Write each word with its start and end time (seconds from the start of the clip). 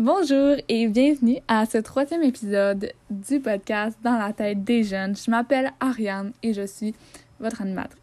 Bonjour 0.00 0.54
et 0.68 0.86
bienvenue 0.86 1.38
à 1.48 1.66
ce 1.66 1.78
troisième 1.78 2.22
épisode 2.22 2.92
du 3.10 3.40
podcast 3.40 3.98
Dans 4.00 4.16
la 4.16 4.32
tête 4.32 4.62
des 4.62 4.84
jeunes. 4.84 5.16
Je 5.16 5.28
m'appelle 5.28 5.72
Ariane 5.80 6.30
et 6.40 6.54
je 6.54 6.64
suis 6.66 6.94
votre 7.40 7.62
animatrice. 7.62 7.98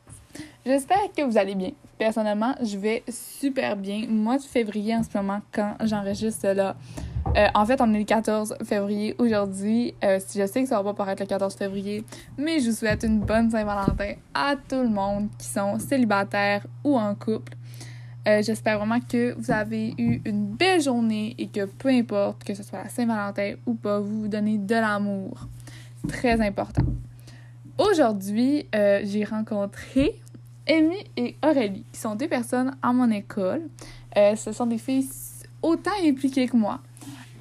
J'espère 0.65 1.09
que 1.15 1.21
vous 1.21 1.37
allez 1.37 1.55
bien. 1.55 1.71
Personnellement, 1.97 2.53
je 2.61 2.77
vais 2.77 3.01
super 3.07 3.77
bien. 3.77 4.07
Mois 4.09 4.35
de 4.37 4.43
février 4.43 4.93
en 4.93 5.03
ce 5.03 5.17
moment, 5.17 5.39
quand 5.53 5.77
j'enregistre 5.85 6.49
là. 6.49 6.75
Euh, 7.37 7.47
en 7.55 7.65
fait, 7.65 7.79
on 7.79 7.93
est 7.93 7.99
le 7.99 8.03
14 8.03 8.57
février 8.65 9.15
aujourd'hui. 9.17 9.95
Euh, 10.03 10.19
je 10.19 10.45
sais 10.47 10.63
que 10.63 10.67
ça 10.67 10.75
va 10.75 10.83
pas 10.83 10.93
paraître 10.93 11.23
le 11.23 11.27
14 11.29 11.55
février, 11.55 12.03
mais 12.37 12.59
je 12.59 12.71
vous 12.71 12.75
souhaite 12.75 13.03
une 13.03 13.21
bonne 13.21 13.49
Saint-Valentin 13.49 14.15
à 14.33 14.57
tout 14.57 14.81
le 14.81 14.89
monde 14.89 15.29
qui 15.39 15.47
sont 15.47 15.79
célibataires 15.79 16.67
ou 16.83 16.97
en 16.97 17.15
couple. 17.15 17.54
Euh, 18.27 18.41
j'espère 18.41 18.79
vraiment 18.79 18.99
que 18.99 19.35
vous 19.37 19.51
avez 19.51 19.93
eu 19.99 20.19
une 20.25 20.47
belle 20.47 20.81
journée 20.81 21.35
et 21.37 21.47
que 21.47 21.65
peu 21.65 21.89
importe 21.89 22.43
que 22.43 22.55
ce 22.55 22.63
soit 22.63 22.81
la 22.81 22.89
Saint-Valentin 22.89 23.53
ou 23.67 23.75
pas, 23.75 23.99
vous 23.99 24.21
vous 24.21 24.27
donnez 24.27 24.57
de 24.57 24.73
l'amour. 24.73 25.47
Très 26.07 26.41
important. 26.41 26.83
Aujourd'hui, 27.77 28.65
euh, 28.73 29.01
j'ai 29.03 29.25
rencontré 29.25 30.19
Amy 30.67 30.97
et 31.17 31.35
Aurélie, 31.43 31.83
qui 31.91 31.99
sont 31.99 32.15
deux 32.15 32.27
personnes 32.27 32.75
à 32.81 32.91
mon 32.93 33.11
école. 33.11 33.61
Euh, 34.17 34.35
ce 34.35 34.51
sont 34.51 34.65
des 34.65 34.79
filles 34.79 35.07
autant 35.61 35.91
impliquées 36.03 36.47
que 36.47 36.57
moi 36.57 36.79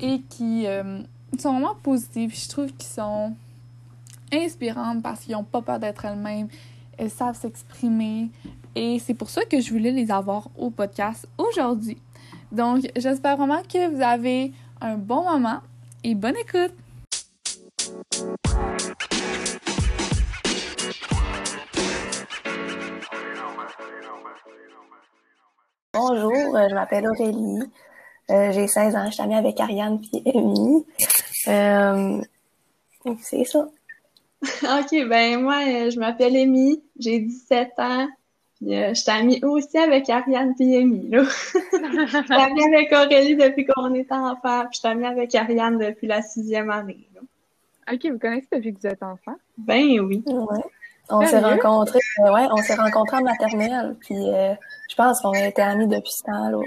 et 0.01 0.21
qui 0.29 0.67
sont 1.39 1.53
vraiment 1.53 1.77
positives. 1.83 2.35
Je 2.35 2.49
trouve 2.49 2.73
qu'ils 2.73 2.89
sont 2.91 3.35
inspirantes 4.31 5.03
parce 5.03 5.21
qu'ils 5.21 5.33
n'ont 5.33 5.45
pas 5.45 5.63
peur 5.63 5.79
d'être 5.79 6.05
elles-mêmes. 6.05 6.49
Elles 6.99 7.11
savent 7.11 7.39
s'exprimer. 7.39 8.29
Et 8.77 8.99
c'est 8.99 9.15
pour 9.15 9.31
ça 9.31 9.45
que 9.45 9.61
je 9.61 9.71
voulais 9.71 9.93
les 9.93 10.11
avoir 10.11 10.49
au 10.59 10.71
podcast 10.71 11.29
aujourd'hui. 11.39 11.99
Donc, 12.51 12.85
j'espère 12.97 13.37
vraiment 13.37 13.63
que 13.63 13.89
vous 13.89 14.03
avez 14.03 14.53
un 14.81 14.97
bon 14.97 15.23
moment 15.23 15.61
et 16.03 16.15
bonne 16.15 16.37
écoute! 16.37 16.75
Bonjour, 25.93 26.57
euh, 26.57 26.69
je 26.69 26.75
m'appelle 26.75 27.07
Aurélie. 27.07 27.63
Euh, 28.31 28.51
j'ai 28.51 28.67
16 28.67 28.97
ans, 28.97 29.07
je 29.07 29.13
suis 29.13 29.23
amie 29.23 29.37
avec 29.37 29.61
Ariane 29.61 30.01
et 30.13 30.37
Amy. 30.37 30.85
Euh, 31.47 32.21
c'est 33.21 33.45
ça. 33.45 33.69
OK, 34.43 35.09
ben 35.09 35.41
moi, 35.41 35.61
je 35.91 35.99
m'appelle 36.01 36.37
Amy, 36.37 36.83
j'ai 36.99 37.21
17 37.21 37.73
ans, 37.79 38.09
euh, 38.63 38.89
je 38.91 38.95
suis 38.95 39.11
amie 39.11 39.45
aussi 39.45 39.77
avec 39.77 40.09
Ariane 40.09 40.55
Amy, 40.59 41.09
là. 41.09 41.23
je 41.53 42.23
suis 42.25 42.35
amie 42.35 42.75
avec 42.75 42.93
Aurélie 42.93 43.37
depuis 43.37 43.67
qu'on 43.67 43.93
est 43.95 44.11
enfant, 44.13 44.61
puis 44.61 44.75
je 44.75 44.79
suis 44.79 44.89
amie 44.89 45.07
avec 45.07 45.35
Ariane 45.35 45.79
depuis 45.79 46.07
la 46.07 46.23
sixième 46.23 46.71
année, 46.71 47.09
là. 47.15 47.21
OK, 47.93 48.07
vous 48.07 48.19
connaissez 48.19 48.49
depuis 48.53 48.73
que 48.73 48.81
vous 48.81 48.87
êtes 48.87 49.03
enfant? 49.03 49.35
Ben 49.59 50.01
oui. 50.01 50.23
Ouais. 50.27 50.63
On 51.11 51.27
s'est 51.27 51.41
rencontrés, 51.41 51.99
euh, 52.21 52.33
ouais, 52.33 52.47
on 52.51 52.57
s'est 52.59 52.77
rencontrés 52.77 53.19
en 53.19 53.23
maternelle, 53.23 53.97
puis 54.01 54.17
euh, 54.17 54.55
je 54.89 54.95
pense 54.95 55.21
qu'on 55.21 55.33
a 55.33 55.47
été 55.47 55.61
amis 55.61 55.87
depuis 55.87 56.13
ce 56.13 56.23
temps-là. 56.23 56.59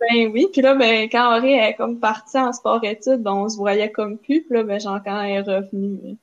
Ben 0.00 0.30
oui, 0.32 0.46
puis 0.52 0.60
là, 0.60 0.74
ben, 0.74 1.08
quand 1.10 1.38
Aurélie 1.38 1.54
est 1.54 1.74
comme 1.74 1.98
partie 1.98 2.38
en 2.38 2.52
sport-études, 2.52 3.22
ben, 3.22 3.32
on 3.32 3.48
se 3.48 3.56
voyait 3.56 3.90
comme 3.90 4.18
plus, 4.18 4.42
puis 4.42 4.56
là, 4.56 4.62
ben, 4.62 4.78
genre, 4.78 5.00
quand 5.02 5.22
elle 5.22 5.36
est 5.36 5.40
revenue, 5.40 6.16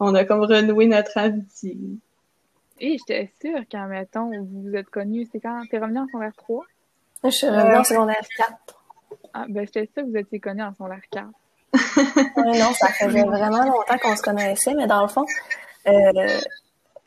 on 0.00 0.14
a 0.14 0.24
comme 0.24 0.40
renoué 0.40 0.86
notre 0.86 1.16
amitié. 1.16 1.76
Et 2.80 2.96
j'étais 2.98 3.32
sûre 3.40 3.60
quand, 3.70 3.86
mettons, 3.86 4.30
vous 4.30 4.62
vous 4.62 4.74
êtes 4.74 4.90
connus, 4.90 5.28
c'est 5.30 5.40
quand 5.40 5.62
t'es 5.70 5.78
revenu 5.78 6.00
en 6.00 6.06
secondaire 6.06 6.32
3? 6.36 6.64
Je 7.24 7.30
suis 7.30 7.48
revenue 7.48 7.76
en 7.76 7.84
secondaire 7.84 8.26
4. 8.36 8.52
Ah, 9.34 9.44
ben, 9.48 9.64
j'étais 9.66 9.88
sûre 9.92 10.04
que 10.04 10.10
vous 10.10 10.16
étiez 10.16 10.40
connus 10.40 10.62
en 10.62 10.72
secondaire 10.72 11.02
4. 11.10 11.26
oui, 12.36 12.58
non, 12.58 12.72
ça 12.74 12.88
faisait 12.88 13.22
vraiment 13.22 13.64
longtemps 13.64 13.98
qu'on 14.02 14.16
se 14.16 14.22
connaissait, 14.22 14.74
mais 14.74 14.86
dans 14.86 15.02
le 15.02 15.08
fond, 15.08 15.24
euh, 15.86 16.40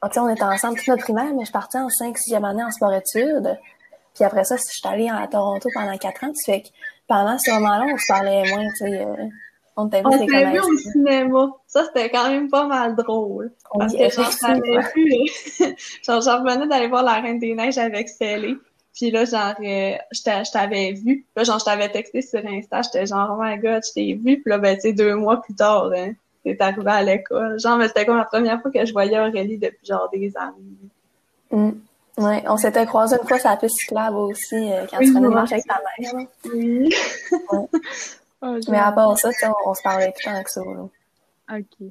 on 0.02 0.30
était 0.30 0.44
ensemble 0.44 0.78
toute 0.78 0.88
notre 0.88 1.04
primaire, 1.04 1.34
mais 1.36 1.46
je 1.46 1.52
partais 1.52 1.78
en 1.78 1.88
5-6e 1.88 2.44
année 2.44 2.64
en 2.64 2.72
sport-études. 2.72 3.60
Puis 4.14 4.24
après 4.24 4.44
ça, 4.44 4.56
je 4.56 4.62
suis 4.64 4.88
allée 4.88 5.10
à 5.10 5.28
Toronto 5.28 5.70
pendant 5.74 5.98
4 5.98 6.24
ans. 6.24 6.32
Tu 6.32 6.52
fait 6.52 6.62
que 6.62 6.68
pendant 7.08 7.38
ce 7.38 7.52
moment-là, 7.52 7.86
on 7.94 7.98
se 7.98 8.08
parlait 8.08 8.44
moins, 8.50 8.64
tu 8.64 8.86
sais. 8.86 9.02
Euh, 9.02 9.28
on 9.78 9.90
t'avait 9.90 10.46
vu, 10.46 10.52
vu 10.52 10.60
au 10.60 10.78
cinéma. 10.78 11.52
Ça, 11.68 11.86
c'était 11.86 12.10
quand 12.10 12.30
même 12.30 12.50
pas 12.50 12.66
mal 12.66 12.96
drôle. 12.96 13.52
parce 13.78 13.94
que 13.94 14.10
genre, 14.10 14.32
j'avais 14.42 14.80
vu, 14.96 15.12
genre, 16.04 16.22
j'en 16.22 16.44
revenais 16.44 16.68
d'aller 16.68 16.88
voir 16.88 17.04
La 17.04 17.16
Reine 17.16 17.40
des 17.40 17.54
Neiges 17.54 17.78
avec 17.78 18.08
Célé. 18.08 18.56
Puis 18.94 19.12
là, 19.12 19.26
genre, 19.26 19.56
euh, 19.60 19.98
je 20.12 20.52
t'avais 20.52 20.94
vu. 20.94 21.26
Là, 21.36 21.44
genre, 21.44 21.60
je 21.60 21.66
t'avais 21.66 21.90
texté 21.90 22.22
sur 22.22 22.40
Insta. 22.46 22.82
J'étais 22.84 23.06
genre, 23.06 23.36
oh 23.38 23.42
my 23.44 23.58
god, 23.58 23.84
je 23.86 23.92
t'ai 23.94 24.14
vu. 24.14 24.42
Puis 24.42 24.50
là, 24.50 24.58
ben, 24.58 24.76
tu 24.76 24.82
sais, 24.82 24.94
deux 24.94 25.16
mois 25.16 25.42
plus 25.42 25.54
tard, 25.54 25.92
hein, 25.94 26.14
t'es 26.46 26.56
arrivé 26.62 26.92
à 26.92 27.04
l'école. 27.04 27.60
Genre, 27.60 27.78
mais 27.78 27.90
c'était 27.90 28.06
comme 28.06 28.18
la 28.18 28.26
première 28.26 28.62
fois 28.62 28.72
que 28.72 28.86
je 28.86 28.94
voyais 28.94 29.20
Aurélie 29.20 29.58
depuis 29.58 29.86
genre 29.86 30.10
des 30.14 30.32
années. 30.38 30.90
Mm. 31.52 31.72
Ouais, 32.18 32.44
on 32.48 32.56
s'était 32.56 32.86
croisés 32.86 33.18
une 33.22 33.28
fois 33.28 33.40
sur 33.40 33.50
la 33.50 33.58
piste 33.58 33.76
cyclable 33.78 34.16
aussi, 34.16 34.72
euh, 34.72 34.86
quand 34.90 35.00
tu 35.00 35.12
venais 35.14 35.28
marcher 35.28 35.56
avec 35.56 35.66
ta 35.66 35.82
mère. 36.00 36.14
Oui. 36.54 36.90
ouais. 37.52 37.68
Oh, 38.42 38.58
mais 38.70 38.78
à 38.78 38.92
part 38.92 39.18
ça, 39.18 39.30
on, 39.66 39.74
se 39.74 39.82
parlait 39.82 40.12
tout 40.12 40.20
le 40.20 40.24
temps 40.26 40.36
avec 40.36 40.50
ça. 40.50 40.62
Là. 40.62 41.58
OK. 41.58 41.88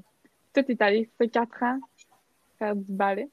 Toi, 0.53 0.63
t'es 0.63 0.77
allé, 0.81 1.11
fait 1.19 1.29
quatre 1.29 1.63
ans 1.63 1.79
faire 2.59 2.77
du 2.77 2.93
ballet? 2.93 3.29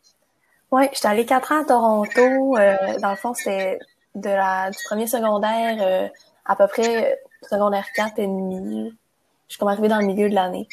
Oui, 0.72 0.88
j'étais 0.94 1.07
allée 1.07 1.25
quatre 1.25 1.51
ans 1.51 1.61
à 1.61 1.66
Toronto. 1.66 2.57
Euh, 2.57 2.99
dans 2.99 3.11
le 3.11 3.16
fond, 3.16 3.33
c'était 3.33 3.77
de 4.16 4.29
la, 4.29 4.72
du 4.72 4.77
premier 4.85 5.07
secondaire 5.07 5.77
euh, 5.81 6.07
à 6.45 6.55
peu 6.55 6.67
près 6.67 7.19
secondaire 7.49 7.85
4 7.95 8.19
et 8.19 8.27
demi. 8.27 8.94
Je 9.47 9.53
suis 9.53 9.59
comme 9.59 9.69
arrivée 9.69 9.88
dans 9.88 9.99
le 9.99 10.05
milieu 10.05 10.29
de 10.29 10.35
l'année. 10.35 10.67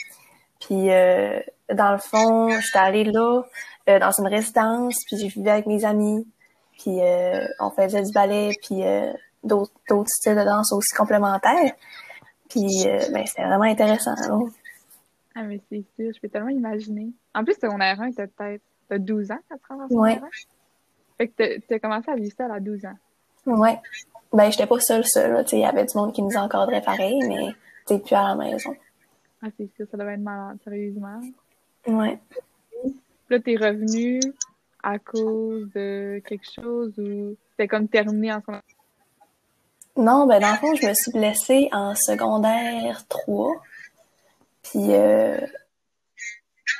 Puis, 0.60 0.90
euh, 0.90 1.40
dans 1.72 1.92
le 1.92 1.98
fond, 1.98 2.48
j'étais 2.60 2.78
allée 2.78 3.04
là, 3.04 3.42
euh, 3.88 3.98
dans 3.98 4.12
une 4.12 4.26
résidence, 4.26 4.96
puis 5.06 5.16
j'ai 5.16 5.28
vécu 5.28 5.48
avec 5.48 5.66
mes 5.66 5.84
amis. 5.84 6.26
Puis, 6.78 7.00
euh, 7.00 7.46
on 7.60 7.70
faisait 7.70 8.02
du 8.02 8.12
ballet, 8.12 8.56
puis 8.62 8.82
d'autres 9.42 9.72
styles 10.08 10.36
de 10.36 10.44
danse 10.44 10.72
aussi 10.72 10.94
complémentaires. 10.94 11.72
Puis, 12.48 12.84
ben, 13.12 13.26
c'était 13.26 13.44
vraiment 13.44 13.64
intéressant. 13.64 14.14
Là. 14.14 14.38
Ah, 15.34 15.42
mais 15.42 15.60
c'est 15.70 15.84
sûr, 15.94 16.12
je 16.14 16.20
peux 16.20 16.28
tellement 16.28 16.48
imaginer. 16.48 17.10
En 17.34 17.44
plus, 17.44 17.54
secondaire 17.54 18.00
1, 18.00 18.12
t'as 18.12 18.26
peut-être 18.26 19.04
12 19.04 19.30
ans, 19.30 19.38
4 19.48 19.72
ans 19.72 19.86
en 19.88 19.94
Ouais. 19.94 20.20
Fait 21.16 21.28
que 21.28 21.58
t'as 21.60 21.78
commencé 21.78 22.10
à 22.10 22.16
vivre 22.16 22.34
ça 22.36 22.52
à 22.52 22.60
12 22.60 22.84
ans. 22.86 22.98
Ouais. 23.46 23.78
Ben, 24.32 24.50
j'étais 24.50 24.66
pas 24.66 24.80
seule, 24.80 25.04
seule. 25.04 25.44
Il 25.52 25.58
y 25.60 25.64
avait 25.64 25.84
du 25.84 25.96
monde 25.96 26.12
qui 26.12 26.22
nous 26.22 26.36
encadrait 26.36 26.82
pareil, 26.82 27.18
mais 27.26 27.54
t'es 27.86 27.98
plus 27.98 28.14
à 28.14 28.28
la 28.28 28.34
maison. 28.34 28.74
Ah, 29.42 29.48
c'est 29.56 29.68
sûr, 29.76 29.86
ça 29.90 29.96
devait 29.96 30.14
être 30.14 30.20
malade, 30.20 30.58
sérieusement. 30.64 31.20
Ouais. 31.86 32.18
Là, 33.30 33.40
t'es 33.40 33.56
revenu 33.56 34.20
à 34.82 34.98
cause 34.98 35.68
de 35.74 36.20
quelque 36.26 36.46
chose 36.52 36.98
ou 36.98 37.36
c'était 37.50 37.68
comme 37.68 37.88
terminé 37.88 38.32
en 38.32 38.40
secondaire? 38.40 38.62
Non, 39.98 40.26
ben, 40.26 40.38
dans 40.38 40.52
le 40.52 40.56
fond, 40.58 40.74
je 40.76 40.86
me 40.86 40.94
suis 40.94 41.10
blessée 41.10 41.68
en 41.72 41.96
secondaire 41.96 43.02
3. 43.08 43.50
Puis, 44.62 44.94
euh, 44.94 45.36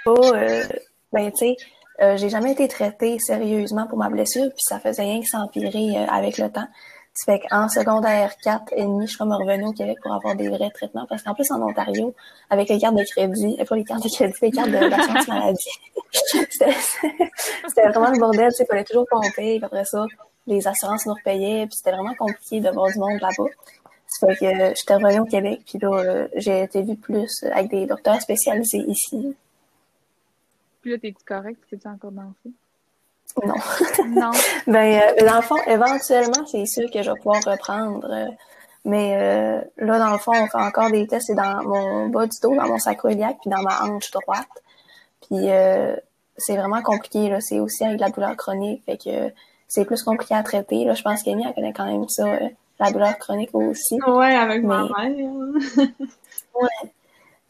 euh, 0.07 0.65
ben, 1.13 1.33
tu 1.33 1.39
sais, 1.39 1.57
euh, 2.01 2.17
j'ai 2.17 2.29
jamais 2.29 2.53
été 2.53 2.69
traitée 2.69 3.19
sérieusement 3.19 3.89
pour 3.89 3.99
ma 3.99 4.09
blessure, 4.09 4.49
puis 4.51 4.63
ça 4.63 4.79
faisait 4.79 5.03
rien 5.03 5.21
que 5.21 5.27
s'empirer 5.27 5.99
euh, 5.99 6.07
avec 6.07 6.39
le 6.39 6.49
temps. 6.49 6.69
Ça 7.13 7.33
fait 7.33 7.41
qu'en 7.41 7.69
secondaire 7.69 8.37
4 8.45 8.73
et 8.77 8.83
demi, 8.83 9.07
je 9.07 9.11
suis 9.11 9.19
comme 9.19 9.33
revenue 9.33 9.67
au 9.67 9.73
Québec 9.73 9.99
pour 10.01 10.15
avoir 10.15 10.37
des 10.37 10.49
vrais 10.49 10.71
traitements. 10.71 11.07
Parce 11.09 11.25
qu'en 11.25 11.35
plus, 11.35 11.51
en 11.51 11.61
Ontario, 11.61 12.15
avec 12.51 12.69
les 12.69 12.79
cartes 12.79 12.95
de 12.95 13.03
crédit, 13.03 13.57
pas 13.69 13.75
les 13.75 13.83
cartes 13.83 14.05
de 14.05 14.09
crédit, 14.09 14.37
les 14.43 14.51
cartes 14.53 14.71
d'assurance 14.71 15.27
maladie, 15.27 15.71
c'était 16.13 17.89
vraiment 17.89 18.13
le 18.13 18.21
bordel. 18.21 18.53
Il 18.57 18.67
fallait 18.67 18.85
toujours 18.85 19.07
pomper. 19.11 19.59
Après 19.61 19.85
ça, 19.85 20.07
les 20.49 20.67
assurances 20.67 21.07
nous 21.07 21.15
repayaient. 21.15 21.67
Puis 21.67 21.77
c'était 21.77 21.93
vraiment 21.93 22.15
compliqué 22.15 22.61
de 22.61 22.71
voir 22.71 22.91
du 22.91 22.99
monde 22.99 23.21
là-bas. 23.21 23.51
Ça 24.07 24.27
fait 24.29 24.37
que 24.37 24.75
j'étais 24.75 24.95
revenue 24.95 25.21
au 25.21 25.25
Québec. 25.25 25.61
Puis 25.67 25.79
là, 25.79 25.91
euh, 25.93 26.29
j'ai 26.37 26.63
été 26.63 26.83
vue 26.83 26.97
plus 26.97 27.31
avec 27.53 27.71
des 27.71 27.87
docteurs 27.87 28.21
spécialisés 28.21 28.85
ici. 28.87 29.37
Puis 30.81 30.91
là, 30.93 30.99
t'es-tu 30.99 31.25
correct? 31.25 31.59
T'es-tu 31.71 31.89
encore 31.89 32.13
danser? 32.13 32.53
Non. 33.45 33.55
non. 34.09 34.31
ben, 34.67 35.03
euh, 35.03 35.27
dans 35.27 35.37
le 35.37 35.43
fond, 35.43 35.57
éventuellement, 35.67 36.47
c'est 36.47 36.67
sûr 36.67 36.91
que 36.91 37.03
je 37.03 37.11
vais 37.11 37.17
pouvoir 37.17 37.43
reprendre. 37.45 38.09
Euh, 38.11 38.29
mais 38.85 39.17
euh, 39.17 39.61
là, 39.77 39.99
dans 39.99 40.13
le 40.13 40.19
fond, 40.19 40.33
on 40.35 40.47
fait 40.47 40.59
encore 40.59 40.91
des 40.91 41.07
tests. 41.07 41.27
C'est 41.29 41.35
dans 41.35 41.63
mon 41.63 42.09
bas 42.09 42.27
du 42.27 42.39
dos, 42.43 42.55
dans 42.55 42.67
mon 42.67 42.79
sacroiliac, 42.79 43.39
puis 43.41 43.51
dans 43.51 43.63
ma 43.63 43.83
hanche 43.83 44.11
droite. 44.11 44.49
Puis 45.29 45.49
c'est 46.37 46.57
vraiment 46.57 46.81
compliqué. 46.81 47.29
Là. 47.29 47.41
C'est 47.41 47.61
aussi 47.61 47.85
avec 47.85 48.01
la 48.01 48.09
douleur 48.09 48.37
chronique. 48.37 48.83
Fait 48.87 48.97
que 48.97 49.33
c'est 49.69 49.85
plus 49.85 50.03
compliqué 50.03 50.35
à 50.35 50.43
traiter. 50.43 50.85
Là, 50.85 50.95
je 50.95 51.03
pense 51.03 51.23
qu'Amy, 51.23 51.45
elle 51.47 51.55
connaît 51.55 51.73
quand 51.73 51.87
même 51.87 52.09
ça, 52.09 52.25
la 52.81 52.91
douleur 52.91 53.17
chronique 53.19 53.55
aussi. 53.55 53.99
Ouais, 54.07 54.35
avec 54.35 54.65
ma 54.65 54.83
mère. 54.83 54.91
ouais. 56.55 56.93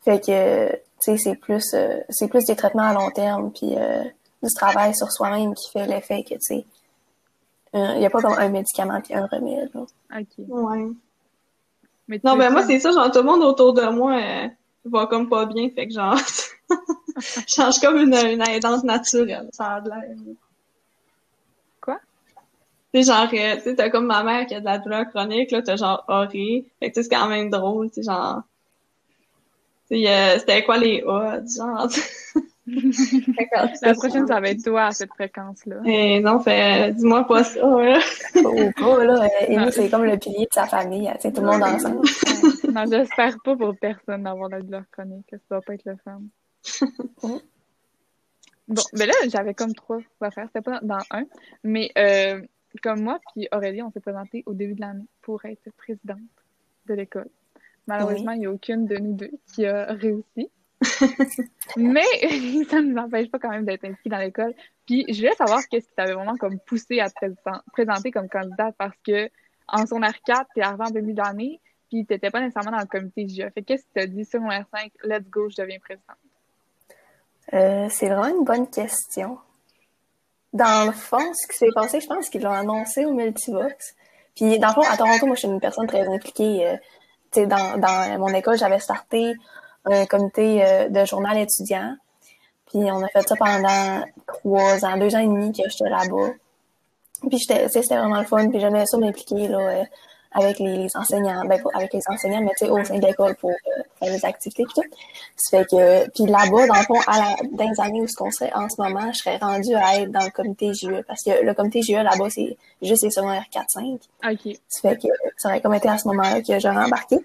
Fait 0.04 0.20
que, 0.20 0.72
tu 0.72 0.78
sais, 0.98 1.16
c'est 1.16 1.36
plus, 1.36 1.74
c'est 2.08 2.28
plus 2.28 2.44
des 2.44 2.56
traitements 2.56 2.88
à 2.88 2.92
long 2.92 3.10
terme. 3.10 3.52
Puis 3.52 3.74
du 4.42 4.54
travail 4.54 4.94
sur 4.94 5.10
soi-même 5.10 5.54
qui 5.54 5.70
fait 5.70 5.86
l'effet 5.86 6.22
que, 6.22 6.34
tu 6.34 6.40
sais, 6.40 6.66
il 7.74 7.98
n'y 7.98 8.06
a 8.06 8.10
pas 8.10 8.20
comme 8.20 8.38
un 8.38 8.48
médicament 8.48 9.00
et 9.08 9.14
un 9.14 9.26
remède. 9.26 9.70
Là. 9.74 9.80
OK. 10.18 10.26
Ouais. 10.48 12.20
non, 12.24 12.36
ben 12.36 12.50
moi, 12.50 12.64
c'est 12.66 12.78
ça, 12.78 12.92
genre, 12.92 13.10
tout 13.10 13.18
le 13.18 13.24
monde 13.24 13.42
autour 13.42 13.74
de 13.74 13.86
moi 13.88 14.16
euh, 14.16 14.48
va 14.84 15.06
comme 15.06 15.28
pas 15.28 15.46
bien, 15.46 15.68
fait 15.70 15.86
que 15.86 15.94
genre, 15.94 16.16
je 17.16 17.40
change 17.46 17.78
comme 17.80 17.98
une, 17.98 18.14
une 18.14 18.42
aidante 18.42 18.84
naturelle, 18.84 19.48
ça 19.52 19.66
a 19.66 19.80
l'air. 19.80 20.16
Sais, 22.98 23.12
genre, 23.12 23.28
euh, 23.32 23.56
tu 23.56 23.62
sais, 23.62 23.76
t'as 23.76 23.90
comme 23.90 24.06
ma 24.06 24.24
mère 24.24 24.46
qui 24.46 24.54
a 24.54 24.60
de 24.60 24.64
la 24.64 24.78
douleur 24.78 25.08
chronique, 25.08 25.52
là, 25.52 25.62
t'as 25.62 25.76
genre 25.76 26.04
Ori, 26.08 26.66
fait 26.80 26.90
que 26.90 27.00
c'est 27.00 27.08
quand 27.08 27.28
même 27.28 27.48
drôle, 27.48 27.88
tu 27.90 28.02
sais, 28.02 28.02
genre, 28.02 28.42
tu 29.88 30.02
sais, 30.02 30.38
c'était 30.40 30.64
quoi 30.64 30.78
les 30.78 31.02
odds, 31.04 31.46
genre, 31.56 31.88
La 33.82 33.94
prochaine, 33.94 34.26
ça 34.26 34.40
va 34.40 34.48
être 34.50 34.64
toi 34.64 34.86
à 34.86 34.90
cette 34.90 35.14
fréquence-là. 35.14 35.76
Eh 35.86 36.20
non, 36.20 36.40
fait, 36.40 36.92
dis-moi 36.92 37.24
pas 37.24 37.44
ça, 37.44 37.60
là. 37.60 38.00
oh, 38.82 38.98
là, 38.98 39.28
Amy, 39.48 39.72
c'est 39.72 39.88
comme 39.88 40.04
le 40.04 40.18
pilier 40.18 40.46
de 40.46 40.52
sa 40.52 40.66
famille, 40.66 41.08
tu 41.14 41.20
sais, 41.20 41.32
tout 41.32 41.40
le 41.40 41.46
monde 41.46 41.62
ensemble. 41.62 42.04
non, 42.72 42.84
j'espère 42.90 43.36
pas 43.44 43.56
pour 43.56 43.76
personne 43.76 44.24
d'avoir 44.24 44.48
la 44.48 44.60
douleur 44.60 44.82
chronique, 44.90 45.30
ça 45.30 45.38
va 45.56 45.60
pas 45.60 45.74
être 45.74 45.84
le 45.84 45.96
fun. 46.04 46.20
bon, 48.68 48.82
mais 48.94 49.06
là, 49.06 49.14
j'avais 49.28 49.54
comme 49.54 49.72
trois 49.72 50.00
affaires, 50.20 50.48
c'était 50.48 50.68
pas 50.68 50.80
dans 50.82 50.98
un, 51.12 51.24
mais 51.62 51.92
euh, 51.96 52.40
comme 52.82 53.02
moi 53.02 53.18
puis 53.32 53.48
Aurélie, 53.52 53.82
on 53.82 53.90
s'est 53.90 54.00
présenté 54.00 54.42
au 54.46 54.54
début 54.54 54.74
de 54.74 54.80
l'année 54.80 55.06
pour 55.22 55.44
être 55.44 55.70
présidente 55.76 56.18
de 56.86 56.94
l'école. 56.94 57.28
Malheureusement, 57.86 58.32
il 58.32 58.40
n'y 58.40 58.46
a 58.46 58.52
aucune 58.52 58.86
de 58.86 58.96
nous 58.96 59.14
deux 59.14 59.32
qui 59.54 59.64
a 59.64 59.86
réussi. 59.94 60.50
Mais 61.76 62.02
ça 62.68 62.80
ne 62.80 62.92
nous 62.92 62.98
empêche 62.98 63.30
pas 63.30 63.38
quand 63.38 63.50
même 63.50 63.64
d'être 63.64 63.84
inscrit 63.84 64.10
dans 64.10 64.18
l'école. 64.18 64.54
Puis 64.86 65.04
je 65.08 65.16
voulais 65.16 65.34
savoir 65.34 65.60
qu'est-ce 65.68 65.88
qui 65.88 65.94
t'avait 65.94 66.12
vraiment 66.12 66.36
comme 66.36 66.58
poussé 66.60 67.00
à 67.00 67.10
te 67.10 67.26
présenter 67.72 68.10
comme 68.10 68.28
candidate 68.28 68.74
parce 68.78 68.96
que 69.04 69.30
en 69.68 69.86
son 69.86 70.00
4, 70.00 70.46
t'es 70.54 70.62
arrivé 70.62 70.82
en 70.82 70.90
début 70.90 71.12
d'année, 71.12 71.60
puis 71.90 72.06
t'étais 72.06 72.30
pas 72.30 72.40
nécessairement 72.40 72.70
dans 72.70 72.80
le 72.80 72.86
comité 72.86 73.28
JE. 73.28 73.50
Fait 73.52 73.62
qu'est-ce 73.62 73.82
que 73.84 73.90
t'as 73.94 74.06
dit 74.06 74.24
sur 74.24 74.40
mon 74.40 74.48
R5, 74.48 74.90
let's 75.04 75.28
go, 75.28 75.48
je 75.50 75.56
deviens 75.56 75.78
présidente? 75.78 76.16
Euh, 77.52 77.86
c'est 77.90 78.08
vraiment 78.08 78.38
une 78.38 78.44
bonne 78.44 78.68
question. 78.68 79.38
Dans 80.52 80.86
le 80.86 80.92
fond, 80.92 81.32
ce 81.34 81.46
qui 81.46 81.58
s'est 81.58 81.72
passé, 81.74 82.00
je 82.00 82.06
pense 82.06 82.28
qu'ils 82.30 82.42
l'ont 82.42 82.52
annoncé 82.52 83.04
au 83.04 83.12
Multivox. 83.12 83.94
Puis 84.34 84.58
dans 84.58 84.68
le 84.68 84.74
fond, 84.74 84.82
à 84.82 84.96
Toronto, 84.96 85.26
moi 85.26 85.34
je 85.34 85.40
suis 85.40 85.48
une 85.48 85.60
personne 85.60 85.86
très 85.86 86.06
impliquée. 86.06 86.66
Euh, 86.66 86.76
tu 87.32 87.40
sais, 87.40 87.46
dans, 87.46 87.78
dans 87.78 88.18
mon 88.18 88.28
école, 88.28 88.56
j'avais 88.56 88.78
starté 88.78 89.34
un 89.84 90.06
comité 90.06 90.64
euh, 90.64 90.88
de 90.88 91.04
journal 91.04 91.36
étudiant. 91.38 91.96
Puis 92.66 92.80
on 92.90 93.02
a 93.02 93.08
fait 93.08 93.26
ça 93.26 93.34
pendant 93.36 94.04
trois 94.26 94.84
ans, 94.84 94.96
deux 94.98 95.14
ans 95.14 95.20
et 95.20 95.26
demi 95.26 95.52
que 95.52 95.68
j'étais 95.68 95.90
là-bas. 95.90 96.32
Puis 97.28 97.40
c'était 97.40 97.66
vraiment 97.96 98.20
le 98.20 98.26
fun, 98.26 98.48
puis 98.48 98.60
j'aimais 98.60 98.86
ça 98.86 98.96
m'impliquer 98.96 99.48
là, 99.48 99.58
euh, 99.58 99.84
avec 100.32 100.58
les, 100.58 100.88
enseignants, 100.94 101.44
ben 101.46 101.60
avec 101.74 101.92
les 101.92 102.02
enseignants, 102.08 102.40
mais 102.42 102.52
tu 102.58 102.66
sais, 102.66 102.70
au 102.70 102.84
sein 102.84 102.98
de 102.98 103.06
l'école 103.06 103.34
pour 103.36 103.50
euh, 103.50 103.82
faire 103.98 104.12
des 104.12 104.24
activités 104.24 104.62
et 104.62 104.66
tout. 104.66 104.82
Ça 105.36 105.58
fait 105.58 105.64
que, 105.64 106.10
puis 106.10 106.30
là-bas, 106.30 106.66
dans 106.66 106.74
le 106.74 106.82
fond, 106.82 107.00
à 107.06 107.18
la, 107.18 107.36
dans 107.50 107.70
les 107.70 107.80
années 107.80 108.00
où 108.02 108.06
ce 108.06 108.14
qu'on 108.14 108.30
serait 108.30 108.52
en 108.54 108.68
ce 108.68 108.80
moment, 108.80 109.10
je 109.12 109.18
serais 109.18 109.38
rendue 109.38 109.74
à 109.74 110.00
être 110.00 110.10
dans 110.10 110.24
le 110.24 110.30
comité 110.30 110.72
JE, 110.74 111.02
parce 111.06 111.22
que 111.24 111.44
le 111.44 111.54
comité 111.54 111.82
JE 111.82 112.02
là-bas, 112.02 112.30
c'est 112.30 112.56
juste 112.82 113.02
les 113.04 113.10
secondaires 113.10 113.46
4-5. 113.52 114.00
OK. 114.30 114.56
Ça 114.68 114.80
fait 114.88 114.96
que 114.96 115.08
ça 115.36 115.48
aurait 115.48 115.60
comme 115.60 115.74
été 115.74 115.88
à 115.88 115.98
ce 115.98 116.06
moment-là 116.08 116.42
que 116.42 116.58
j'aurais 116.58 116.84
embarqué. 116.84 117.16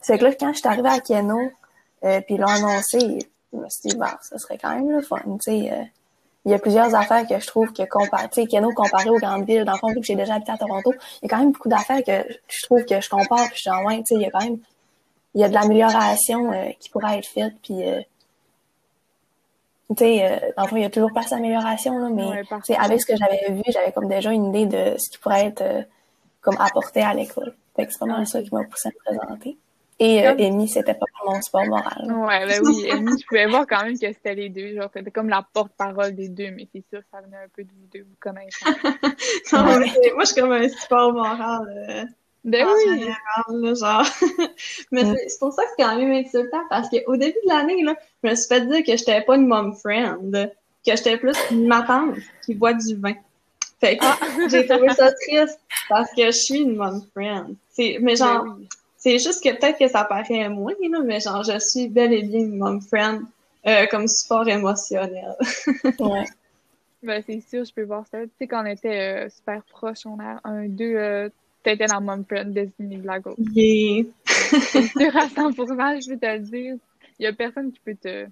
Ça 0.00 0.14
fait 0.14 0.18
que 0.18 0.24
là, 0.24 0.34
quand 0.34 0.52
je 0.52 0.58
suis 0.58 0.68
arrivée 0.68 0.88
à 0.88 1.00
Keno, 1.00 1.38
euh, 2.04 2.20
puis 2.22 2.36
l'ont 2.36 2.48
annoncé, 2.48 2.98
je 3.52 3.58
me 3.58 3.68
suis 3.68 3.90
dit, 3.90 3.96
bah, 3.96 4.18
ça 4.22 4.36
serait 4.38 4.58
quand 4.58 4.74
même 4.74 4.90
le 4.90 5.02
fun, 5.02 5.20
tu 5.24 5.38
sais. 5.40 5.70
Euh, 5.72 5.84
il 6.44 6.50
y 6.50 6.54
a 6.54 6.58
plusieurs 6.58 6.94
affaires 6.94 7.26
que 7.26 7.38
je 7.38 7.46
trouve 7.46 7.72
que 7.72 7.84
comparé, 7.84 8.28
tu 8.28 8.42
sais, 8.42 8.46
Keno 8.46 8.72
comparé 8.72 9.10
aux 9.10 9.18
grandes 9.18 9.46
villes, 9.46 9.64
dans 9.64 9.72
le 9.72 9.78
fond, 9.78 9.88
vu 9.88 10.00
que 10.00 10.06
j'ai 10.06 10.16
déjà 10.16 10.34
habité 10.34 10.52
à 10.52 10.58
Toronto, 10.58 10.92
il 10.92 10.98
y 11.22 11.26
a 11.26 11.28
quand 11.28 11.38
même 11.38 11.52
beaucoup 11.52 11.68
d'affaires 11.68 12.02
que 12.02 12.26
je 12.48 12.62
trouve 12.64 12.84
que 12.84 13.00
je 13.00 13.08
compare, 13.08 13.46
puis 13.46 13.56
je 13.56 13.60
suis 13.60 13.70
en 13.70 13.84
ouais, 13.84 13.98
tu 13.98 14.06
sais, 14.06 14.14
il 14.16 14.22
y 14.22 14.26
a 14.26 14.30
quand 14.30 14.42
même, 14.42 14.58
il 15.34 15.40
y 15.40 15.44
a 15.44 15.48
de 15.48 15.54
l'amélioration 15.54 16.52
euh, 16.52 16.70
qui 16.80 16.90
pourrait 16.90 17.18
être 17.18 17.28
faite, 17.28 17.54
puis 17.62 17.88
euh, 17.88 18.00
tu 19.90 20.04
sais, 20.04 20.24
euh, 20.24 20.52
dans 20.56 20.64
le 20.64 20.68
fond, 20.68 20.76
il 20.76 20.82
y 20.82 20.86
a 20.86 20.90
toujours 20.90 21.12
pas 21.12 21.24
d'amélioration, 21.24 21.98
là, 21.98 22.08
mais 22.10 22.26
ouais, 22.26 22.76
avec 22.76 23.00
ce 23.00 23.06
que 23.06 23.16
j'avais 23.16 23.50
vu, 23.50 23.62
j'avais 23.68 23.92
comme 23.92 24.08
déjà 24.08 24.32
une 24.32 24.54
idée 24.54 24.66
de 24.66 24.98
ce 24.98 25.10
qui 25.10 25.18
pourrait 25.18 25.46
être 25.46 25.86
comme 26.40 26.56
apporté 26.58 27.02
à 27.02 27.14
l'école. 27.14 27.54
Fait 27.76 27.86
que 27.86 27.92
c'est 27.92 28.04
mal 28.04 28.26
ça 28.26 28.42
qui 28.42 28.52
m'a 28.52 28.64
poussé 28.64 28.88
à 28.88 28.90
me 28.90 29.16
présenter. 29.18 29.56
Et 29.98 30.26
euh, 30.26 30.34
Amy, 30.38 30.68
c'était 30.68 30.94
pas 30.94 31.06
mon 31.24 31.40
sport 31.40 31.64
moral. 31.66 32.10
Ouais, 32.10 32.46
ben 32.46 32.60
oui, 32.64 32.90
Amy, 32.90 33.12
je 33.20 33.26
pouvais 33.26 33.46
voir 33.46 33.66
quand 33.66 33.84
même 33.84 33.98
que 33.98 34.12
c'était 34.12 34.34
les 34.34 34.48
deux. 34.48 34.74
Genre, 34.74 34.90
c'était 34.92 35.10
comme 35.10 35.28
la 35.28 35.46
porte-parole 35.52 36.14
des 36.14 36.28
deux, 36.28 36.50
mais 36.50 36.66
c'est 36.72 36.84
sûr 36.90 37.00
que 37.00 37.06
ça 37.12 37.20
venait 37.20 37.36
un 37.36 37.48
peu 37.54 37.62
de 37.62 37.68
vous 37.68 37.86
deux, 37.92 38.00
vous 38.00 38.16
connaissez. 38.18 38.64
non, 39.52 39.62
moi, 39.62 39.84
je 40.20 40.24
suis 40.24 40.40
comme 40.40 40.52
un 40.52 40.68
sport 40.68 41.12
moral. 41.12 41.88
Euh, 41.88 42.04
ben 42.44 42.66
oui. 42.66 42.98
Général, 42.98 43.76
genre. 43.76 44.06
mais 44.90 45.04
c'est 45.28 45.38
pour 45.38 45.52
ça 45.52 45.62
que 45.62 45.68
c'est 45.76 45.84
quand 45.84 45.96
même 45.96 46.10
insultant, 46.10 46.62
parce 46.68 46.88
qu'au 46.88 47.16
début 47.16 47.38
de 47.44 47.48
l'année, 47.48 47.82
là, 47.84 47.94
je 48.24 48.30
me 48.30 48.34
suis 48.34 48.48
fait 48.48 48.66
dire 48.66 48.84
que 48.84 48.96
j'étais 48.96 49.20
pas 49.20 49.36
une 49.36 49.46
mom 49.46 49.72
friend, 49.74 50.32
que 50.84 50.96
j'étais 50.96 51.16
plus 51.16 51.36
une 51.52 51.68
matante 51.68 52.16
qui 52.44 52.54
boit 52.54 52.74
du 52.74 52.96
vin. 52.96 53.14
Fait 53.78 53.96
que 53.98 54.04
ah. 54.04 54.18
j'ai 54.48 54.66
trouvé 54.66 54.88
ça 54.90 55.12
triste 55.12 55.60
parce 55.88 56.10
que 56.12 56.26
je 56.26 56.30
suis 56.30 56.62
une 56.62 56.74
mom 56.76 57.04
friend. 57.12 57.54
Mais 58.00 58.16
genre, 58.16 58.44
ben 58.44 58.56
oui 58.58 58.68
c'est 59.02 59.18
juste 59.18 59.42
que 59.42 59.50
peut-être 59.50 59.80
que 59.80 59.88
ça 59.88 60.04
paraît 60.04 60.48
moins, 60.48 60.74
là, 60.80 61.00
mais 61.04 61.18
genre, 61.18 61.42
je 61.42 61.58
suis 61.58 61.88
bel 61.88 62.12
et 62.12 62.22
bien 62.22 62.38
une 62.38 62.56
mom 62.56 62.80
friend 62.80 63.22
euh, 63.66 63.86
comme 63.90 64.06
support 64.06 64.46
émotionnel. 64.46 65.34
ouais. 65.98 66.24
Ben, 67.02 67.20
c'est 67.26 67.40
sûr, 67.40 67.64
je 67.64 67.72
peux 67.74 67.82
voir 67.82 68.06
ça. 68.06 68.22
Tu 68.22 68.30
sais, 68.38 68.46
quand 68.46 68.62
on 68.62 68.66
était 68.66 69.24
euh, 69.24 69.28
super 69.28 69.64
proches, 69.64 70.06
on 70.06 70.20
a 70.20 70.40
un, 70.44 70.68
deux, 70.68 70.94
euh, 70.94 71.28
t'étais 71.64 71.86
dans 71.86 72.00
mom 72.00 72.24
friend 72.24 72.54
Disney 72.54 72.98
Blago. 72.98 73.34
Yeah. 73.52 74.04
c'est 74.24 74.82
sûr 74.82 75.16
à 75.16 75.26
100%, 75.26 76.04
je 76.04 76.10
peux 76.10 76.18
te 76.18 76.26
le 76.26 76.38
dire. 76.38 76.76
Il 77.18 77.24
y 77.24 77.26
a 77.26 77.32
personne 77.32 77.72
qui 77.72 77.80
peut 77.80 77.96
te, 78.00 78.26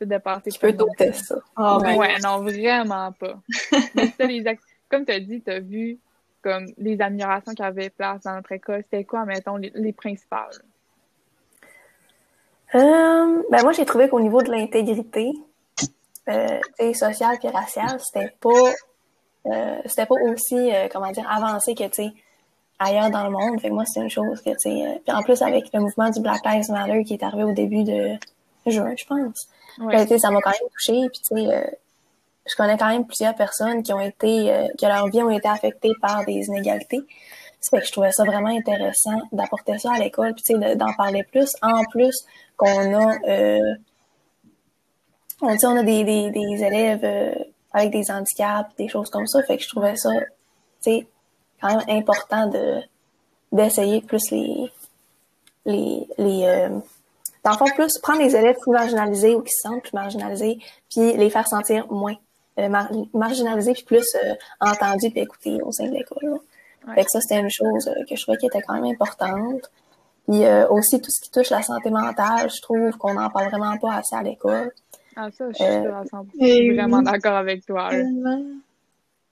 te 0.00 0.04
dépasser. 0.04 0.52
Tu 0.52 0.58
peux 0.58 0.72
doter 0.72 1.12
ça. 1.12 1.36
Oh, 1.58 1.80
ouais. 1.82 2.18
non, 2.20 2.38
vraiment 2.38 3.12
pas. 3.12 3.38
mais 3.94 4.06
ça, 4.18 4.24
les 4.24 4.42
comme 4.88 5.04
tu 5.04 5.12
as 5.12 5.20
dit, 5.20 5.42
tu 5.42 5.50
as 5.50 5.60
vu 5.60 5.98
comme 6.42 6.66
les 6.78 7.00
améliorations 7.00 7.52
qui 7.52 7.62
avaient 7.62 7.90
place 7.90 8.22
dans 8.22 8.34
notre 8.34 8.52
école, 8.52 8.82
c'était 8.84 9.04
quoi, 9.04 9.24
mettons, 9.24 9.56
les, 9.56 9.92
principales? 9.92 10.62
Euh, 12.74 13.42
ben 13.50 13.62
moi, 13.62 13.72
j'ai 13.72 13.84
trouvé 13.84 14.08
qu'au 14.08 14.20
niveau 14.20 14.42
de 14.42 14.50
l'intégrité 14.50 15.32
euh, 16.28 16.58
sociale 16.94 17.36
et 17.42 17.48
raciale, 17.48 17.98
c'était 18.00 18.32
pas 18.40 18.72
euh, 19.46 19.76
c'était 19.86 20.06
pas 20.06 20.14
aussi 20.14 20.72
euh, 20.72 20.86
comment 20.90 21.10
dire 21.10 21.28
avancé 21.28 21.74
que 21.74 21.88
tu 21.88 22.02
ailleurs 22.78 23.10
dans 23.10 23.24
le 23.24 23.30
monde. 23.30 23.60
Fait 23.60 23.68
que 23.68 23.74
moi, 23.74 23.84
c'est 23.86 24.00
une 24.00 24.10
chose 24.10 24.40
que 24.40 24.50
tu 24.50 25.00
puis 25.04 25.14
en 25.14 25.22
plus 25.22 25.42
avec 25.42 25.64
le 25.72 25.80
mouvement 25.80 26.10
du 26.10 26.20
Black 26.20 26.44
Lives 26.44 26.70
Matter 26.70 27.04
qui 27.04 27.14
est 27.14 27.22
arrivé 27.22 27.44
au 27.44 27.52
début 27.52 27.84
de 27.84 28.16
juin, 28.66 28.94
je 28.96 29.04
pense. 29.04 29.48
Ouais. 29.78 30.06
Ben, 30.06 30.18
ça 30.18 30.30
m'a 30.30 30.40
quand 30.40 30.50
même 30.50 30.70
touché. 30.72 31.08
Puis 31.12 31.22
tu 31.28 31.36
sais, 31.36 31.78
je 32.48 32.56
connais 32.56 32.76
quand 32.76 32.88
même 32.88 33.06
plusieurs 33.06 33.34
personnes 33.34 33.82
qui 33.82 33.92
ont 33.92 34.00
été, 34.00 34.52
euh, 34.52 34.66
que 34.78 34.86
leur 34.86 35.06
vie 35.08 35.22
ont 35.22 35.30
été 35.30 35.48
affectées 35.48 35.92
par 36.00 36.24
des 36.24 36.46
inégalités. 36.46 37.02
C'est 37.60 37.70
fait 37.70 37.80
que 37.80 37.86
je 37.86 37.92
trouvais 37.92 38.10
ça 38.10 38.24
vraiment 38.24 38.48
intéressant 38.48 39.20
d'apporter 39.30 39.78
ça 39.78 39.92
à 39.92 39.98
l'école, 39.98 40.34
puis 40.34 40.54
d'en 40.76 40.92
parler 40.94 41.22
plus. 41.22 41.54
En 41.62 41.84
plus 41.84 42.24
qu'on 42.56 42.94
a, 42.94 43.14
euh, 43.28 43.74
on, 45.40 45.56
on 45.62 45.76
a 45.76 45.82
des, 45.84 46.02
des, 46.02 46.64
élèves 46.64 47.04
euh, 47.04 47.34
avec 47.72 47.90
des 47.90 48.10
handicaps, 48.10 48.74
des 48.76 48.88
choses 48.88 49.10
comme 49.10 49.28
ça. 49.28 49.42
Fait 49.44 49.56
que 49.56 49.62
je 49.62 49.68
trouvais 49.68 49.94
ça, 49.94 50.10
tu 50.82 51.06
quand 51.60 51.76
même 51.76 51.98
important 51.98 52.48
de 52.48 52.80
d'essayer 53.52 54.00
plus 54.00 54.30
les 54.32 54.72
les 55.64 56.06
les 56.18 56.44
euh, 56.44 56.68
dans 57.44 57.52
le 57.52 57.74
plus 57.74 57.98
prendre 57.98 58.20
les 58.20 58.34
élèves 58.34 58.56
plus 58.60 58.72
marginalisés 58.72 59.36
ou 59.36 59.42
qui 59.42 59.52
se 59.52 59.68
sentent 59.68 59.82
plus 59.82 59.92
marginalisés, 59.92 60.58
puis 60.90 61.12
les 61.12 61.30
faire 61.30 61.46
sentir 61.46 61.86
moins 61.92 62.16
euh, 62.58 62.68
marginalisé 63.14 63.72
puis 63.72 63.84
plus 63.84 64.06
euh, 64.22 64.34
entendu 64.60 65.10
puis 65.10 65.20
écouté 65.20 65.58
au 65.62 65.72
sein 65.72 65.86
de 65.86 65.92
l'école. 65.92 66.38
Fait 66.94 67.04
que 67.04 67.10
ça, 67.10 67.20
c'était 67.20 67.40
une 67.40 67.48
chose 67.48 67.88
euh, 67.88 68.04
que 68.06 68.14
je 68.14 68.22
trouvais 68.22 68.36
qui 68.36 68.46
était 68.46 68.60
quand 68.60 68.74
même 68.74 68.84
importante. 68.84 69.70
Puis 70.28 70.44
aussi, 70.70 71.00
tout 71.00 71.10
ce 71.10 71.20
qui 71.20 71.30
touche 71.30 71.50
la 71.50 71.62
santé 71.62 71.90
mentale, 71.90 72.48
je 72.48 72.60
trouve 72.60 72.96
qu'on 72.96 73.14
n'en 73.14 73.28
parle 73.28 73.48
vraiment 73.48 73.76
pas 73.78 73.94
assez 73.96 74.14
à 74.14 74.22
l'école. 74.22 74.70
Ah, 75.16 75.28
ça, 75.32 75.46
je 75.50 76.34
suis, 76.38 76.76
vraiment 76.76 77.02
d'accord 77.02 77.34
avec 77.34 77.66
toi. 77.66 77.90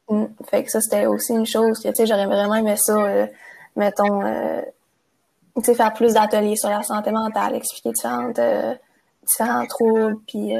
Mm, 0.08 0.26
fait 0.50 0.64
que 0.64 0.70
ça, 0.70 0.80
c'était 0.80 1.06
aussi 1.06 1.32
une 1.32 1.46
chose 1.46 1.78
que, 1.80 1.88
tu 1.88 1.94
sais, 1.94 2.06
j'aurais 2.06 2.26
vraiment 2.26 2.56
aimé 2.56 2.74
ça, 2.76 3.28
mettons, 3.76 4.20
tu 5.56 5.62
sais, 5.62 5.74
faire 5.74 5.92
plus 5.92 6.14
d'ateliers 6.14 6.56
sur 6.56 6.70
la 6.70 6.82
santé 6.82 7.12
mentale, 7.12 7.54
expliquer 7.54 7.92
différentes, 7.92 8.40
différents 9.24 9.66
troubles, 9.66 10.16
puis 10.26 10.52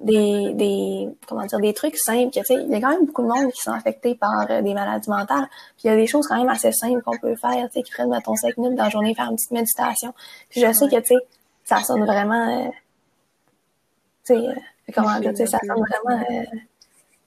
des, 0.00 0.52
des 0.54 1.08
comment 1.26 1.44
dire 1.44 1.58
des 1.58 1.74
trucs 1.74 1.96
simples 1.96 2.30
tu 2.30 2.40
sais 2.44 2.54
il 2.54 2.70
y 2.70 2.74
a 2.74 2.80
quand 2.80 2.90
même 2.90 3.06
beaucoup 3.06 3.22
de 3.22 3.28
monde 3.28 3.50
qui 3.52 3.60
sont 3.60 3.72
affectés 3.72 4.14
par 4.14 4.48
euh, 4.50 4.62
des 4.62 4.74
maladies 4.74 5.10
mentales. 5.10 5.48
Puis 5.76 5.84
il 5.84 5.86
y 5.88 5.90
a 5.90 5.96
des 5.96 6.06
choses 6.06 6.26
quand 6.28 6.36
même 6.36 6.48
assez 6.48 6.70
simples 6.72 7.02
qu'on 7.02 7.18
peut 7.18 7.34
faire 7.34 7.66
tu 7.66 7.74
sais 7.74 7.82
qui 7.82 7.90
prennent 7.90 8.10
mettons 8.10 8.36
5 8.36 8.56
minutes 8.58 8.76
dans 8.76 8.84
la 8.84 8.90
journée 8.90 9.14
faire 9.14 9.28
une 9.28 9.36
petite 9.36 9.50
méditation. 9.50 10.14
Puis 10.50 10.60
je 10.60 10.72
sais 10.72 10.88
que 10.88 11.00
tu 11.00 11.06
sais 11.06 11.16
ça 11.64 11.82
sonne 11.82 12.04
vraiment 12.04 12.66
euh, 12.66 12.70
tu 14.24 14.34
sais 14.34 14.48
euh, 14.48 14.54
comment 14.94 15.18
dire 15.18 15.30
tu 15.30 15.38
sais 15.38 15.46
ça 15.46 15.58
sonne 15.58 15.84
vraiment 15.84 16.22
euh, 16.30 16.44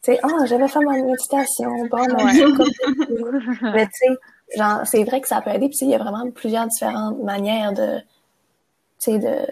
tu 0.02 0.14
sais 0.14 0.20
oh 0.24 0.46
j'avais 0.46 0.68
fait 0.68 0.80
ma 0.80 0.94
méditation 0.94 1.70
bon 1.90 1.98
ouais. 1.98 3.62
mais 3.74 3.86
tu 3.86 3.92
sais 3.94 4.18
genre, 4.56 4.82
c'est 4.86 5.04
vrai 5.04 5.22
que 5.22 5.28
ça 5.28 5.42
peut 5.42 5.52
aider, 5.52 5.70
puis 5.70 5.80
il 5.82 5.90
y 5.90 5.96
a 5.96 5.98
vraiment 5.98 6.30
plusieurs 6.32 6.68
différentes 6.68 7.22
manières 7.24 7.74
de, 7.74 8.00
tu 8.00 9.12
sais, 9.12 9.20
de, 9.20 9.48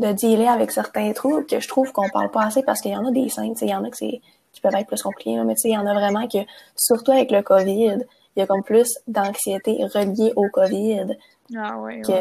de 0.00 0.12
dealer 0.12 0.48
avec 0.48 0.70
certains 0.70 1.12
troubles 1.12 1.46
que 1.46 1.60
je 1.60 1.68
trouve 1.68 1.92
qu'on 1.92 2.08
parle 2.08 2.30
pas 2.30 2.44
assez 2.44 2.62
parce 2.62 2.80
qu'il 2.80 2.92
y 2.92 2.96
en 2.96 3.06
a 3.06 3.10
des 3.10 3.28
simples, 3.28 3.56
il 3.60 3.68
y 3.68 3.74
en 3.74 3.84
a 3.84 3.90
que 3.90 3.96
c'est, 3.96 4.20
qui 4.52 4.60
peuvent 4.60 4.74
être 4.74 4.88
plus 4.88 5.02
compliqués, 5.02 5.36
mais 5.44 5.54
tu 5.54 5.62
sais, 5.62 5.68
il 5.68 5.74
y 5.74 5.78
en 5.78 5.86
a 5.86 5.94
vraiment 5.94 6.26
que, 6.26 6.38
surtout 6.76 7.12
avec 7.12 7.30
le 7.30 7.42
COVID, 7.42 7.98
il 8.36 8.40
y 8.40 8.42
a 8.42 8.46
comme 8.46 8.62
plus 8.62 8.98
d'anxiété 9.06 9.84
reliée 9.84 10.32
au 10.36 10.48
COVID. 10.48 11.16
Ah 11.56 11.78
ouais, 11.78 12.00
que, 12.02 12.12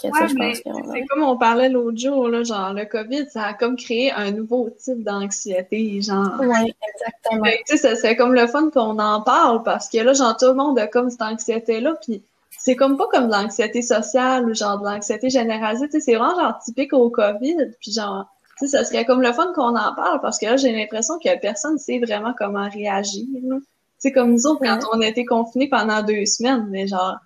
c'est 0.00 1.06
comme 1.10 1.22
on 1.22 1.36
parlait 1.36 1.68
l'autre 1.68 1.98
jour, 1.98 2.28
là, 2.28 2.42
genre 2.42 2.72
le 2.72 2.86
COVID, 2.86 3.28
ça 3.28 3.44
a 3.44 3.54
comme 3.54 3.76
créé 3.76 4.10
un 4.10 4.30
nouveau 4.30 4.70
type 4.70 5.04
d'anxiété, 5.04 6.00
genre. 6.00 6.30
Oui, 6.40 6.74
exactement. 6.94 7.50
Tu 7.68 7.76
sais, 7.76 7.94
c'est 7.96 8.16
comme 8.16 8.34
le 8.34 8.46
fun 8.46 8.70
qu'on 8.70 8.98
en 8.98 9.20
parle 9.20 9.62
parce 9.62 9.88
que 9.88 9.98
là, 9.98 10.14
genre, 10.14 10.36
tout 10.36 10.46
le 10.46 10.54
monde 10.54 10.78
a 10.78 10.86
comme 10.86 11.10
cette 11.10 11.22
anxiété-là, 11.22 11.94
puis 12.04 12.22
c'est 12.64 12.76
comme 12.76 12.96
pas 12.96 13.08
comme 13.10 13.26
de 13.26 13.32
l'anxiété 13.32 13.82
sociale 13.82 14.48
ou 14.48 14.54
genre 14.54 14.78
de 14.78 14.84
l'anxiété 14.84 15.30
généralisée, 15.30 15.86
tu 15.86 15.94
sais, 15.94 16.00
c'est 16.00 16.14
vraiment 16.14 16.40
genre 16.40 16.58
typique 16.60 16.92
au 16.92 17.10
COVID, 17.10 17.56
puis 17.80 17.90
genre, 17.90 18.32
tu 18.56 18.68
sais, 18.68 18.76
ça 18.78 18.84
serait 18.84 19.04
comme 19.04 19.20
le 19.20 19.32
fun 19.32 19.52
qu'on 19.52 19.74
en 19.76 19.94
parle 19.96 20.20
parce 20.20 20.38
que 20.38 20.46
là, 20.46 20.56
j'ai 20.56 20.70
l'impression 20.70 21.18
que 21.18 21.40
personne 21.40 21.76
sait 21.78 21.98
vraiment 21.98 22.32
comment 22.38 22.68
réagir, 22.70 23.26
C'est 23.98 24.12
comme 24.12 24.30
nous 24.30 24.46
autres, 24.46 24.60
quand 24.62 24.78
on 24.92 25.00
a 25.00 25.06
été 25.08 25.24
confinés 25.24 25.68
pendant 25.68 26.04
deux 26.04 26.24
semaines, 26.24 26.68
mais 26.70 26.86
genre, 26.86 27.18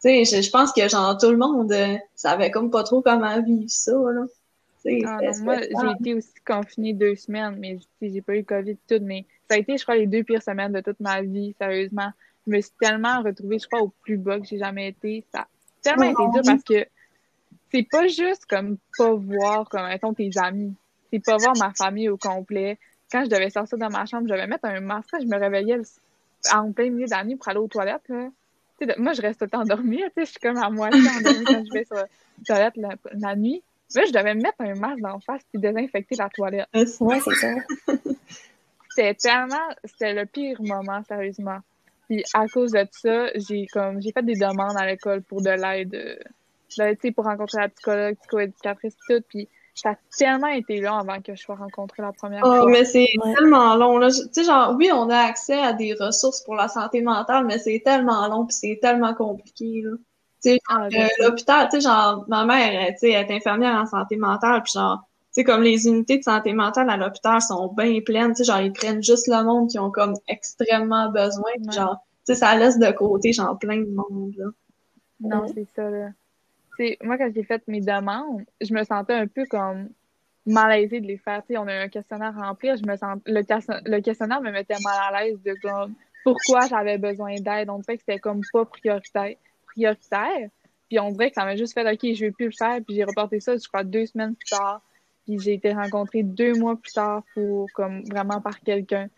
tu 0.00 0.24
sais, 0.24 0.42
je, 0.42 0.50
pense 0.50 0.72
que 0.72 0.88
genre 0.88 1.18
tout 1.18 1.30
le 1.32 1.38
monde 1.38 1.72
euh, 1.72 1.96
savait 2.14 2.52
comme 2.52 2.70
pas 2.70 2.84
trop 2.84 3.02
comment 3.02 3.42
vivre 3.42 3.64
ça, 3.66 3.90
là. 3.90 4.26
Ah, 5.06 5.18
moi, 5.40 5.56
j'ai 5.60 5.90
été 5.98 6.14
aussi 6.14 6.34
confinée 6.46 6.92
deux 6.92 7.16
semaines, 7.16 7.56
mais 7.58 7.78
j'ai 8.00 8.20
pas 8.20 8.36
eu 8.36 8.44
COVID 8.44 8.76
tout, 8.86 9.00
mais 9.00 9.24
ça 9.48 9.56
a 9.56 9.58
été, 9.58 9.76
je 9.76 9.82
crois, 9.82 9.96
les 9.96 10.06
deux 10.06 10.22
pires 10.22 10.42
semaines 10.42 10.72
de 10.72 10.80
toute 10.82 11.00
ma 11.00 11.20
vie, 11.22 11.54
sérieusement. 11.58 12.10
Je 12.46 12.52
me 12.52 12.60
suis 12.60 12.72
tellement 12.80 13.22
retrouvée, 13.22 13.58
je 13.58 13.66
crois, 13.66 13.82
au 13.82 13.92
plus 14.02 14.16
bas 14.16 14.38
que 14.38 14.46
j'ai 14.46 14.58
jamais 14.58 14.88
été. 14.88 15.24
Ça 15.32 15.40
a 15.40 15.46
tellement 15.82 16.10
été 16.10 16.22
dur 16.32 16.42
parce 16.44 16.64
que 16.64 16.86
c'est 17.72 17.88
pas 17.90 18.06
juste 18.06 18.46
comme 18.46 18.76
pas 18.98 19.14
voir, 19.14 19.68
comme, 19.68 19.86
mettons, 19.86 20.14
tes 20.14 20.30
amis. 20.36 20.74
C'est 21.12 21.24
pas 21.24 21.36
voir 21.36 21.56
ma 21.56 21.72
famille 21.72 22.08
au 22.08 22.16
complet. 22.16 22.78
Quand 23.10 23.24
je 23.24 23.30
devais 23.30 23.50
sortir 23.50 23.78
de 23.78 23.86
ma 23.86 24.06
chambre, 24.06 24.26
je 24.28 24.32
devais 24.32 24.46
mettre 24.46 24.64
un 24.66 24.80
masque. 24.80 25.14
Je 25.20 25.26
me 25.26 25.38
réveillais 25.38 25.80
en 26.52 26.72
plein 26.72 26.90
milieu 26.90 27.06
de 27.06 27.10
la 27.10 27.24
nuit 27.24 27.36
pour 27.36 27.48
aller 27.48 27.60
aux 27.60 27.68
toilettes, 27.68 28.08
là 28.08 28.28
moi, 28.98 29.12
je 29.12 29.22
reste 29.22 29.38
tout 29.38 29.44
le 29.44 29.50
temps 29.50 29.60
endormie. 29.60 30.02
Je 30.16 30.24
suis 30.24 30.40
comme 30.40 30.56
à 30.56 30.70
moitié 30.70 31.00
endormie 31.00 31.44
quand 31.44 31.64
je 31.64 31.72
vais 31.72 31.84
sur 31.84 31.96
la 31.96 32.06
toilette 32.70 33.00
la, 33.12 33.36
nuit. 33.36 33.62
Là, 33.94 34.02
je 34.06 34.12
devais 34.12 34.34
mettre 34.34 34.60
un 34.60 34.74
masque 34.74 35.00
d'en 35.00 35.20
face 35.20 35.42
et 35.54 35.58
désinfecter 35.58 36.16
la 36.16 36.28
toilette. 36.28 36.68
Ouais, 37.00 37.20
c'est 37.20 37.34
ça. 37.34 37.48
C'était 38.90 39.14
tellement... 39.14 39.68
C'était 39.84 40.14
le 40.14 40.26
pire 40.26 40.60
moment, 40.62 41.02
sérieusement. 41.04 41.58
Puis 42.08 42.22
à 42.34 42.46
cause 42.48 42.72
de 42.72 42.86
ça, 42.90 43.28
j'ai 43.34 43.66
comme 43.72 44.00
j'ai 44.00 44.12
fait 44.12 44.24
des 44.24 44.34
demandes 44.34 44.76
à 44.76 44.86
l'école 44.86 45.22
pour 45.22 45.42
de 45.42 45.50
l'aide, 45.50 45.94
euh, 45.94 46.16
tu 46.68 46.98
sais, 47.00 47.10
pour 47.12 47.24
rencontrer 47.24 47.60
la 47.60 47.68
psychologue, 47.68 48.16
psychoéducatrice, 48.22 48.96
tout. 49.08 49.22
Puis 49.28 49.48
ça 49.74 49.90
a 49.90 49.94
tellement 50.16 50.48
été 50.48 50.80
long 50.80 50.94
avant 50.94 51.20
que 51.20 51.34
je 51.34 51.42
sois 51.42 51.56
rencontrée 51.56 52.02
la 52.02 52.12
première 52.12 52.42
oh, 52.44 52.62
fois. 52.62 52.70
mais 52.70 52.84
c'est 52.84 53.08
tellement 53.34 53.74
long. 53.74 53.98
Là. 53.98 54.08
Tu 54.10 54.28
sais, 54.32 54.44
genre, 54.44 54.74
oui, 54.76 54.90
on 54.92 55.08
a 55.10 55.18
accès 55.18 55.58
à 55.58 55.72
des 55.72 55.94
ressources 55.94 56.42
pour 56.42 56.54
la 56.54 56.68
santé 56.68 57.02
mentale, 57.02 57.44
mais 57.46 57.58
c'est 57.58 57.82
tellement 57.84 58.26
long 58.28 58.46
puis 58.46 58.54
c'est 58.54 58.78
tellement 58.80 59.14
compliqué. 59.14 59.82
Là. 59.82 59.90
Tu 60.42 60.50
sais, 60.50 60.58
ah, 60.68 60.86
euh, 60.92 61.08
l'hôpital, 61.20 61.68
tu 61.70 61.80
sais, 61.80 61.88
genre, 61.88 62.24
ma 62.28 62.44
mère, 62.44 62.88
tu 62.92 62.98
sais, 62.98 63.10
elle 63.10 63.30
est 63.30 63.36
infirmière 63.36 63.74
en 63.74 63.86
santé 63.86 64.16
mentale, 64.16 64.62
puis 64.62 64.72
genre, 64.74 65.00
sais, 65.34 65.44
comme 65.44 65.62
les 65.62 65.86
unités 65.86 66.18
de 66.18 66.22
santé 66.22 66.52
mentale 66.52 66.90
à 66.90 66.96
l'hôpital 66.96 67.40
sont 67.40 67.72
bien 67.76 68.00
pleines, 68.00 68.32
tu 68.34 68.36
sais, 68.36 68.44
genre, 68.44 68.60
ils 68.60 68.72
prennent 68.72 69.02
juste 69.02 69.26
le 69.28 69.42
monde 69.44 69.70
qui 69.70 69.78
ont 69.78 69.90
comme 69.90 70.14
extrêmement 70.28 71.10
besoin, 71.10 71.52
genre, 71.72 72.04
tu 72.26 72.32
sais, 72.32 72.34
ça 72.34 72.56
laisse 72.56 72.78
de 72.78 72.90
côté, 72.92 73.32
genre, 73.32 73.58
plein 73.58 73.78
de 73.78 73.90
monde, 73.90 74.32
là. 74.36 74.46
Non, 75.20 75.46
c'est 75.46 75.66
ça, 75.74 75.88
là 75.90 76.08
moi, 77.02 77.18
quand 77.18 77.30
j'ai 77.34 77.44
fait 77.44 77.62
mes 77.68 77.80
demandes, 77.80 78.44
je 78.60 78.72
me 78.74 78.84
sentais 78.84 79.14
un 79.14 79.26
peu 79.26 79.44
comme 79.46 79.88
malaisée 80.46 81.00
de 81.00 81.06
les 81.06 81.18
faire. 81.18 81.42
sais, 81.46 81.56
on 81.56 81.66
a 81.66 81.74
un 81.74 81.88
questionnaire 81.88 82.36
à 82.38 82.48
remplir, 82.48 82.76
je 82.76 82.86
me 82.86 82.96
sens 82.96 83.18
le, 83.26 83.42
le 83.86 84.00
questionnaire 84.00 84.40
me 84.40 84.50
mettait 84.50 84.76
mal 84.82 85.14
à 85.14 85.24
l'aise 85.24 85.38
de 85.42 85.54
comme 85.62 85.94
pourquoi 86.24 86.66
j'avais 86.68 86.98
besoin 86.98 87.34
d'aide. 87.36 87.70
On 87.70 87.78
dirait 87.78 87.96
que 87.96 88.02
c'était 88.06 88.18
comme 88.18 88.40
pas 88.52 88.64
prioritaire. 88.64 89.36
prioritaire. 89.66 90.48
Puis 90.88 90.98
on 90.98 91.10
dirait 91.10 91.30
que 91.30 91.34
ça 91.34 91.44
m'a 91.44 91.56
juste 91.56 91.74
fait 91.74 91.90
OK, 91.90 92.14
je 92.14 92.26
vais 92.26 92.30
plus 92.30 92.46
le 92.46 92.52
faire. 92.52 92.80
Puis 92.86 92.96
j'ai 92.96 93.04
reporté 93.04 93.40
ça, 93.40 93.56
je 93.56 93.66
crois, 93.68 93.84
deux 93.84 94.06
semaines 94.06 94.34
plus 94.34 94.48
tard. 94.48 94.82
Puis 95.24 95.38
j'ai 95.38 95.54
été 95.54 95.72
rencontrée 95.72 96.22
deux 96.22 96.54
mois 96.54 96.76
plus 96.76 96.92
tard 96.92 97.22
pour 97.34 97.66
comme 97.74 98.02
vraiment 98.04 98.40
par 98.40 98.60
quelqu'un. 98.60 99.08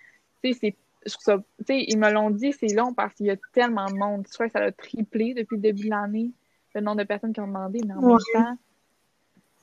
Tu 0.43 0.53
sais, 0.53 0.59
c'est 0.61 0.77
je 1.05 1.13
trouve 1.13 1.23
ça, 1.23 1.37
tu 1.59 1.65
sais, 1.67 1.85
ils 1.87 1.99
me 1.99 2.11
l'ont 2.11 2.31
dit, 2.31 2.53
c'est 2.53 2.75
long 2.75 2.93
parce 2.93 3.15
qu'il 3.15 3.27
y 3.27 3.31
a 3.31 3.37
tellement 3.53 3.87
de 3.87 3.95
monde. 3.95 4.27
Je 4.29 4.35
crois 4.35 4.47
que 4.47 4.53
ça 4.53 4.65
a 4.65 4.73
triplé 4.73 5.35
depuis 5.35 5.55
le 5.55 5.63
début 5.63 5.85
de 5.85 5.91
l'année 5.91 6.33
le 6.77 6.83
nombre 6.83 6.99
de 6.99 7.05
personnes 7.05 7.33
qui 7.33 7.41
ont 7.41 7.47
demandé, 7.47 7.81
mais 7.87 7.95
en 7.95 8.01
même 8.01 8.19
temps, 8.35 8.59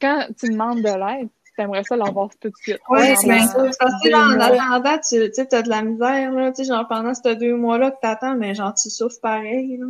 quand 0.02 0.26
tu 0.38 0.50
demandes 0.50 0.82
de 0.82 0.84
l'aide, 0.84 1.30
tu 1.56 1.62
aimerais 1.62 1.84
ça 1.84 1.96
l'avoir 1.96 2.30
tout 2.40 2.50
de 2.50 2.56
suite. 2.56 2.80
Oui, 2.90 3.16
c'est 3.16 3.40
ça. 3.40 3.64
Parce 3.80 4.04
que 4.04 4.14
en 4.14 4.40
attendant, 4.40 4.98
tu 4.98 5.32
sais, 5.32 5.56
as 5.56 5.62
de 5.62 5.70
la 5.70 5.84
misère, 5.84 6.32
là, 6.32 6.52
tu 6.52 6.64
sais, 6.64 6.70
genre 6.70 6.88
pendant 6.88 7.14
ces 7.14 7.36
deux 7.36 7.56
mois-là 7.56 7.92
que 7.92 8.00
t'attends, 8.02 8.36
mais 8.36 8.56
genre 8.56 8.74
tu 8.74 8.90
souffres 8.90 9.22
pareil, 9.22 9.78
là. 9.78 9.86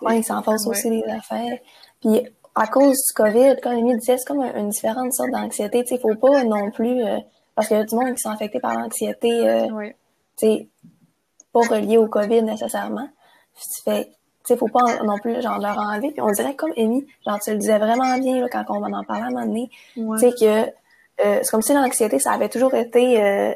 Oui, 0.00 0.22
ça 0.22 0.36
en 0.36 0.42
passe 0.42 0.66
aussi 0.66 0.90
des 0.90 1.02
affaires. 1.04 1.58
Puis 2.00 2.22
à 2.58 2.66
cause 2.66 2.96
du 2.96 3.14
COVID, 3.14 3.56
comme 3.62 3.72
Amy 3.72 3.96
disait, 3.96 4.18
c'est 4.18 4.26
comme 4.26 4.42
une 4.42 4.70
différente 4.70 5.12
sorte 5.12 5.30
d'anxiété. 5.30 5.84
Tu 5.84 5.94
sais, 5.94 6.00
faut 6.00 6.14
pas 6.14 6.44
non 6.44 6.70
plus, 6.70 7.04
euh, 7.04 7.18
parce 7.54 7.68
qu'il 7.68 7.76
y 7.76 7.80
a 7.80 7.84
du 7.84 7.94
monde 7.94 8.14
qui 8.14 8.20
sont 8.20 8.30
affectés 8.30 8.60
par 8.60 8.74
l'anxiété, 8.74 9.48
euh, 9.48 9.90
pas 11.52 11.60
relié 11.60 11.98
au 11.98 12.08
COVID 12.08 12.42
nécessairement. 12.42 13.08
Fais, 13.84 14.10
sais, 14.48 14.56
faut 14.56 14.68
pas 14.68 15.02
non 15.04 15.18
plus 15.18 15.40
genre 15.42 15.58
leur 15.58 15.78
enlever. 15.78 16.10
Puis 16.10 16.20
on 16.20 16.30
dirait 16.30 16.54
comme 16.54 16.72
Amy, 16.76 17.06
genre 17.26 17.38
tu 17.40 17.50
le 17.50 17.58
disais 17.58 17.78
vraiment 17.78 18.16
bien 18.18 18.40
là, 18.40 18.48
quand 18.50 18.64
on 18.68 18.92
en 18.92 19.04
parlait 19.04 19.22
à 19.22 19.26
un 19.26 19.30
moment 19.30 19.46
donné, 19.46 19.70
tu 19.94 20.18
sais 20.18 20.32
que 20.32 20.70
euh, 21.24 21.40
c'est 21.42 21.50
comme 21.50 21.62
si 21.62 21.74
l'anxiété 21.74 22.18
ça 22.18 22.32
avait 22.32 22.48
toujours 22.48 22.74
été 22.74 23.22
euh, 23.22 23.52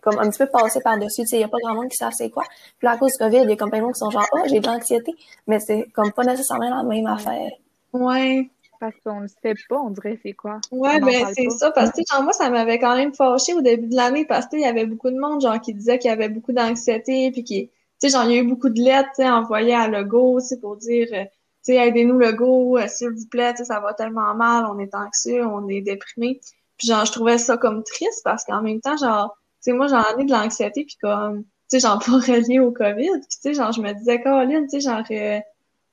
comme 0.00 0.18
un 0.18 0.30
petit 0.30 0.38
peu 0.38 0.46
passé 0.46 0.80
par 0.80 0.98
dessus. 0.98 1.22
Tu 1.22 1.26
sais, 1.26 1.36
il 1.36 1.40
y 1.40 1.44
a 1.44 1.48
pas 1.48 1.58
grand 1.62 1.74
monde 1.74 1.88
qui 1.88 1.96
savent 1.96 2.12
c'est 2.16 2.30
quoi. 2.30 2.44
Puis 2.78 2.86
là, 2.86 2.92
à 2.92 2.96
cause 2.98 3.12
du 3.12 3.18
Covid, 3.18 3.38
il 3.38 3.50
y 3.50 3.52
a 3.52 3.56
comme 3.56 3.70
plein 3.70 3.80
de 3.80 3.84
monde 3.84 3.94
qui 3.94 3.98
sont 3.98 4.10
genre 4.10 4.26
oh 4.32 4.40
j'ai 4.46 4.60
de 4.60 4.66
l'anxiété, 4.66 5.12
mais 5.46 5.60
c'est 5.60 5.86
comme 5.94 6.12
pas 6.12 6.24
nécessairement 6.24 6.70
la 6.70 6.82
même 6.82 7.06
affaire. 7.06 7.50
Ouais. 7.92 8.50
Parce 8.78 8.94
qu'on 9.04 9.20
ne 9.20 9.26
sait 9.26 9.54
pas, 9.68 9.76
on 9.76 9.90
dirait 9.90 10.18
c'est 10.22 10.32
quoi? 10.32 10.58
Ouais, 10.72 11.00
ben 11.00 11.26
c'est 11.34 11.50
ça. 11.50 11.70
Parce 11.70 11.90
que 11.90 12.00
genre 12.10 12.22
moi, 12.22 12.32
ça 12.32 12.48
m'avait 12.48 12.78
quand 12.78 12.96
même 12.96 13.14
fâché 13.14 13.52
au 13.52 13.60
début 13.60 13.88
de 13.88 13.96
l'année 13.96 14.24
parce 14.24 14.46
que 14.46 14.56
il 14.56 14.62
y 14.62 14.64
avait 14.64 14.86
beaucoup 14.86 15.10
de 15.10 15.18
monde 15.18 15.42
genre 15.42 15.60
qui 15.60 15.74
disait 15.74 15.98
qu'il 15.98 16.08
y 16.08 16.12
avait 16.12 16.30
beaucoup 16.30 16.52
d'anxiété 16.52 17.30
puis 17.30 17.44
qui 17.44 17.70
tu 18.00 18.08
sais, 18.08 18.16
genre, 18.16 18.24
il 18.24 18.34
y 18.34 18.38
a 18.38 18.42
eu 18.42 18.46
beaucoup 18.46 18.70
de 18.70 18.80
lettres, 18.80 19.20
envoyées 19.20 19.74
à 19.74 19.86
Lego, 19.86 20.40
tu 20.40 20.58
pour 20.58 20.76
dire, 20.76 21.08
euh, 21.12 21.24
tu 21.24 21.74
sais, 21.74 21.76
aidez-nous 21.76 22.18
Lego, 22.18 22.78
euh, 22.78 22.88
s'il 22.88 23.10
vous 23.10 23.26
plaît, 23.30 23.52
tu 23.52 23.58
sais, 23.58 23.64
ça 23.66 23.78
va 23.80 23.92
tellement 23.92 24.34
mal, 24.34 24.64
on 24.64 24.78
est 24.78 24.94
anxieux, 24.94 25.44
on 25.46 25.68
est 25.68 25.82
déprimé. 25.82 26.40
Puis 26.78 26.88
genre, 26.88 27.04
je 27.04 27.12
trouvais 27.12 27.36
ça 27.36 27.58
comme 27.58 27.84
triste 27.84 28.22
parce 28.24 28.44
qu'en 28.44 28.62
même 28.62 28.80
temps, 28.80 28.96
genre, 28.96 29.36
tu 29.62 29.70
sais, 29.70 29.72
moi, 29.74 29.86
j'en 29.88 30.16
ai 30.16 30.24
de 30.24 30.32
l'anxiété, 30.32 30.84
puis 30.86 30.96
comme, 31.02 31.42
tu 31.42 31.78
sais, 31.78 31.80
genre, 31.80 31.98
pas 32.06 32.12
relié 32.12 32.58
au 32.58 32.72
COVID. 32.72 33.10
Puis, 33.20 33.28
tu 33.28 33.38
sais, 33.42 33.54
genre, 33.54 33.72
je 33.72 33.82
me 33.82 33.92
disais, 33.92 34.22
Caroline, 34.22 34.66
tu 34.66 34.80
sais, 34.80 34.88
genre, 34.88 35.04
euh, 35.10 35.40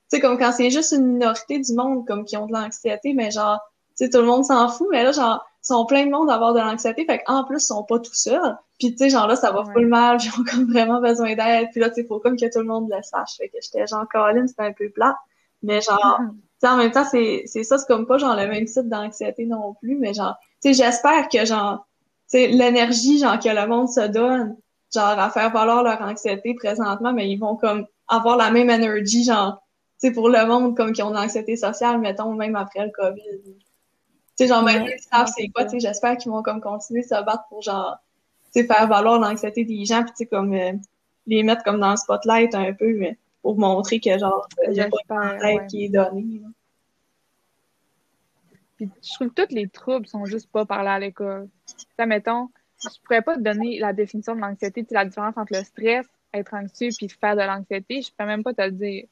sais, 0.10 0.20
comme 0.20 0.38
quand 0.38 0.52
c'est 0.52 0.70
juste 0.70 0.92
une 0.92 1.06
minorité 1.06 1.60
du 1.60 1.74
monde, 1.74 2.06
comme, 2.08 2.26
qui 2.26 2.38
ont 2.38 2.48
de 2.48 2.54
l'anxiété, 2.54 3.14
mais 3.14 3.32
genre, 3.32 3.60
tu 3.98 4.06
sais, 4.06 4.10
tout 4.10 4.20
le 4.20 4.26
monde 4.26 4.46
s'en 4.46 4.70
fout, 4.70 4.88
mais 4.92 5.04
là, 5.04 5.12
genre, 5.12 5.46
sont 5.68 5.86
plein 5.86 6.06
de 6.06 6.12
monde 6.12 6.30
à 6.30 6.36
avoir 6.36 6.54
de 6.54 6.60
l'anxiété, 6.60 7.06
fait 7.06 7.24
qu'en 7.24 7.44
plus, 7.44 7.58
ils 7.58 7.66
sont 7.66 7.84
pas 7.84 8.00
tout 8.00 8.14
seuls. 8.14 8.58
Puis, 8.80 8.92
tu 8.92 8.98
sais, 8.98 9.10
genre 9.10 9.28
là, 9.28 9.36
ça 9.36 9.52
va 9.52 9.64
full 9.66 9.88
mal, 9.88 10.18
ils 10.24 10.30
ont 10.30 10.44
comme 10.44 10.72
vraiment 10.72 11.02
besoin 11.02 11.36
d'aide. 11.36 11.70
Puis 11.72 11.82
là, 11.82 11.90
tu 11.90 12.02
sais, 12.02 12.08
faut 12.08 12.20
comme 12.20 12.38
que 12.38 12.46
tout 12.46 12.60
le 12.60 12.66
monde 12.66 12.90
le 12.90 13.02
sache. 13.04 13.38
Fait 13.38 13.50
que 13.50 13.58
j'étais 13.62 13.86
genre, 13.88 14.06
Caroline, 14.12 14.48
c'était 14.48 14.64
un 14.64 14.74
peu 14.74 14.90
plat. 14.90 15.18
Mais 15.64 15.82
genre, 15.82 16.20
tu 16.20 16.36
sais, 16.60 16.68
en 16.68 16.78
même 16.78 16.92
temps, 16.92 17.06
c'est, 17.06 17.44
c'est 17.46 17.64
ça, 17.64 17.78
c'est 17.78 17.88
comme 17.88 18.06
pas 18.06 18.18
genre 18.18 18.36
le 18.36 18.48
même 18.48 18.66
type 18.66 18.88
d'anxiété 18.88 19.46
non 19.46 19.76
plus, 19.82 19.98
mais 19.98 20.14
genre, 20.14 20.36
tu 20.64 20.74
sais, 20.74 20.84
j'espère 20.84 21.28
que 21.30 21.46
genre, 21.46 21.88
tu 22.32 22.38
sais, 22.40 22.48
l'énergie, 22.48 23.20
genre, 23.20 23.40
que 23.40 23.50
le 23.50 23.68
monde 23.68 23.90
se 23.90 24.08
donne, 24.08 24.56
genre, 24.94 25.20
à 25.20 25.30
faire 25.30 25.52
valoir 25.52 25.84
leur 25.84 26.02
anxiété 26.02 26.54
présentement, 26.54 27.14
mais 27.14 27.30
ils 27.30 27.38
vont 27.38 27.56
comme 27.56 27.86
avoir 28.08 28.38
la 28.38 28.52
même 28.52 28.70
énergie, 28.70 29.24
genre, 29.24 29.62
sais, 29.98 30.12
pour 30.12 30.30
le 30.30 30.46
monde, 30.46 30.75
comme 30.75 30.92
qui 30.94 31.01
ont 31.01 31.10
de 31.10 31.16
l'anxiété 31.16 31.56
sociale, 31.56 32.00
mettons, 32.00 32.34
même 32.34 32.56
après 32.56 32.86
le 32.86 32.92
COVID. 32.92 33.42
Tu 33.44 33.54
sais, 34.36 34.48
genre, 34.48 34.63
même 34.63 34.86
ils 34.86 35.00
savent 35.00 35.32
c'est 35.36 35.48
quoi, 35.50 35.63
tu 35.66 35.72
sais, 35.72 35.80
j'espère 35.80 36.18
qu'ils 36.18 36.32
vont 36.32 36.44
comme 36.44 36.62
continuer 36.62 37.01
de 37.01 37.08
se 37.08 37.24
battre 37.24 37.46
pour, 37.50 37.62
genre, 37.62 37.98
tu 38.54 38.62
sais, 38.62 38.68
faire 38.68 38.88
valoir 38.88 39.20
l'anxiété 39.20 39.66
des 39.66 39.86
gens, 39.86 40.04
puis 40.04 40.12
tu 40.12 40.18
sais, 40.18 40.25
comme, 40.27 40.54
euh, 40.54 40.74
les 41.25 41.44
mettre 41.44 41.63
comme 41.63 41.80
dans 41.80 41.92
le 41.92 41.98
spotlight 41.98 42.54
un 42.56 42.74
peu, 42.74 42.94
mais 42.94 43.18
pour 43.42 43.58
montrer 43.58 44.00
que, 44.00 44.18
genre, 44.18 44.48
il 44.66 44.72
n'y 44.74 44.82
a 44.82 44.89
pas 45.08 45.34
de 45.36 45.68
qui 45.68 45.86
est 45.86 45.89
donné. 45.89 46.42
Puis 48.77 48.89
je 49.01 49.13
trouve 49.16 49.30
que 49.30 49.46
tous 49.46 49.56
les 49.56 49.68
troubles 49.68 50.06
sont 50.06 50.25
juste 50.25 50.51
pas 50.51 50.66
parlés 50.66 50.89
à 50.89 51.00
l'école. 51.00 51.50
Ça, 51.98 52.06
mettons, 52.06 52.50
je 52.84 53.00
pourrais 53.04 53.24
pas 53.24 53.36
te 53.36 53.42
donner 53.42 53.80
la 53.80 53.92
définition 53.92 54.36
de 54.36 54.42
l'anxiété, 54.42 54.86
la 54.92 55.06
différence 55.06 55.36
entre 55.36 55.54
le 55.54 55.63
stress, 55.63 56.06
être 56.34 56.54
anxieux, 56.54 56.89
puis 56.96 57.10
faire 57.10 57.36
de 57.36 57.42
l'anxiété, 57.42 58.01
je 58.04 58.12
pourrais 58.12 58.27
même 58.27 58.44
pas 58.44 58.54
te 58.54 58.62
le 58.62 58.72
dire 58.72 59.08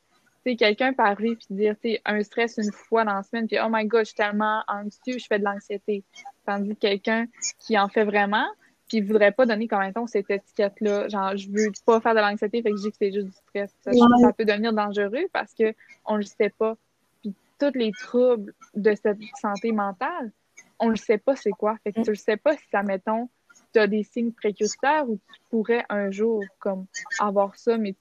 sais, 0.46 0.56
quelqu'un 0.56 0.94
arriver 0.98 1.36
puis 1.36 1.48
dire, 1.52 1.76
tu 1.82 1.98
un 2.06 2.24
stress 2.24 2.58
une 2.58 2.72
fois 2.72 3.04
dans 3.04 3.16
la 3.16 3.24
semaine, 3.24 3.48
puis 3.48 3.58
oh 3.64 3.68
my 3.70 3.86
god, 3.86 4.02
je 4.02 4.06
suis 4.06 4.16
tellement 4.16 4.64
anxieux, 4.68 5.18
je 5.18 5.26
fais 5.28 5.40
de 5.40 5.44
l'anxiété. 5.44 6.04
Tandis 6.46 6.76
que 6.76 6.80
quelqu'un 6.80 7.26
qui 7.60 7.78
en 7.78 7.90
fait 7.90 8.06
vraiment, 8.06 8.46
puis 8.88 8.98
ils 8.98 9.04
voudraient 9.04 9.32
pas 9.32 9.46
donner, 9.46 9.68
comme 9.68 9.80
mettons, 9.80 10.06
cette 10.06 10.30
étiquette-là. 10.30 11.08
Genre, 11.10 11.36
je 11.36 11.50
veux 11.50 11.72
pas 11.86 12.00
faire 12.02 12.14
de 12.14 12.20
l'anxiété, 12.20 12.62
fait 12.62 12.72
que 12.72 12.78
je 12.78 12.84
dis 12.84 12.92
que 12.92 12.98
c'est 13.00 13.12
juste 13.12 13.28
du 13.28 13.34
stress. 13.34 13.74
Ça, 13.82 13.92
ça, 13.92 14.34
peut 14.34 14.46
devenir 14.46 14.74
dangereux 14.74 15.28
parce 15.34 15.54
que 15.54 15.74
on 16.06 16.18
le 16.18 16.24
sait 16.24 16.54
pas. 16.56 16.76
Puis 17.22 17.34
tous 17.60 17.72
les 17.74 17.92
troubles 17.92 18.54
de 18.76 18.94
cette 18.96 19.18
santé 19.42 19.72
mentale, 19.72 20.32
on 20.80 20.90
le 20.90 20.96
sait 20.96 21.18
pas 21.18 21.36
c'est 21.36 21.52
quoi. 21.52 21.78
Fait 21.84 21.92
que 21.92 22.02
tu 22.02 22.12
le 22.12 22.16
sais 22.16 22.38
pas 22.38 22.56
si 22.56 22.64
ça, 22.72 22.84
mettons, 22.84 23.30
tu 23.74 23.80
as 23.80 23.88
des 23.88 24.04
signes 24.04 24.32
précurseurs 24.32 25.10
ou 25.10 25.18
tu 25.18 25.42
pourrais 25.50 25.86
un 25.90 26.12
jour, 26.12 26.44
comme, 26.60 26.86
avoir 27.20 27.56
ça, 27.56 27.78
mais 27.78 27.96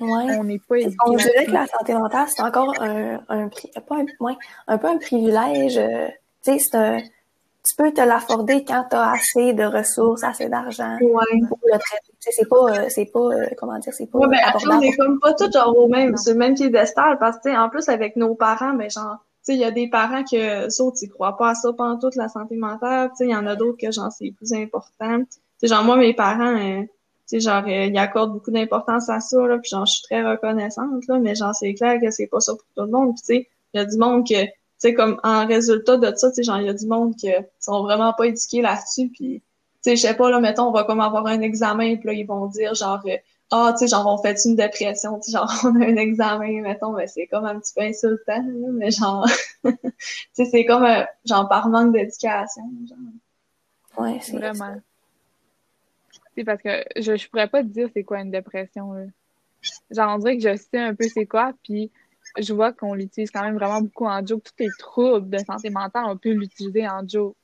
on 0.00 0.44
n'est 0.44 0.58
pas 0.58 0.76
On 1.06 1.12
dirait 1.12 1.46
que 1.46 1.50
la 1.50 1.66
santé 1.66 1.94
mentale, 1.94 2.26
c'est 2.28 2.42
encore 2.42 2.72
un, 2.80 3.20
un, 3.28 3.48
pas 3.48 3.96
un, 3.96 4.36
un 4.66 4.78
peu 4.78 4.86
un 4.86 4.98
privilège. 4.98 5.78
Euh, 5.78 6.08
tu 6.44 6.52
sais, 6.52 6.58
c'est 6.58 6.76
un 6.76 7.00
tu 7.68 7.76
peux 7.76 7.92
te 7.92 8.00
l'afforder 8.00 8.64
quand 8.64 8.84
tu 8.88 8.96
as 8.96 9.12
assez 9.12 9.52
de 9.52 9.64
ressources, 9.64 10.24
assez 10.24 10.48
d'argent 10.48 10.96
ouais. 11.00 11.40
pour 11.48 11.58
le 11.64 11.78
traiter. 11.78 12.12
C'est 12.18 12.48
pas, 12.48 12.56
euh, 12.56 12.86
c'est 12.88 13.06
pas, 13.12 13.20
euh, 13.20 13.46
comment 13.58 13.78
dire, 13.78 13.92
c'est 13.92 14.06
pas. 14.06 14.18
Ouais, 14.18 14.28
ben, 14.28 14.38
on 14.70 14.80
est 14.80 14.96
comme 14.96 15.18
pas 15.20 15.34
tous 15.34 15.52
genre 15.52 15.76
au 15.76 15.88
même, 15.88 16.16
sur 16.16 16.32
le 16.32 16.38
même 16.38 16.54
piédestal 16.54 17.18
parce 17.18 17.38
que, 17.38 17.54
en 17.56 17.68
plus, 17.68 17.88
avec 17.88 18.16
nos 18.16 18.34
parents, 18.34 18.72
mais 18.72 18.84
ben, 18.84 18.90
genre, 18.90 19.16
tu 19.44 19.52
sais, 19.52 19.54
il 19.54 19.60
y 19.60 19.64
a 19.64 19.70
des 19.70 19.88
parents 19.88 20.24
que, 20.24 20.82
autres, 20.82 20.98
ils 21.02 21.08
croient 21.08 21.36
pas 21.36 21.50
à 21.50 21.54
ça 21.54 21.72
pendant 21.72 21.98
toute 21.98 22.16
la 22.16 22.28
santé 22.28 22.56
mentale, 22.56 23.10
tu 23.10 23.16
sais, 23.16 23.24
il 23.24 23.30
y 23.30 23.36
en 23.36 23.46
a 23.46 23.54
d'autres 23.54 23.78
que, 23.78 23.90
genre, 23.92 24.12
c'est 24.12 24.30
plus 24.30 24.52
important. 24.54 25.18
Tu 25.18 25.38
sais, 25.58 25.66
genre, 25.66 25.84
moi, 25.84 25.96
mes 25.96 26.14
parents, 26.14 26.56
euh, 26.56 26.82
sais, 27.28 27.40
genre, 27.40 27.66
ils 27.68 27.96
accordent 27.98 28.32
beaucoup 28.32 28.50
d'importance 28.50 29.08
à 29.08 29.20
ça, 29.20 29.38
là, 29.46 29.58
puis 29.58 29.68
genre, 29.70 29.86
je 29.86 29.92
suis 29.92 30.02
très 30.02 30.22
reconnaissante, 30.22 31.06
là, 31.08 31.18
mais 31.18 31.34
genre, 31.34 31.54
c'est 31.54 31.74
clair 31.74 32.00
que 32.00 32.10
c'est 32.10 32.26
pas 32.26 32.40
ça 32.40 32.52
pour 32.52 32.64
tout 32.74 32.82
le 32.82 32.90
monde, 32.90 33.14
tu 33.16 33.24
sais, 33.24 33.48
il 33.74 33.78
y 33.78 33.80
a 33.80 33.84
du 33.84 33.96
monde 33.98 34.26
que, 34.26 34.46
sais, 34.78 34.94
comme 34.94 35.20
en 35.22 35.46
résultat 35.46 35.96
de 35.96 36.14
ça, 36.16 36.30
tu 36.30 36.36
sais, 36.36 36.42
genre, 36.42 36.58
il 36.60 36.66
y 36.66 36.68
a 36.68 36.74
du 36.74 36.86
monde 36.86 37.14
qui 37.16 37.30
sont 37.60 37.82
vraiment 37.82 38.12
pas 38.14 38.26
éduqués 38.26 38.62
là-dessus, 38.62 39.08
puis, 39.08 39.42
tu 39.84 39.90
sais, 39.90 39.96
je 39.96 40.02
sais 40.02 40.14
pas, 40.14 40.30
là, 40.30 40.40
mettons, 40.40 40.68
on 40.68 40.72
va 40.72 40.84
comme 40.84 41.00
avoir 41.00 41.26
un 41.26 41.40
examen, 41.40 41.96
puis 41.96 42.06
là, 42.06 42.12
ils 42.12 42.26
vont 42.26 42.46
dire, 42.46 42.74
genre, 42.74 43.00
euh, 43.06 43.16
ah, 43.50 43.72
tu 43.72 43.86
sais, 43.86 43.88
genre, 43.88 44.06
on 44.06 44.22
fait 44.22 44.38
une 44.44 44.56
dépression, 44.56 45.18
tu 45.20 45.30
sais, 45.30 45.38
genre, 45.38 45.50
on 45.64 45.80
a 45.80 45.84
un 45.84 45.96
examen, 45.96 46.62
mettons, 46.62 46.92
mais 46.92 47.06
c'est 47.06 47.26
comme 47.26 47.44
un 47.44 47.58
petit 47.58 47.74
peu 47.74 47.82
insultant, 47.82 48.42
là, 48.42 48.68
mais 48.72 48.90
genre, 48.90 49.28
tu 49.64 49.72
sais, 50.32 50.44
c'est 50.46 50.64
comme, 50.64 50.84
euh, 50.84 51.04
genre, 51.24 51.48
par 51.48 51.68
manque 51.68 51.92
d'éducation, 51.92 52.62
genre. 52.88 52.98
Ouais, 53.98 54.18
c'est 54.22 54.36
vraiment. 54.36 54.76
C'est 56.36 56.44
parce 56.44 56.62
que 56.62 56.84
je, 56.96 57.16
je 57.16 57.28
pourrais 57.28 57.48
pas 57.48 57.62
te 57.62 57.68
dire 57.68 57.88
c'est 57.92 58.04
quoi 58.04 58.20
une 58.20 58.30
dépression, 58.30 58.92
là. 58.92 59.04
Genre, 59.90 60.14
on 60.14 60.18
dirait 60.18 60.38
que 60.38 60.42
je 60.42 60.56
sais 60.56 60.78
un 60.78 60.94
peu 60.94 61.04
c'est 61.08 61.26
quoi, 61.26 61.52
puis 61.64 61.90
je 62.38 62.52
vois 62.52 62.72
qu'on 62.72 62.94
l'utilise 62.94 63.30
quand 63.30 63.42
même 63.42 63.56
vraiment 63.56 63.80
beaucoup 63.82 64.06
en 64.06 64.24
joke. 64.24 64.44
Tous 64.44 64.64
les 64.64 64.70
troubles 64.78 65.30
de 65.30 65.38
santé 65.38 65.70
mentale, 65.70 66.04
on 66.06 66.16
peut 66.16 66.32
l'utiliser 66.32 66.88
en 66.88 67.06
joke. 67.06 67.34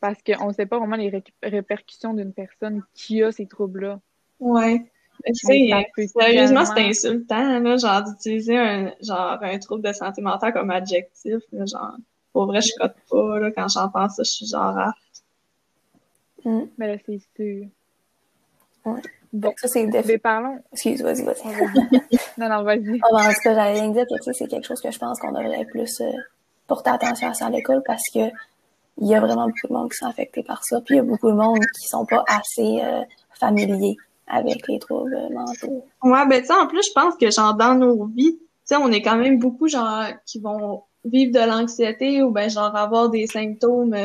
Parce 0.00 0.22
qu'on 0.22 0.48
ne 0.48 0.52
sait 0.52 0.66
pas 0.66 0.78
vraiment 0.78 0.96
les 0.96 1.22
répercussions 1.42 2.14
d'une 2.14 2.32
personne 2.32 2.82
qui 2.94 3.22
a 3.22 3.32
ces 3.32 3.46
troubles-là. 3.46 4.00
Ouais. 4.40 4.84
Sérieusement, 5.32 6.64
c'est 6.64 6.82
insultant, 6.82 7.60
là, 7.60 7.76
genre, 7.76 8.02
d'utiliser 8.02 8.58
un, 8.58 8.92
genre, 9.00 9.38
un 9.40 9.58
trouble 9.58 9.82
de 9.82 9.92
santé 9.92 10.20
mentale 10.20 10.52
comme 10.52 10.70
adjectif, 10.70 11.40
là, 11.52 11.64
genre, 11.64 11.96
pour 12.32 12.46
vrai, 12.46 12.60
je 12.60 12.72
cote 12.78 12.96
pas, 13.10 13.38
là, 13.38 13.50
quand 13.50 13.68
j'entends 13.68 14.08
ça, 14.08 14.22
je 14.22 14.30
suis 14.30 14.46
genre, 14.46 14.76
ah. 14.76 14.92
Mm. 16.44 16.64
Mais 16.76 16.88
là, 16.88 17.02
c'est 17.06 17.20
sûr. 17.36 17.66
Ouais. 18.84 19.00
Bon, 19.32 19.52
ça, 19.56 19.66
c'est 19.66 19.84
Mais 19.86 20.18
parlons. 20.18 20.58
Excuse, 20.72 21.02
vas-y, 21.02 21.22
vas-y. 21.22 21.44
non, 22.38 22.48
non, 22.48 22.62
vas-y. 22.62 23.00
Ah, 23.02 23.08
ben, 23.10 23.18
en 23.18 23.32
tout 23.32 23.40
cas, 23.42 23.54
j'allais 23.54 23.80
rien 23.80 23.88
dire 23.88 24.06
que 24.06 24.32
c'est 24.32 24.46
quelque 24.46 24.66
chose 24.66 24.80
que 24.80 24.90
je 24.92 24.98
pense 24.98 25.18
qu'on 25.18 25.32
devrait 25.32 25.64
plus 25.64 26.00
euh, 26.00 26.12
porter 26.68 26.90
attention 26.90 27.30
à 27.30 27.34
ça 27.34 27.46
à 27.46 27.50
l'école 27.50 27.82
parce 27.84 28.08
que 28.12 28.20
il 28.98 29.08
y 29.08 29.14
a 29.14 29.20
vraiment 29.20 29.46
beaucoup 29.46 29.66
de 29.68 29.72
monde 29.72 29.90
qui 29.90 29.96
sont 29.96 30.06
affectés 30.06 30.44
par 30.44 30.62
ça. 30.64 30.80
Puis 30.80 30.94
il 30.94 30.98
y 30.98 31.00
a 31.00 31.02
beaucoup 31.02 31.30
de 31.30 31.36
monde 31.36 31.58
qui 31.58 31.88
sont 31.88 32.06
pas 32.06 32.22
assez 32.28 32.80
euh, 32.80 33.02
familiers 33.40 33.96
avec 34.28 34.68
les 34.68 34.78
troubles 34.78 35.18
mentaux. 35.32 35.84
Ouais, 36.02 36.26
ben 36.28 36.40
tu 36.40 36.46
sais, 36.46 36.54
en 36.54 36.66
plus, 36.66 36.86
je 36.86 36.92
pense 36.94 37.16
que 37.16 37.30
genre 37.30 37.54
dans 37.54 37.74
nos 37.74 38.06
vies, 38.06 38.36
tu 38.36 38.44
sais, 38.64 38.76
on 38.76 38.90
est 38.92 39.02
quand 39.02 39.16
même 39.16 39.38
beaucoup 39.38 39.66
genre 39.66 40.04
qui 40.26 40.38
vont 40.38 40.84
vivre 41.04 41.32
de 41.32 41.44
l'anxiété 41.44 42.22
ou 42.22 42.30
ben 42.30 42.48
genre 42.48 42.74
avoir 42.76 43.10
des 43.10 43.26
symptômes 43.26 43.96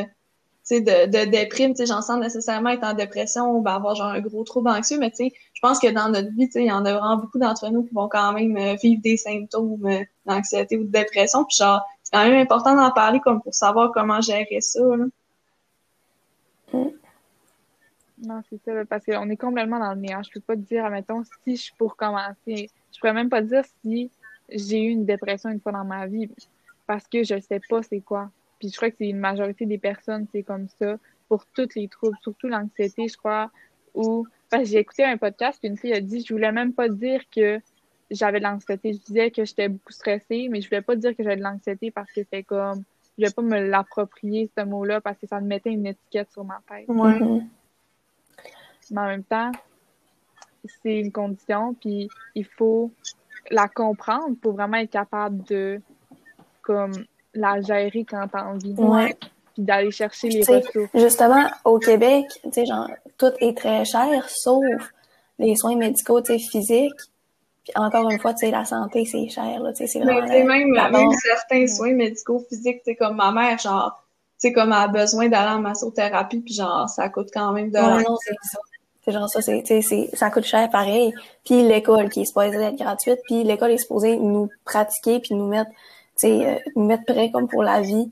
de, 0.71 1.29
déprime, 1.29 1.73
tu 1.73 1.85
j'en 1.85 2.01
sens 2.01 2.19
nécessairement 2.19 2.69
être 2.69 2.83
en 2.83 2.93
dépression 2.93 3.51
ou 3.55 3.61
ben, 3.61 3.75
avoir 3.75 3.95
genre 3.95 4.09
un 4.09 4.19
gros 4.19 4.43
trouble 4.43 4.69
anxieux, 4.69 4.99
mais 4.99 5.11
je 5.17 5.59
pense 5.61 5.79
que 5.79 5.87
dans 5.87 6.09
notre 6.09 6.29
vie, 6.29 6.49
il 6.55 6.65
y 6.65 6.71
en 6.71 6.85
a 6.85 6.93
vraiment 6.93 7.17
beaucoup 7.17 7.39
d'entre 7.39 7.69
nous 7.69 7.83
qui 7.83 7.93
vont 7.93 8.07
quand 8.07 8.33
même 8.33 8.55
euh, 8.57 8.75
vivre 8.81 9.01
des 9.01 9.17
symptômes 9.17 9.85
euh, 9.85 10.03
d'anxiété 10.25 10.77
ou 10.77 10.83
de 10.83 10.91
dépression, 10.91 11.43
puis 11.45 11.57
genre, 11.57 11.81
c'est 12.03 12.11
quand 12.13 12.23
même 12.23 12.39
important 12.39 12.75
d'en 12.75 12.91
parler 12.91 13.19
comme 13.19 13.41
pour 13.41 13.53
savoir 13.53 13.91
comment 13.91 14.21
gérer 14.21 14.61
ça. 14.61 14.81
Mm. 16.73 16.91
Non, 18.21 18.41
c'est 18.49 18.61
ça, 18.63 18.85
parce 18.85 19.05
qu'on 19.05 19.29
est 19.29 19.37
complètement 19.37 19.79
dans 19.79 19.93
le 19.93 20.01
néant. 20.01 20.21
Je 20.23 20.31
peux 20.31 20.41
pas 20.41 20.55
te 20.55 20.61
dire, 20.61 20.85
admettons, 20.85 21.23
si 21.23 21.55
je 21.55 21.61
suis 21.61 21.73
pour 21.77 21.95
commencer. 21.95 22.69
Je 22.91 22.99
pourrais 22.99 23.13
même 23.13 23.29
pas 23.29 23.41
dire 23.41 23.63
si 23.81 24.11
j'ai 24.51 24.81
eu 24.81 24.89
une 24.89 25.05
dépression 25.05 25.49
une 25.49 25.61
fois 25.61 25.71
dans 25.71 25.85
ma 25.85 26.05
vie, 26.05 26.29
parce 26.85 27.07
que 27.07 27.23
je 27.23 27.39
sais 27.39 27.61
pas 27.69 27.81
c'est 27.83 28.01
quoi. 28.01 28.29
Puis 28.59 28.69
je 28.69 28.75
crois 28.75 28.91
que 28.91 28.97
c'est 28.97 29.09
une 29.09 29.19
majorité 29.19 29.65
des 29.65 29.77
personnes, 29.77 30.27
c'est 30.31 30.43
comme 30.43 30.67
ça, 30.79 30.97
pour 31.27 31.45
tous 31.47 31.69
les 31.75 31.87
troubles, 31.87 32.17
surtout 32.21 32.47
l'anxiété, 32.47 33.07
je 33.07 33.17
crois, 33.17 33.49
ou 33.93 34.27
parce 34.49 34.63
que 34.63 34.69
j'ai 34.69 34.79
écouté 34.79 35.03
un 35.03 35.17
podcast, 35.17 35.59
puis 35.59 35.69
une 35.69 35.77
fille 35.77 35.93
a 35.93 36.01
dit, 36.01 36.23
je 36.27 36.33
voulais 36.33 36.51
même 36.51 36.73
pas 36.73 36.89
dire 36.89 37.21
que 37.29 37.59
j'avais 38.11 38.39
de 38.39 38.43
l'anxiété. 38.43 38.93
Je 38.93 38.99
disais 38.99 39.31
que 39.31 39.45
j'étais 39.45 39.69
beaucoup 39.69 39.93
stressée, 39.93 40.47
mais 40.49 40.61
je 40.61 40.67
voulais 40.67 40.81
pas 40.81 40.95
dire 40.95 41.15
que 41.15 41.23
j'avais 41.23 41.37
de 41.37 41.43
l'anxiété 41.43 41.91
parce 41.91 42.11
que 42.11 42.21
c'est 42.31 42.43
comme, 42.43 42.83
je 43.17 43.25
voulais 43.25 43.33
pas 43.33 43.41
me 43.41 43.69
l'approprier, 43.69 44.49
ce 44.57 44.63
mot-là, 44.63 45.01
parce 45.01 45.17
que 45.19 45.27
ça 45.27 45.39
me 45.39 45.47
mettait 45.47 45.71
une 45.71 45.85
étiquette 45.85 46.31
sur 46.31 46.43
ma 46.43 46.61
tête. 46.67 46.87
Ouais. 46.87 47.19
Mais 48.91 49.01
en 49.01 49.07
même 49.07 49.23
temps, 49.23 49.51
c'est 50.81 50.99
une 50.99 51.11
condition, 51.11 51.75
puis 51.75 52.09
il 52.33 52.45
faut 52.45 52.91
la 53.51 53.67
comprendre 53.67 54.35
pour 54.41 54.53
vraiment 54.53 54.77
être 54.77 54.89
capable 54.89 55.43
de, 55.43 55.79
comme, 56.63 56.93
la 57.33 57.61
gérer 57.61 58.05
quand 58.09 58.27
t'as 58.31 58.45
envie. 58.45 58.73
Ouais. 58.77 59.15
Puis 59.53 59.63
d'aller 59.63 59.91
chercher 59.91 60.29
les 60.29 60.41
ressources. 60.41 60.89
Justement, 60.93 61.47
au 61.65 61.79
Québec, 61.79 62.25
tu 62.43 62.51
sais, 62.51 62.65
genre, 62.65 62.89
tout 63.17 63.31
est 63.39 63.57
très 63.57 63.85
cher, 63.85 64.27
sauf 64.29 64.63
les 65.37 65.55
soins 65.55 65.75
médicaux, 65.75 66.21
tu 66.21 66.37
sais, 66.37 66.39
physiques. 66.39 66.93
Puis 67.63 67.73
encore 67.75 68.09
une 68.09 68.19
fois, 68.19 68.33
tu 68.33 68.45
sais, 68.45 68.51
la 68.51 68.65
santé, 68.65 69.05
c'est 69.05 69.27
cher, 69.29 69.59
là, 69.59 69.71
tu 69.71 69.77
sais, 69.77 69.87
c'est 69.87 69.99
vraiment... 69.99 70.27
Mais 70.27 70.43
même, 70.43 70.71
même 70.91 71.11
certains 71.21 71.67
soins 71.67 71.93
médicaux 71.93 72.43
physiques, 72.49 72.83
tu 72.83 72.91
sais, 72.91 72.95
comme 72.95 73.15
ma 73.15 73.31
mère, 73.31 73.57
genre, 73.57 74.03
tu 74.39 74.47
sais, 74.47 74.53
comme 74.53 74.69
elle 74.69 74.83
a 74.83 74.87
besoin 74.87 75.27
d'aller 75.27 75.51
en 75.51 75.59
massothérapie, 75.59 76.39
puis 76.39 76.53
genre, 76.53 76.87
ça 76.89 77.09
coûte 77.09 77.29
quand 77.33 77.51
même 77.51 77.71
de 77.71 77.77
ouais, 77.77 78.03
non, 78.03 78.17
c'est 78.23 78.33
ça. 78.43 78.59
C'est 79.05 79.13
genre 79.13 79.29
ça, 79.29 79.41
c'est, 79.41 79.63
c'est, 79.81 80.09
ça 80.13 80.29
coûte 80.29 80.43
cher 80.43 80.69
pareil. 80.69 81.13
Puis 81.45 81.63
l'école 81.63 82.09
qui 82.09 82.21
est 82.21 82.25
supposée 82.25 82.55
être 82.57 82.75
gratuite, 82.75 83.19
puis 83.25 83.43
l'école 83.43 83.71
est 83.71 83.77
supposée 83.77 84.17
nous 84.17 84.49
pratiquer 84.65 85.19
puis 85.19 85.35
nous 85.35 85.47
mettre 85.47 85.71
euh, 86.25 86.57
mettre 86.75 87.05
prêt 87.05 87.31
comme 87.31 87.47
pour 87.47 87.63
la 87.63 87.81
vie. 87.81 88.11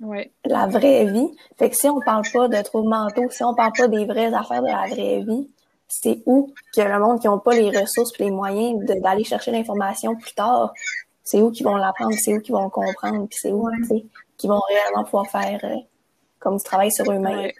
Ouais. 0.00 0.30
La 0.44 0.66
vraie 0.66 1.04
vie. 1.06 1.28
Fait 1.58 1.70
que 1.70 1.76
si 1.76 1.88
on 1.88 2.00
parle 2.00 2.24
pas 2.32 2.48
de 2.48 2.62
troubles 2.62 2.88
mentaux, 2.88 3.28
si 3.30 3.44
on 3.44 3.54
parle 3.54 3.72
pas 3.76 3.88
des 3.88 4.04
vraies 4.06 4.32
affaires 4.32 4.62
de 4.62 4.68
la 4.68 4.86
vraie 4.86 5.20
vie, 5.20 5.48
c'est 5.88 6.22
où 6.26 6.54
que 6.74 6.80
le 6.80 6.98
monde 6.98 7.20
qui 7.20 7.28
ont 7.28 7.38
pas 7.38 7.54
les 7.54 7.68
ressources 7.76 8.12
et 8.18 8.24
les 8.24 8.30
moyens 8.30 8.84
d'aller 9.02 9.24
chercher 9.24 9.50
l'information 9.50 10.16
plus 10.16 10.32
tard, 10.32 10.72
c'est 11.22 11.42
où 11.42 11.50
qu'ils 11.50 11.66
vont 11.66 11.76
l'apprendre, 11.76 12.14
c'est 12.18 12.34
où 12.34 12.40
qu'ils 12.40 12.54
vont 12.54 12.70
comprendre, 12.70 13.26
puis 13.28 13.38
c'est 13.40 13.52
où 13.52 13.68
qu'ils 14.36 14.50
vont 14.50 14.60
réellement 14.68 15.04
pouvoir 15.04 15.26
faire 15.26 15.60
euh, 15.64 15.76
comme 16.38 16.56
du 16.56 16.64
travail 16.64 16.90
sur 16.90 17.10
eux-mêmes. 17.10 17.50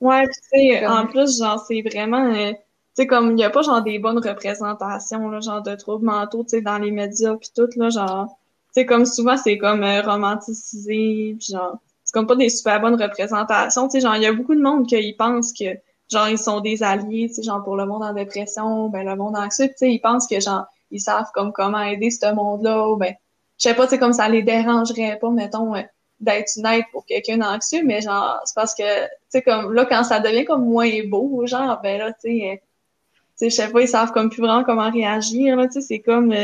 Ouais, 0.00 0.26
tu 0.26 0.40
sais, 0.50 0.86
en 0.86 1.06
plus, 1.06 1.38
genre, 1.38 1.64
c'est 1.66 1.82
vraiment, 1.82 2.26
euh, 2.26 2.52
tu 2.52 2.58
sais, 2.94 3.06
comme, 3.06 3.32
il 3.32 3.40
y 3.40 3.44
a 3.44 3.50
pas, 3.50 3.62
genre, 3.62 3.82
des 3.82 3.98
bonnes 3.98 4.18
représentations, 4.18 5.28
là, 5.28 5.40
genre, 5.40 5.62
de 5.62 5.74
troubles 5.74 6.04
mentaux, 6.04 6.42
tu 6.44 6.50
sais, 6.50 6.60
dans 6.60 6.78
les 6.78 6.90
médias, 6.90 7.34
puis 7.36 7.50
tout, 7.56 7.68
là, 7.76 7.88
genre, 7.88 8.38
c'est 8.76 8.84
comme 8.84 9.06
souvent 9.06 9.38
c'est 9.38 9.56
comme 9.56 9.82
euh, 9.82 10.02
romanticisé 10.02 11.34
genre 11.40 11.78
c'est 12.04 12.12
comme 12.12 12.26
pas 12.26 12.36
des 12.36 12.50
super 12.50 12.78
bonnes 12.78 13.00
représentations 13.02 13.88
tu 13.88 13.92
sais 13.92 14.00
genre 14.02 14.16
il 14.16 14.22
y 14.22 14.26
a 14.26 14.34
beaucoup 14.34 14.54
de 14.54 14.60
monde 14.60 14.86
qui 14.86 15.14
pensent 15.14 15.54
que 15.58 15.64
genre 16.12 16.28
ils 16.28 16.36
sont 16.36 16.60
des 16.60 16.82
alliés 16.82 17.28
tu 17.28 17.36
sais 17.36 17.42
genre 17.42 17.64
pour 17.64 17.76
le 17.76 17.86
monde 17.86 18.04
en 18.04 18.12
dépression 18.12 18.90
ben 18.90 19.06
le 19.06 19.16
monde 19.16 19.34
anxieux 19.34 19.68
tu 19.68 19.74
sais 19.76 19.90
ils 19.90 19.98
pensent 19.98 20.26
que 20.26 20.40
genre 20.40 20.66
ils 20.90 21.00
savent 21.00 21.30
comme 21.32 21.54
comment 21.54 21.80
aider 21.80 22.10
ce 22.10 22.34
monde 22.34 22.64
là 22.64 22.86
ou 22.86 22.96
ben 22.96 23.14
je 23.58 23.62
sais 23.62 23.74
pas 23.74 23.88
sais 23.88 23.98
comme 23.98 24.12
ça 24.12 24.28
les 24.28 24.42
dérangerait 24.42 25.18
pas 25.22 25.30
mettons 25.30 25.74
euh, 25.74 25.80
d'être 26.20 26.52
une 26.58 26.66
aide 26.66 26.84
pour 26.92 27.06
quelqu'un 27.06 27.38
d'anxieux 27.38 27.80
mais 27.82 28.02
genre 28.02 28.42
c'est 28.44 28.54
parce 28.54 28.74
que 28.74 29.04
tu 29.06 29.10
sais 29.30 29.42
comme 29.42 29.72
là 29.72 29.86
quand 29.86 30.04
ça 30.04 30.20
devient 30.20 30.44
comme 30.44 30.66
moins 30.66 30.90
beau 31.08 31.46
genre 31.46 31.80
ben 31.82 31.98
là 31.98 32.12
tu 32.12 32.28
sais 32.28 32.50
euh, 32.50 32.56
sais 33.36 33.48
je 33.48 33.54
sais 33.56 33.72
pas 33.72 33.80
ils 33.80 33.88
savent 33.88 34.12
comme 34.12 34.28
plus 34.28 34.42
vraiment 34.42 34.64
comment 34.64 34.90
réagir 34.90 35.56
là 35.56 35.66
tu 35.66 35.80
sais 35.80 35.80
c'est 35.80 36.00
comme 36.00 36.34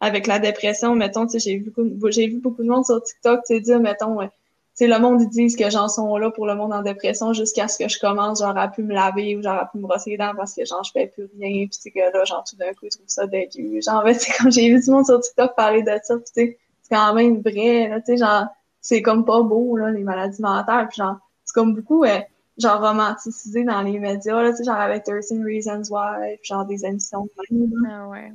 avec 0.00 0.26
la 0.26 0.38
dépression, 0.38 0.94
mettons, 0.94 1.26
tu 1.26 1.38
sais, 1.38 1.38
j'ai 1.38 1.58
vu, 1.58 1.72
j'ai 2.10 2.26
vu 2.26 2.38
beaucoup 2.40 2.62
de 2.62 2.68
monde 2.68 2.84
sur 2.84 3.02
TikTok, 3.02 3.40
tu 3.46 3.54
sais, 3.54 3.60
dire, 3.60 3.80
mettons, 3.80 4.18
tu 4.20 4.28
sais, 4.74 4.86
le 4.88 4.98
monde, 4.98 5.22
ils 5.22 5.28
disent 5.28 5.56
que 5.56 5.70
j'en 5.70 5.88
sont 5.88 6.16
là 6.16 6.30
pour 6.30 6.46
le 6.46 6.56
monde 6.56 6.72
en 6.72 6.82
dépression 6.82 7.32
jusqu'à 7.32 7.68
ce 7.68 7.78
que 7.78 7.88
je 7.88 7.98
commence, 7.98 8.40
genre, 8.40 8.56
à 8.56 8.68
plus 8.68 8.82
me 8.82 8.92
laver 8.92 9.36
ou 9.36 9.42
genre, 9.42 9.60
à 9.60 9.66
plus 9.66 9.78
me 9.78 9.84
brosser 9.86 10.10
les 10.10 10.16
dents 10.16 10.32
parce 10.36 10.54
que, 10.54 10.64
genre, 10.64 10.82
je 10.82 10.90
fais 10.90 11.06
plus 11.06 11.28
rien, 11.38 11.66
puis 11.68 11.92
que 11.92 11.98
là, 12.00 12.24
genre, 12.24 12.44
tout 12.44 12.56
d'un 12.56 12.72
coup, 12.72 12.86
je 12.90 12.96
trouve 12.96 13.06
ça 13.06 13.26
dégueu. 13.26 13.80
Genre, 13.80 13.94
en 13.94 14.02
fait, 14.02 14.14
c'est 14.20 14.36
comme 14.36 14.50
j'ai 14.50 14.68
vu 14.68 14.82
du 14.82 14.90
monde 14.90 15.06
sur 15.06 15.20
TikTok 15.20 15.54
parler 15.54 15.82
de 15.82 15.92
ça, 16.02 16.16
tu 16.16 16.22
sais, 16.24 16.58
c'est 16.82 16.94
quand 16.94 17.14
même 17.14 17.40
vrai, 17.40 17.88
là, 17.88 18.00
tu 18.00 18.06
sais, 18.06 18.16
genre, 18.16 18.46
c'est 18.80 19.00
comme 19.00 19.24
pas 19.24 19.42
beau, 19.42 19.76
là, 19.76 19.90
les 19.90 20.02
maladies 20.02 20.42
mentales, 20.42 20.88
puis 20.88 20.96
genre, 20.96 21.16
c'est 21.44 21.54
comme 21.54 21.74
beaucoup, 21.74 22.04
euh, 22.04 22.18
genre 22.58 22.80
romanticisé 22.80 23.64
dans 23.64 23.80
les 23.80 23.98
médias, 23.98 24.42
là, 24.42 24.50
tu 24.50 24.58
sais, 24.58 24.64
genre 24.64 24.74
avec 24.74 25.04
13 25.04 25.34
Reasons 25.44 25.82
Why, 25.88 26.36
genre 26.42 26.66
des 26.66 26.84
émissions 26.84 27.24
de 27.24 27.54
même. 27.54 27.88
Ah 27.90 28.08
ouais. 28.08 28.32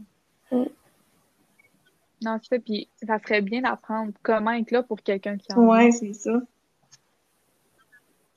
Mm. 0.52 0.65
Non, 2.21 2.38
c'est 2.41 2.55
ça, 2.55 2.60
puis 2.60 2.89
ça 3.05 3.19
serait 3.19 3.41
bien 3.41 3.62
d'apprendre 3.62 4.12
comment 4.23 4.51
être 4.51 4.71
là 4.71 4.84
pour 4.84 5.01
quelqu'un 5.01 5.38
qui 5.38 5.51
en 5.53 5.65
Ouais, 5.65 5.91
c'est 5.91 6.13
ça. 6.13 6.41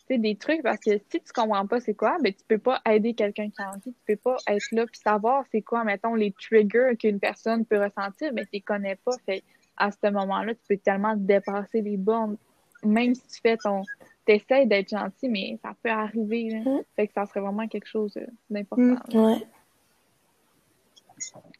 C'est 0.08 0.18
des 0.18 0.36
trucs 0.36 0.62
parce 0.62 0.80
que 0.80 0.98
si 0.98 1.20
tu 1.20 1.32
comprends 1.34 1.66
pas 1.66 1.80
c'est 1.80 1.94
quoi, 1.94 2.18
ben 2.22 2.32
tu 2.32 2.44
peux 2.46 2.58
pas 2.58 2.80
aider 2.86 3.14
quelqu'un 3.14 3.48
qui 3.48 3.62
a 3.62 3.70
envie, 3.70 3.92
tu 3.92 3.94
peux 4.06 4.16
pas 4.16 4.36
être 4.48 4.66
là 4.72 4.86
puis 4.86 5.00
savoir 5.02 5.44
c'est 5.50 5.62
quoi, 5.62 5.84
mettons, 5.84 6.14
les 6.14 6.32
triggers 6.32 6.96
qu'une 6.98 7.18
personne 7.18 7.64
peut 7.64 7.82
ressentir, 7.82 8.32
mais 8.34 8.42
tu 8.42 8.50
les 8.54 8.60
connais 8.60 8.96
pas. 8.96 9.12
Fait 9.24 9.42
à 9.76 9.90
ce 9.90 10.10
moment-là, 10.10 10.54
tu 10.54 10.60
peux 10.68 10.76
tellement 10.76 11.16
dépasser 11.16 11.80
les 11.80 11.96
bornes, 11.96 12.36
même 12.84 13.14
si 13.14 13.26
tu 13.28 13.40
fais 13.40 13.56
ton. 13.56 13.82
T'essayes 14.24 14.68
d'être 14.68 14.90
gentil, 14.90 15.28
mais 15.28 15.58
ça 15.62 15.74
peut 15.82 15.90
arriver. 15.90 16.60
Mm. 16.64 16.82
Fait 16.94 17.08
que 17.08 17.12
ça 17.12 17.26
serait 17.26 17.40
vraiment 17.40 17.66
quelque 17.66 17.88
chose 17.88 18.16
euh, 18.16 18.26
d'important. 18.50 19.02
Mm, 19.12 19.16
ouais. 19.16 19.46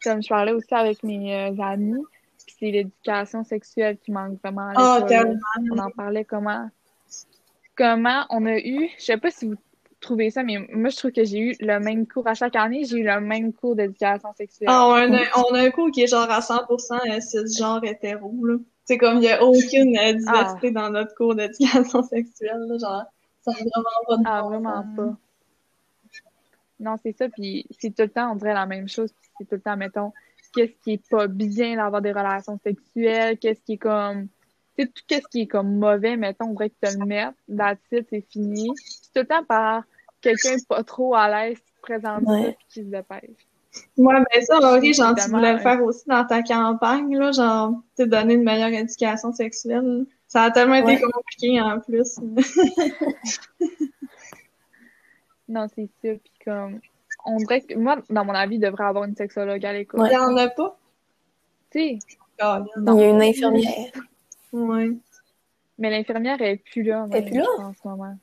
Comme 0.03 0.21
je 0.21 0.29
parlais 0.29 0.51
aussi 0.51 0.73
avec 0.73 1.03
mes 1.03 1.33
euh, 1.33 1.63
amis, 1.63 2.03
c'est 2.37 2.71
l'éducation 2.71 3.43
sexuelle 3.43 3.97
qui 3.97 4.11
manque 4.11 4.39
vraiment 4.41 4.69
à 4.75 4.99
oh, 5.01 5.35
On 5.71 5.77
en 5.77 5.89
parlait 5.91 6.25
comment 6.25 6.69
comment 7.75 8.25
on 8.29 8.45
a 8.45 8.57
eu, 8.57 8.89
je 8.97 9.03
sais 9.03 9.17
pas 9.17 9.31
si 9.31 9.47
vous 9.47 9.55
trouvez 9.99 10.29
ça, 10.29 10.43
mais 10.43 10.59
moi 10.71 10.89
je 10.89 10.97
trouve 10.97 11.11
que 11.11 11.23
j'ai 11.23 11.39
eu 11.39 11.55
le 11.59 11.79
même 11.79 12.05
cours 12.05 12.27
à 12.27 12.33
chaque 12.33 12.55
année, 12.55 12.83
j'ai 12.83 12.97
eu 12.97 13.03
le 13.03 13.19
même 13.21 13.53
cours 13.53 13.75
d'éducation 13.75 14.33
sexuelle. 14.33 14.69
Ah, 14.71 14.87
on, 14.87 15.13
a, 15.13 15.21
on 15.37 15.55
a 15.55 15.61
un 15.61 15.69
cours 15.71 15.91
qui 15.91 16.03
est 16.03 16.07
genre 16.07 16.29
à 16.29 16.39
100% 16.39 17.21
ce 17.21 17.59
genre 17.59 17.83
hétéro, 17.83 18.33
là. 18.45 18.55
C'est 18.85 18.97
comme 18.97 19.15
il 19.15 19.21
n'y 19.21 19.29
a 19.29 19.41
aucune 19.41 19.97
euh, 19.97 20.13
diversité 20.13 20.73
ah. 20.75 20.81
dans 20.81 20.89
notre 20.89 21.15
cours 21.15 21.35
d'éducation 21.35 22.03
sexuelle, 22.03 22.65
là, 22.67 22.77
genre 22.77 23.03
ça 23.41 23.51
n'a 23.51 23.57
vraiment 23.57 24.07
pas 24.07 24.17
de 24.17 24.23
Ah, 24.25 24.41
vraiment 24.41 24.85
pas. 24.95 25.17
Non, 26.83 26.95
c'est 27.01 27.15
ça, 27.17 27.29
puis 27.29 27.65
c'est 27.79 27.95
tout 27.95 28.03
le 28.03 28.09
temps, 28.09 28.33
on 28.33 28.35
dirait 28.35 28.53
la 28.53 28.65
même 28.65 28.89
chose, 28.89 29.11
puis 29.13 29.29
c'est 29.37 29.45
tout 29.45 29.55
le 29.55 29.61
temps, 29.61 29.77
mettons, 29.77 30.11
qu'est-ce 30.53 30.73
qui 30.83 30.93
est 30.93 31.09
pas 31.09 31.27
bien 31.27 31.77
d'avoir 31.77 32.01
des 32.01 32.11
relations 32.11 32.59
sexuelles, 32.63 33.37
qu'est-ce 33.37 33.61
qui 33.61 33.73
est 33.73 33.77
comme 33.77 34.27
tu 34.77 34.85
sais, 34.85 34.87
tout 34.87 35.03
ce 35.09 35.27
qui 35.29 35.41
est 35.41 35.47
comme 35.47 35.77
mauvais, 35.77 36.17
mettons, 36.17 36.45
on 36.45 36.51
devrait 36.51 36.71
que 36.71 36.75
tu 36.81 36.97
le 36.97 37.05
mettes, 37.05 37.35
that's 37.55 37.79
c'est 37.91 38.25
fini. 38.31 38.71
C'est 38.75 39.13
tout 39.13 39.19
le 39.19 39.25
temps 39.25 39.43
par 39.43 39.83
quelqu'un 40.21 40.55
pas 40.67 40.83
trop 40.83 41.13
à 41.15 41.29
l'aise 41.29 41.59
qui 41.59 41.73
se 41.75 41.81
présente 41.81 42.23
ouais. 42.23 42.57
qui 42.69 42.79
se 42.81 42.87
dépêche. 42.87 43.47
Ouais, 43.97 44.15
mais 44.33 44.41
ça, 44.41 44.59
Laurie, 44.59 44.93
genre, 44.93 45.15
tu 45.15 45.29
voulais 45.29 45.53
le 45.53 45.59
faire 45.59 45.83
aussi 45.83 46.03
dans 46.07 46.25
ta 46.25 46.43
campagne, 46.43 47.17
là, 47.17 47.31
genre, 47.31 47.73
te 47.95 48.03
donner 48.03 48.35
une 48.35 48.43
meilleure 48.43 48.69
éducation 48.69 49.31
sexuelle. 49.31 50.05
Ça 50.27 50.43
a 50.43 50.51
tellement 50.51 50.75
été 50.75 50.99
compliqué, 51.01 51.59
en 51.61 51.79
plus. 51.79 52.19
non, 55.47 55.67
c'est 55.75 55.89
sûr, 56.01 56.17
puis 56.23 56.33
comme, 56.45 56.79
on 57.25 57.37
dirait 57.37 57.61
que, 57.61 57.75
moi, 57.75 57.97
dans 58.09 58.25
mon 58.25 58.33
avis, 58.33 58.55
il 58.55 58.59
devrait 58.59 58.85
avoir 58.85 59.05
une 59.05 59.15
sexologue 59.15 59.65
à 59.65 59.73
l'école. 59.73 60.07
Il 60.07 60.09
n'y 60.09 60.17
en 60.17 60.35
a 60.37 60.47
pas? 60.49 60.77
Tu 61.71 61.79
sais. 61.79 61.99
Oh, 62.43 62.57
il 62.77 62.99
y 62.99 63.03
a 63.03 63.09
une 63.09 63.21
infirmière. 63.21 63.91
Oui. 64.51 64.99
Mais 65.77 65.89
l'infirmière 65.89 66.41
est 66.41 66.57
plus 66.57 66.83
là. 66.83 67.07
Elle 67.11 67.27
est 67.27 67.29
plus 67.29 67.39
là? 67.39 67.47
En 67.59 67.73
ce 67.73 67.87
moment. 67.87 68.15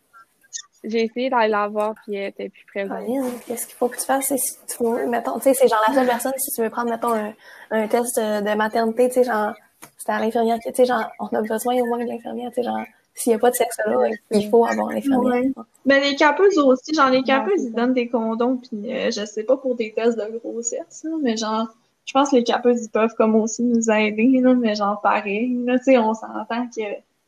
J'ai 0.82 1.04
essayé 1.04 1.28
d'aller 1.28 1.48
la 1.48 1.68
voir, 1.68 1.94
puis 2.02 2.14
elle 2.14 2.28
était 2.28 2.48
plus 2.48 2.64
présente. 2.64 3.04
Qu'est-ce 3.46 3.66
qu'il 3.66 3.76
faut 3.76 3.88
que 3.88 3.98
tu 3.98 4.04
fasses? 4.04 4.32
Si 4.34 4.56
tu 4.66 4.82
mettons, 5.08 5.36
tu 5.38 5.44
sais, 5.44 5.54
c'est 5.54 5.68
genre 5.68 5.82
la 5.86 5.94
seule 5.94 6.06
personne, 6.06 6.32
si 6.38 6.50
tu 6.52 6.62
veux 6.62 6.70
prendre, 6.70 6.90
mettons, 6.90 7.12
un, 7.12 7.34
un 7.70 7.86
test 7.86 8.18
de 8.18 8.54
maternité, 8.54 9.08
tu 9.08 9.14
sais, 9.14 9.24
genre, 9.24 9.52
c'est 9.98 10.10
à 10.10 10.18
l'infirmière, 10.20 10.58
tu 10.64 10.72
sais, 10.74 10.86
genre, 10.86 11.10
on 11.18 11.26
a 11.26 11.42
besoin 11.42 11.74
au 11.74 11.84
moins 11.84 11.98
de 11.98 12.08
l'infirmière, 12.08 12.48
tu 12.50 12.56
sais, 12.56 12.62
genre, 12.62 12.80
s'il 13.20 13.30
n'y 13.32 13.36
a 13.36 13.38
pas 13.38 13.50
de 13.50 13.56
sexe 13.56 13.78
là, 13.78 13.94
il 14.30 14.48
faut 14.48 14.64
avoir 14.64 14.90
l'infirmière. 14.90 15.42
Ouais. 15.42 15.52
Ben, 15.84 16.02
les 16.02 16.16
capeuses 16.16 16.58
aussi, 16.58 16.94
genre, 16.94 17.10
les 17.10 17.22
capeuses, 17.22 17.64
ils 17.64 17.72
donnent 17.72 17.92
des 17.92 18.08
condoms, 18.08 18.56
puis 18.56 18.92
euh, 18.92 19.10
je 19.10 19.24
sais 19.26 19.44
pas 19.44 19.56
pour 19.56 19.74
des 19.74 19.92
tests 19.92 20.18
de 20.18 20.38
grossesse, 20.38 21.06
mais 21.22 21.36
genre, 21.36 21.68
je 22.06 22.12
pense 22.12 22.30
que 22.30 22.36
les 22.36 22.44
capeuses, 22.44 22.84
ils 22.84 22.90
peuvent 22.90 23.14
comme 23.16 23.36
aussi 23.36 23.62
nous 23.62 23.90
aider, 23.90 24.40
là, 24.40 24.54
mais 24.54 24.74
genre 24.74 25.00
pareil, 25.00 25.62
là, 25.64 25.78
tu 25.78 25.84
sais, 25.84 25.98
on 25.98 26.14
s'entend 26.14 26.66
que 26.66 26.82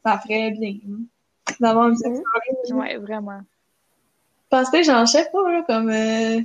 ça 0.04 0.18
ferait 0.18 0.50
bien, 0.52 0.76
d'avoir 1.60 1.88
une 1.88 1.96
sexualité. 1.96 2.72
Ouais, 2.72 2.96
vraiment. 2.96 3.40
Parce 4.48 4.70
que, 4.70 4.82
j'en 4.82 5.06
sais 5.06 5.28
pas, 5.30 5.50
là, 5.50 5.62
comme, 5.66 5.90
euh, 5.90 6.40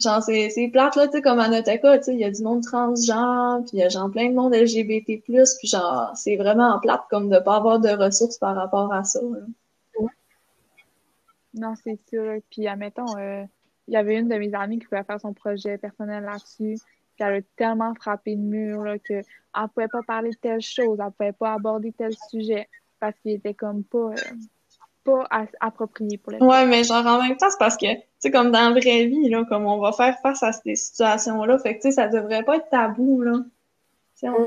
genre, 0.00 0.22
c'est, 0.22 0.50
c'est 0.50 0.68
plate, 0.68 0.96
là, 0.96 1.06
tu 1.06 1.14
sais, 1.14 1.22
comme 1.22 1.40
à 1.40 1.48
école, 1.58 1.98
tu 1.98 2.04
sais, 2.04 2.14
il 2.14 2.20
y 2.20 2.24
a 2.24 2.30
du 2.30 2.42
monde 2.42 2.62
transgenre, 2.62 3.60
puis 3.66 3.78
il 3.78 3.80
y 3.80 3.82
a 3.82 3.88
genre 3.88 4.10
plein 4.10 4.28
de 4.28 4.34
monde 4.34 4.54
LGBT+, 4.54 5.22
puis 5.24 5.68
genre, 5.68 6.12
c'est 6.14 6.36
vraiment 6.36 6.78
plate, 6.80 7.02
comme 7.10 7.28
de 7.28 7.38
pas 7.38 7.56
avoir 7.56 7.80
de 7.80 7.90
ressources 7.90 8.38
par 8.38 8.54
rapport 8.54 8.92
à 8.92 9.04
ça, 9.04 9.20
Non, 11.54 11.74
c'est 11.82 11.98
sûr, 12.08 12.40
puis 12.50 12.68
admettons, 12.68 13.16
euh, 13.18 13.44
il 13.88 13.94
y 13.94 13.96
avait 13.96 14.16
une 14.16 14.28
de 14.28 14.36
mes 14.36 14.54
amies 14.54 14.78
qui 14.78 14.86
pouvait 14.86 15.02
faire 15.02 15.20
son 15.20 15.32
projet 15.32 15.78
personnel 15.78 16.22
là-dessus, 16.24 16.78
qu'elle 17.16 17.34
a 17.34 17.40
tellement 17.56 17.94
frappé 17.94 18.36
le 18.36 18.42
mur 18.42 18.82
là, 18.82 18.98
qu'elle 18.98 19.24
ne 19.56 19.66
pouvait 19.66 19.88
pas 19.88 20.02
parler 20.06 20.30
de 20.30 20.36
telle 20.36 20.60
chose, 20.60 20.98
elle 21.00 21.10
pouvait 21.10 21.32
pas 21.32 21.54
aborder 21.54 21.92
tel 21.92 22.12
sujet 22.30 22.68
parce 23.00 23.18
qu'il 23.20 23.32
était 23.32 23.54
comme 23.54 23.82
pas, 23.84 24.10
euh, 24.10 24.14
pas 25.04 25.26
approprié 25.60 26.18
pour 26.18 26.32
les 26.32 26.38
Ouais, 26.38 26.66
mais 26.66 26.84
genre 26.84 27.04
en 27.06 27.22
même 27.22 27.36
temps, 27.36 27.50
c'est 27.50 27.58
parce 27.58 27.76
que, 27.76 27.86
sais, 28.20 28.30
comme 28.30 28.50
dans 28.50 28.70
la 28.70 28.80
vraie 28.80 29.06
vie, 29.06 29.28
là, 29.28 29.44
comme 29.48 29.66
on 29.66 29.78
va 29.78 29.92
faire 29.92 30.18
face 30.20 30.42
à 30.42 30.52
ces 30.52 30.74
situations-là, 30.74 31.58
fait 31.58 31.76
que, 31.76 31.82
tu 31.82 31.88
sais, 31.88 31.92
ça 31.92 32.08
devrait 32.08 32.42
pas 32.42 32.56
être 32.56 32.68
tabou, 32.68 33.22
là. 33.22 33.40
On... 34.22 34.46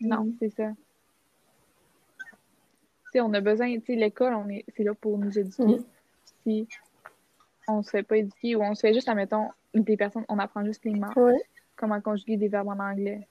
Non, 0.00 0.28
c'est 0.38 0.50
ça. 0.50 0.68
Tu 2.18 2.24
sais, 3.12 3.20
on 3.20 3.32
a 3.32 3.40
besoin, 3.40 3.72
tu 3.74 3.84
sais, 3.86 3.94
l'école, 3.94 4.34
on 4.34 4.48
est, 4.48 4.64
c'est 4.76 4.84
là 4.84 4.94
pour 4.94 5.18
nous 5.18 5.38
éduquer. 5.38 5.64
Mm. 5.64 5.84
Si 6.44 6.68
on 7.68 7.82
se 7.82 7.90
fait 7.90 8.02
pas 8.02 8.16
éduquer 8.16 8.56
ou 8.56 8.62
on 8.62 8.74
se 8.74 8.80
fait 8.80 8.92
juste, 8.92 9.08
admettons, 9.08 9.48
des 9.74 9.96
personnes, 9.96 10.24
on 10.28 10.38
apprend 10.38 10.64
juste 10.64 10.84
les 10.84 10.94
mots 10.94 11.08
comment 11.76 12.00
conjuguer 12.00 12.36
des 12.36 12.48
verbes 12.48 12.68
en 12.68 12.78
anglais. 12.78 13.26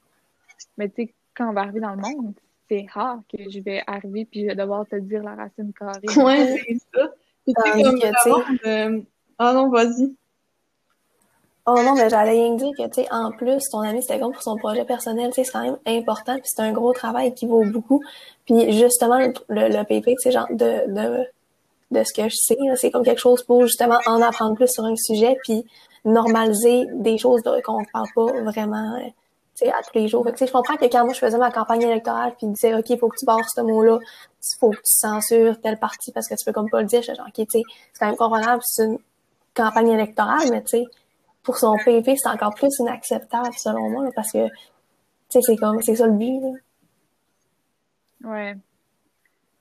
Mais 0.77 0.89
tu 0.89 1.03
sais, 1.03 1.13
quand 1.35 1.49
on 1.49 1.53
va 1.53 1.61
arriver 1.61 1.79
dans 1.79 1.95
le 1.95 2.01
monde, 2.01 2.33
c'est 2.69 2.85
rare 2.91 3.21
que 3.31 3.49
je 3.49 3.59
vais 3.59 3.83
arriver 3.87 4.25
puis 4.25 4.41
je 4.41 4.47
vais 4.47 4.55
devoir 4.55 4.87
te 4.87 4.95
dire 4.95 5.23
la 5.23 5.35
racine 5.35 5.71
carrée. 5.73 5.99
Ouais, 6.17 6.63
c'est 6.67 6.77
ça. 6.93 7.13
Puis 7.43 7.53
tu 7.53 7.71
sais, 7.71 7.83
comme 7.83 8.57
euh... 8.65 9.01
Ah 9.43 9.53
non, 9.53 9.69
vas-y. 9.69 10.13
Oh 11.65 11.81
non, 11.83 11.95
mais 11.95 12.11
j'allais 12.11 12.33
rien 12.33 12.53
dire 12.53 12.69
que, 12.77 12.87
tu 12.89 13.01
sais, 13.01 13.07
en 13.11 13.31
plus, 13.31 13.59
ton 13.71 13.79
ami, 13.79 14.03
c'était 14.03 14.19
comme 14.19 14.33
pour 14.33 14.43
son 14.43 14.55
projet 14.55 14.85
personnel, 14.85 15.29
tu 15.29 15.37
sais, 15.37 15.43
c'est 15.45 15.51
quand 15.53 15.63
même 15.63 15.77
important, 15.87 16.35
puis 16.35 16.43
c'est 16.45 16.61
un 16.61 16.71
gros 16.71 16.93
travail 16.93 17.33
qui 17.33 17.47
vaut 17.47 17.63
beaucoup. 17.65 18.03
Puis 18.45 18.71
justement, 18.71 19.17
le, 19.17 19.33
le 19.69 19.83
PP, 19.83 20.15
c'est 20.19 20.31
genre 20.31 20.45
de, 20.51 20.93
de, 20.93 21.25
de 21.89 22.03
ce 22.03 22.13
que 22.13 22.29
je 22.29 22.35
sais, 22.35 22.57
c'est 22.75 22.91
comme 22.91 23.03
quelque 23.03 23.19
chose 23.19 23.41
pour 23.41 23.63
justement 23.63 23.97
en 24.05 24.21
apprendre 24.21 24.55
plus 24.55 24.67
sur 24.67 24.85
un 24.85 24.95
sujet, 24.95 25.35
puis 25.43 25.65
normaliser 26.05 26.85
des 26.93 27.17
choses 27.17 27.41
qu'on 27.65 27.79
ne 27.79 27.85
parle 27.91 28.09
pas 28.15 28.41
vraiment 28.43 28.95
euh, 28.97 29.69
à 29.69 29.81
tous 29.81 29.97
les 29.97 30.07
jours. 30.07 30.23
Fait 30.23 30.33
que, 30.33 30.45
je 30.45 30.51
comprends 30.51 30.77
que 30.77 30.85
quand 30.85 31.03
moi 31.03 31.13
je 31.13 31.19
faisais 31.19 31.37
ma 31.39 31.49
campagne 31.49 31.81
électorale 31.81 32.35
puis 32.37 32.45
disais 32.45 32.75
OK, 32.75 32.91
il 32.91 32.99
faut 32.99 33.07
que 33.07 33.17
tu 33.17 33.25
barres 33.25 33.49
ce 33.49 33.61
mot-là, 33.61 33.97
il 34.01 34.59
faut 34.59 34.69
que 34.69 34.77
tu 34.77 34.81
censures 34.85 35.59
telle 35.61 35.79
partie 35.79 36.11
parce 36.11 36.27
que 36.27 36.35
tu 36.35 36.45
peux 36.45 36.53
comme 36.53 36.69
pas 36.69 36.81
le 36.81 36.87
dire, 36.87 37.01
je 37.01 37.15
genre 37.15 37.25
OK, 37.27 37.33
tu 37.33 37.45
sais, 37.49 37.61
c'est 37.93 37.99
quand 37.99 38.07
même 38.07 38.15
comprenable, 38.15 38.61
c'est 38.63 38.85
une 38.85 38.99
campagne 39.53 39.89
électorale, 39.89 40.49
mais 40.51 40.61
tu 40.63 40.69
sais, 40.69 40.85
pour 41.43 41.57
son 41.57 41.75
PV, 41.83 42.15
c'est 42.17 42.29
encore 42.29 42.53
plus 42.55 42.77
inacceptable 42.79 43.53
selon 43.57 43.89
moi 43.89 44.09
parce 44.15 44.31
que 44.31 44.47
tu 44.47 44.53
sais, 45.29 45.41
c'est 45.41 45.55
comme 45.57 45.81
c'est 45.81 45.95
ça 45.95 46.07
le 46.07 46.13
but. 46.13 46.39
Là. 46.41 46.51
Ouais. 48.23 48.55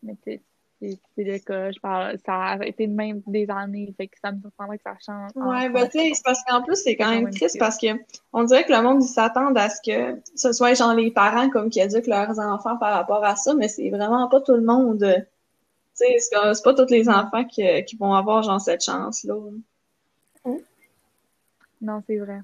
Mais 0.03 0.16
tu 0.24 0.40
c'est 0.81 0.98
l'école, 1.24 1.74
je 1.74 1.81
parle, 1.81 2.18
ça 2.24 2.35
a 2.35 2.64
été 2.64 2.87
de 2.87 2.94
même 2.94 3.20
des 3.26 3.46
années, 3.50 3.92
fait 3.96 4.09
que 4.09 4.16
ça 4.18 4.33
me 4.33 4.40
surprendrait 4.40 4.79
que 4.79 4.85
ça 4.85 4.96
change. 5.05 5.31
Ouais, 5.35 5.68
ben 5.68 5.87
tu 5.87 5.98
sais, 5.98 6.11
c'est 6.14 6.24
parce 6.24 6.42
qu'en 6.44 6.62
plus, 6.62 6.76
c'est 6.76 6.96
quand 6.96 7.11
même 7.11 7.31
triste 7.31 7.59
parce 7.59 7.76
que 7.76 7.88
on 8.33 8.44
dirait 8.44 8.64
que 8.64 8.72
le 8.72 8.81
monde, 8.81 9.03
s'attend 9.03 9.55
à 9.55 9.68
ce 9.68 9.81
que 9.85 10.18
ce 10.35 10.53
soit 10.53 10.72
genre 10.72 10.94
les 10.94 11.11
parents 11.11 11.50
comme 11.50 11.68
qui 11.68 11.81
éduquent 11.81 12.07
leurs 12.07 12.38
enfants 12.38 12.79
par 12.79 12.94
rapport 12.94 13.22
à 13.24 13.37
ça, 13.37 13.55
mais 13.55 13.68
c'est 13.68 13.90
vraiment 13.90 14.26
pas 14.29 14.40
tout 14.40 14.55
le 14.55 14.62
monde. 14.62 15.00
Tu 15.00 16.07
sais, 16.07 16.16
c'est 16.18 16.64
pas 16.64 16.74
tous 16.74 16.90
les 16.90 17.11
enfants 17.11 17.44
qui, 17.44 17.62
qui 17.85 17.96
vont 17.96 18.14
avoir 18.14 18.42
genre 18.42 18.61
cette 18.61 18.83
chance-là. 18.83 19.35
Non, 21.81 22.03
c'est 22.07 22.19
vrai. 22.19 22.40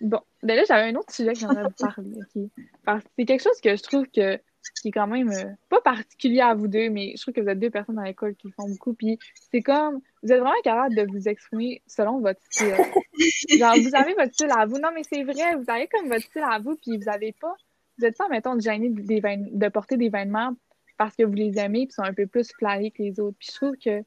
Bon, 0.00 0.20
ben 0.42 0.56
là, 0.56 0.64
j'avais 0.66 0.90
un 0.90 0.96
autre 0.96 1.12
sujet 1.12 1.32
que 1.32 1.38
j'aimerais 1.38 1.62
vous 1.62 1.70
parler, 1.78 2.12
ok? 2.16 2.50
Parce 2.84 3.04
que 3.04 3.10
c'est 3.16 3.24
quelque 3.24 3.42
chose 3.42 3.60
que 3.60 3.76
je 3.76 3.82
trouve 3.82 4.06
que 4.08 4.38
qui 4.84 4.88
est 4.88 4.92
quand 4.92 5.06
même 5.06 5.30
euh, 5.30 5.50
pas 5.70 5.80
particulier 5.80 6.40
à 6.40 6.54
vous 6.54 6.68
deux, 6.68 6.90
mais 6.90 7.14
je 7.16 7.22
trouve 7.22 7.34
que 7.34 7.40
vous 7.40 7.48
êtes 7.48 7.58
deux 7.58 7.70
personnes 7.70 7.96
dans 7.96 8.02
l'école 8.02 8.34
qui 8.34 8.50
font 8.52 8.68
beaucoup. 8.68 8.92
Puis 8.94 9.18
c'est 9.50 9.62
comme, 9.62 10.00
vous 10.22 10.32
êtes 10.32 10.40
vraiment 10.40 10.60
capable 10.62 10.94
de 10.94 11.06
vous 11.10 11.26
exprimer 11.28 11.82
selon 11.86 12.20
votre 12.20 12.40
style. 12.50 12.74
Genre, 13.58 13.74
vous 13.76 13.94
avez 13.94 14.14
votre 14.14 14.34
style 14.34 14.50
à 14.50 14.66
vous. 14.66 14.78
Non, 14.78 14.90
mais 14.94 15.02
c'est 15.10 15.22
vrai, 15.22 15.56
vous 15.56 15.64
avez 15.68 15.86
comme 15.88 16.08
votre 16.08 16.24
style 16.24 16.44
à 16.44 16.58
vous, 16.58 16.76
puis 16.76 16.98
vous 16.98 17.08
avez 17.08 17.32
pas, 17.32 17.54
vous 17.98 18.04
êtes 18.04 18.16
pas, 18.16 18.28
mettons, 18.28 18.58
gêné 18.58 18.90
de, 18.90 19.58
de 19.58 19.68
porter 19.68 19.96
des 19.96 20.10
vêtements 20.10 20.54
parce 20.98 21.16
que 21.16 21.24
vous 21.24 21.34
les 21.34 21.58
aimez, 21.58 21.86
puis 21.86 21.94
sont 21.94 22.02
un 22.02 22.14
peu 22.14 22.26
plus 22.26 22.52
flyés 22.58 22.90
que 22.90 23.02
les 23.02 23.18
autres. 23.20 23.36
Puis 23.38 23.48
je 23.50 23.56
trouve 23.56 23.76
que 23.76 24.02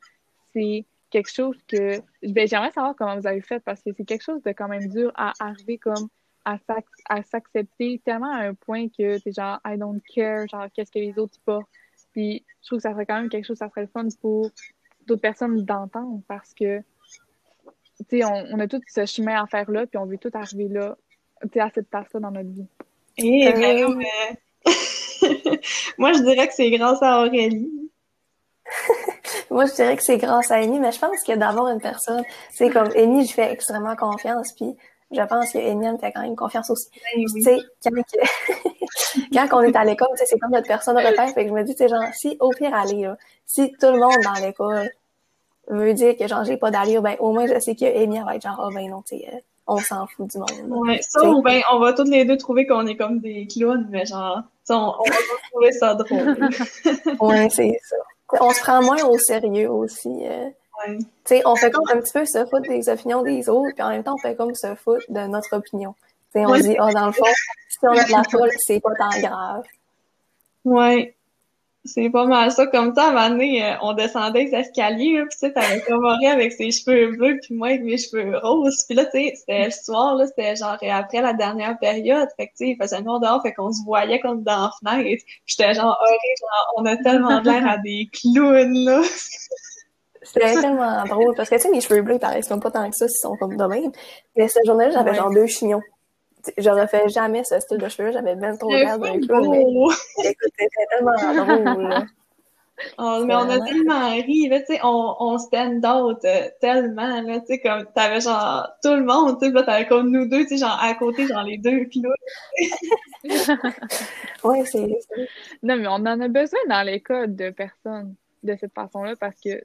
c'est 0.54 0.86
quelque 1.10 1.32
chose 1.32 1.58
que, 1.68 2.00
ben, 2.24 2.48
j'aimerais 2.48 2.72
savoir 2.72 2.96
comment 2.96 3.18
vous 3.18 3.28
avez 3.28 3.42
fait 3.42 3.60
parce 3.60 3.82
que 3.82 3.92
c'est 3.96 4.06
quelque 4.06 4.24
chose 4.24 4.42
de 4.44 4.52
quand 4.52 4.68
même 4.68 4.88
dur 4.88 5.12
à 5.16 5.34
arriver 5.40 5.78
comme 5.78 6.10
à 6.46 7.24
s'accepter 7.24 8.02
tellement 8.06 8.32
à 8.32 8.44
un 8.44 8.54
point 8.54 8.88
que 8.88 9.20
t'es 9.20 9.32
genre 9.34 9.60
I 9.66 9.78
don't 9.78 10.02
care, 10.16 10.48
genre 10.48 10.68
qu'est-ce 10.74 10.92
que 10.92 11.00
les 11.00 11.20
autres 11.20 11.38
portent. 11.44 11.68
Puis 12.14 12.46
je 12.62 12.68
trouve 12.68 12.80
que 12.80 12.84
ça 12.84 12.94
serait 12.94 13.06
quand 13.06 13.20
même 13.20 13.30
quelque 13.30 13.46
chose, 13.46 13.58
ça 13.58 13.70
serait 13.70 13.82
le 13.82 13.88
fun 13.88 14.08
pour 14.22 14.50
d'autres 15.06 15.22
personnes 15.22 15.64
d'entendre 15.66 16.22
parce 16.28 16.54
que, 16.54 16.80
tu 18.10 18.20
sais, 18.20 18.24
on, 18.24 18.60
a 18.60 18.68
tout 18.68 18.82
ce 18.88 19.06
chemin 19.06 19.42
à 19.42 19.48
faire 19.48 19.70
là, 19.70 19.86
puis 19.88 19.98
on 19.98 20.06
veut 20.06 20.18
tout 20.18 20.32
arriver 20.34 20.70
là, 20.70 20.98
tu 21.42 21.50
sais, 21.54 21.60
à 21.60 21.70
cette 21.70 21.90
place-là 21.90 22.20
dans 22.22 22.32
notre 22.32 22.50
vie. 22.50 22.68
Eh, 23.18 23.48
euh, 23.48 23.88
Moi, 25.98 26.14
je 26.14 26.24
dirais 26.24 26.48
que 26.48 26.54
c'est 26.54 26.70
grâce 26.72 27.02
à 27.02 27.26
Aurélie. 27.26 27.87
Moi, 29.52 29.66
je 29.66 29.74
dirais 29.74 29.96
que 29.96 30.04
c'est 30.04 30.18
grâce 30.18 30.52
à 30.52 30.56
Amy, 30.56 30.80
mais 30.80 30.92
je 30.92 31.00
pense 31.00 31.24
que 31.24 31.36
d'avoir 31.36 31.68
une 31.70 31.82
personne, 31.82 32.24
c'est 32.52 32.70
comme 32.70 32.90
Amy, 32.96 33.26
je 33.26 33.34
fais 33.34 33.52
extrêmement 33.52 33.96
confiance, 33.96 34.54
puis 34.54 34.76
je 35.12 35.22
pense 35.22 35.52
que 35.52 35.58
Amy 35.58 35.90
me 35.90 35.98
fait 35.98 36.12
quand 36.12 36.22
même 36.22 36.36
confiance 36.36 36.70
aussi. 36.70 36.90
Ben 36.92 37.24
tu 37.26 37.42
sais, 37.42 37.58
quand, 37.84 39.48
quand 39.50 39.60
on 39.60 39.62
est 39.62 39.76
à 39.76 39.86
l'école, 39.86 40.10
c'est 40.16 40.38
comme 40.38 40.52
notre 40.52 40.68
personne 40.68 40.98
repère, 40.98 41.30
fait 41.30 41.44
que 41.44 41.50
je 41.50 41.54
me 41.54 41.64
dis, 41.64 41.76
c'est 41.78 41.88
genre, 41.88 42.04
si 42.14 42.38
au 42.40 42.50
pire 42.50 42.74
aller, 42.74 43.10
si 43.46 43.72
tout 43.80 43.88
le 43.88 44.00
monde 44.00 44.22
dans 44.24 44.46
l'école 44.46 44.90
veut 45.70 45.94
dire 45.94 46.16
que 46.18 46.28
genre 46.28 46.44
j'ai 46.44 46.58
pas 46.58 46.72
d'allure, 46.72 47.02
ben 47.02 47.16
au 47.20 47.32
moins 47.32 47.48
je 47.48 47.60
sais 47.60 47.76
que 47.76 47.86
Amy 47.86 48.20
va 48.20 48.36
être 48.36 48.42
genre, 48.42 48.62
oh 48.66 48.74
ben 48.74 48.90
non, 48.90 49.02
tu 49.02 49.18
sais, 49.18 49.30
euh, 49.34 49.38
on 49.68 49.78
s'en 49.78 50.08
fout 50.08 50.30
du 50.30 50.38
monde. 50.38 50.88
Ouais, 50.88 51.00
ça 51.02 51.24
ou 51.24 51.42
ben 51.42 51.62
on 51.72 51.80
va 51.80 51.94
toutes 51.94 52.10
les 52.10 52.26
deux 52.26 52.38
trouver 52.38 52.66
qu'on 52.66 52.88
est 52.88 52.96
comme 52.96 53.20
des 53.20 53.48
clowns, 53.48 53.88
mais 53.90 54.06
genre, 54.06 54.44
on, 54.70 54.76
on 54.76 55.10
va 55.10 55.16
trouver 55.52 55.72
ça 55.74 55.94
drôle. 55.94 56.50
ouais, 57.22 57.50
c'est 57.50 57.80
ça. 57.84 57.96
On 58.40 58.52
se 58.52 58.60
prend 58.62 58.82
moins 58.82 59.04
au 59.06 59.18
sérieux 59.18 59.70
aussi. 59.72 60.10
Euh. 60.10 60.50
Ouais. 60.88 61.42
on 61.46 61.56
fait 61.56 61.72
comme 61.72 61.90
un 61.90 62.00
petit 62.00 62.14
peu 62.14 62.26
se 62.26 62.46
foutre 62.46 62.70
des 62.70 62.88
opinions 62.88 63.24
des 63.24 63.50
autres, 63.50 63.74
puis 63.74 63.84
en 63.84 63.90
même 63.90 64.04
temps, 64.04 64.14
on 64.14 64.18
fait 64.18 64.36
comme 64.36 64.54
se 64.54 64.76
foutre 64.76 65.06
de 65.10 65.22
notre 65.22 65.56
opinion. 65.56 65.96
sais, 66.34 66.46
on 66.46 66.56
dit, 66.56 66.78
oh, 66.80 66.92
dans 66.92 67.08
le 67.08 67.12
fond, 67.14 67.26
si 67.70 67.80
on 67.82 67.92
a 67.92 68.04
de 68.04 68.12
la 68.12 68.24
foule, 68.30 68.52
c'est 68.58 68.80
pas 68.80 68.94
tant 68.96 69.20
grave. 69.20 69.64
Ouais. 70.66 71.17
C'est 71.88 72.10
pas 72.10 72.26
mal 72.26 72.52
ça. 72.52 72.68
Comme 72.68 72.94
ça, 72.94 73.06
à 73.06 73.08
un 73.08 73.14
moment 73.14 73.30
donné, 73.30 73.64
euh, 73.64 73.76
on 73.82 73.94
descendait 73.94 74.44
les 74.44 74.54
escaliers, 74.56 75.22
puis 75.22 75.30
tu 75.32 75.38
sais, 75.40 75.54
t'avais 75.54 75.80
Comoré 75.82 76.28
avec 76.28 76.52
ses 76.52 76.72
cheveux 76.72 77.16
bleus, 77.16 77.40
puis 77.42 77.56
moi 77.56 77.70
avec 77.70 77.84
mes 77.84 77.98
cheveux 77.98 78.38
roses. 78.38 78.84
Puis 78.86 78.96
là, 78.96 79.06
tu 79.06 79.12
sais, 79.12 79.34
c'était 79.36 79.66
le 79.66 79.72
soir, 79.72 80.16
là, 80.16 80.28
c'était 80.28 80.56
genre 80.56 80.78
après 80.92 81.22
la 81.22 81.34
dernière 81.34 81.80
période. 81.80 82.28
Fait 82.36 82.48
que, 82.48 82.52
tu 82.52 82.58
sais, 82.58 82.70
il 82.72 82.78
faisait 82.82 83.02
noir 83.02 83.20
dehors, 83.22 83.42
fait 83.42 83.54
qu'on 83.54 83.72
se 83.72 83.84
voyait 83.86 84.20
comme 84.20 84.44
dans 84.44 84.64
la 84.64 84.72
fenêtre. 84.80 85.24
J'étais 85.46 85.74
genre, 85.74 85.98
genre, 85.98 86.74
on 86.78 86.86
a 86.86 86.98
tellement 86.98 87.40
l'air 87.42 87.66
à 87.68 87.78
des 87.78 88.10
clowns, 88.12 88.86
là. 88.86 89.02
C'était 90.24 90.56
tellement 90.56 91.06
drôle, 91.06 91.36
parce 91.36 91.50
que, 91.50 91.56
tu 91.56 91.62
sais, 91.62 91.70
mes 91.70 91.80
cheveux 91.80 92.02
bleus, 92.02 92.16
ils 92.16 92.20
paraissent 92.20 92.50
comme 92.50 92.60
pas 92.60 92.72
tant 92.72 92.90
que 92.90 92.96
ça, 92.98 93.08
s'ils 93.08 93.22
sont 93.22 93.38
comme 93.38 93.56
de 93.56 93.64
même. 93.64 93.92
Mais 94.36 94.50
cette 94.50 94.66
journée-là, 94.66 94.92
j'avais 94.92 95.16
genre 95.16 95.32
deux 95.32 95.48
chignons 95.48 95.82
j'aurais 96.58 96.88
fait 96.88 97.10
jamais 97.10 97.44
ce 97.44 97.60
style 97.60 97.78
de 97.78 97.88
cheveux. 97.88 98.12
J'avais 98.12 98.36
même 98.36 98.58
trop 98.58 98.72
l'air 98.72 99.00
d'un 99.00 99.20
clown, 99.20 99.50
mais 99.50 99.62
écoute, 99.62 100.52
c'était 100.58 100.86
tellement 100.90 101.46
drôle. 101.46 102.08
Oh, 103.00 103.24
mais 103.26 103.34
on 103.34 103.50
a 103.50 103.60
tellement 103.60 104.12
ri, 104.12 104.50
là, 104.50 104.60
tu 104.60 104.68
sais, 104.68 104.80
on, 104.84 105.16
on 105.20 105.40
stand 105.40 105.84
out 105.84 106.24
euh, 106.26 106.48
tellement, 106.62 107.22
là, 107.22 107.40
tu 107.40 107.48
sais, 107.48 107.60
comme, 107.60 107.88
t'avais 107.96 108.22
genre 108.22 108.68
tout 108.84 108.94
le 108.94 109.04
monde, 109.04 109.40
tu 109.40 109.48
sais, 109.48 109.52
là, 109.52 109.64
t'avais 109.64 109.88
comme 109.88 110.12
nous 110.12 110.28
deux, 110.28 110.44
tu 110.44 110.50
sais, 110.50 110.58
genre 110.58 110.78
à 110.80 110.94
côté, 110.94 111.26
genre 111.26 111.42
les 111.42 111.58
deux 111.58 111.86
clowns. 111.86 112.14
ouais, 114.44 114.64
c'est 114.66 114.88
Non, 115.64 115.76
mais 115.76 115.88
on 115.88 115.94
en 115.94 116.22
a 116.22 116.28
besoin 116.28 116.60
dans 116.70 116.84
les 116.84 117.02
cas 117.02 117.26
de 117.26 117.50
personnes 117.50 118.14
de 118.44 118.56
cette 118.60 118.74
façon-là 118.74 119.16
parce 119.16 119.40
que 119.42 119.64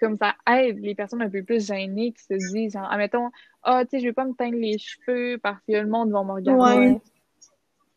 comme 0.00 0.16
ça 0.16 0.34
aide 0.52 0.78
les 0.80 0.94
personnes 0.94 1.22
un 1.22 1.30
peu 1.30 1.42
plus 1.42 1.66
gênées 1.66 2.12
qui 2.12 2.22
se 2.22 2.52
disent, 2.52 2.72
genre, 2.72 2.90
admettons, 2.90 3.30
ah, 3.62 3.84
tu 3.84 3.90
sais, 3.90 4.00
je 4.00 4.06
vais 4.06 4.12
pas 4.12 4.24
me 4.24 4.34
teindre 4.34 4.56
les 4.56 4.78
cheveux 4.78 5.38
parce 5.38 5.60
que 5.68 5.72
le 5.72 5.86
monde 5.86 6.10
va 6.10 6.24
me 6.24 6.32
regarder. 6.32 6.98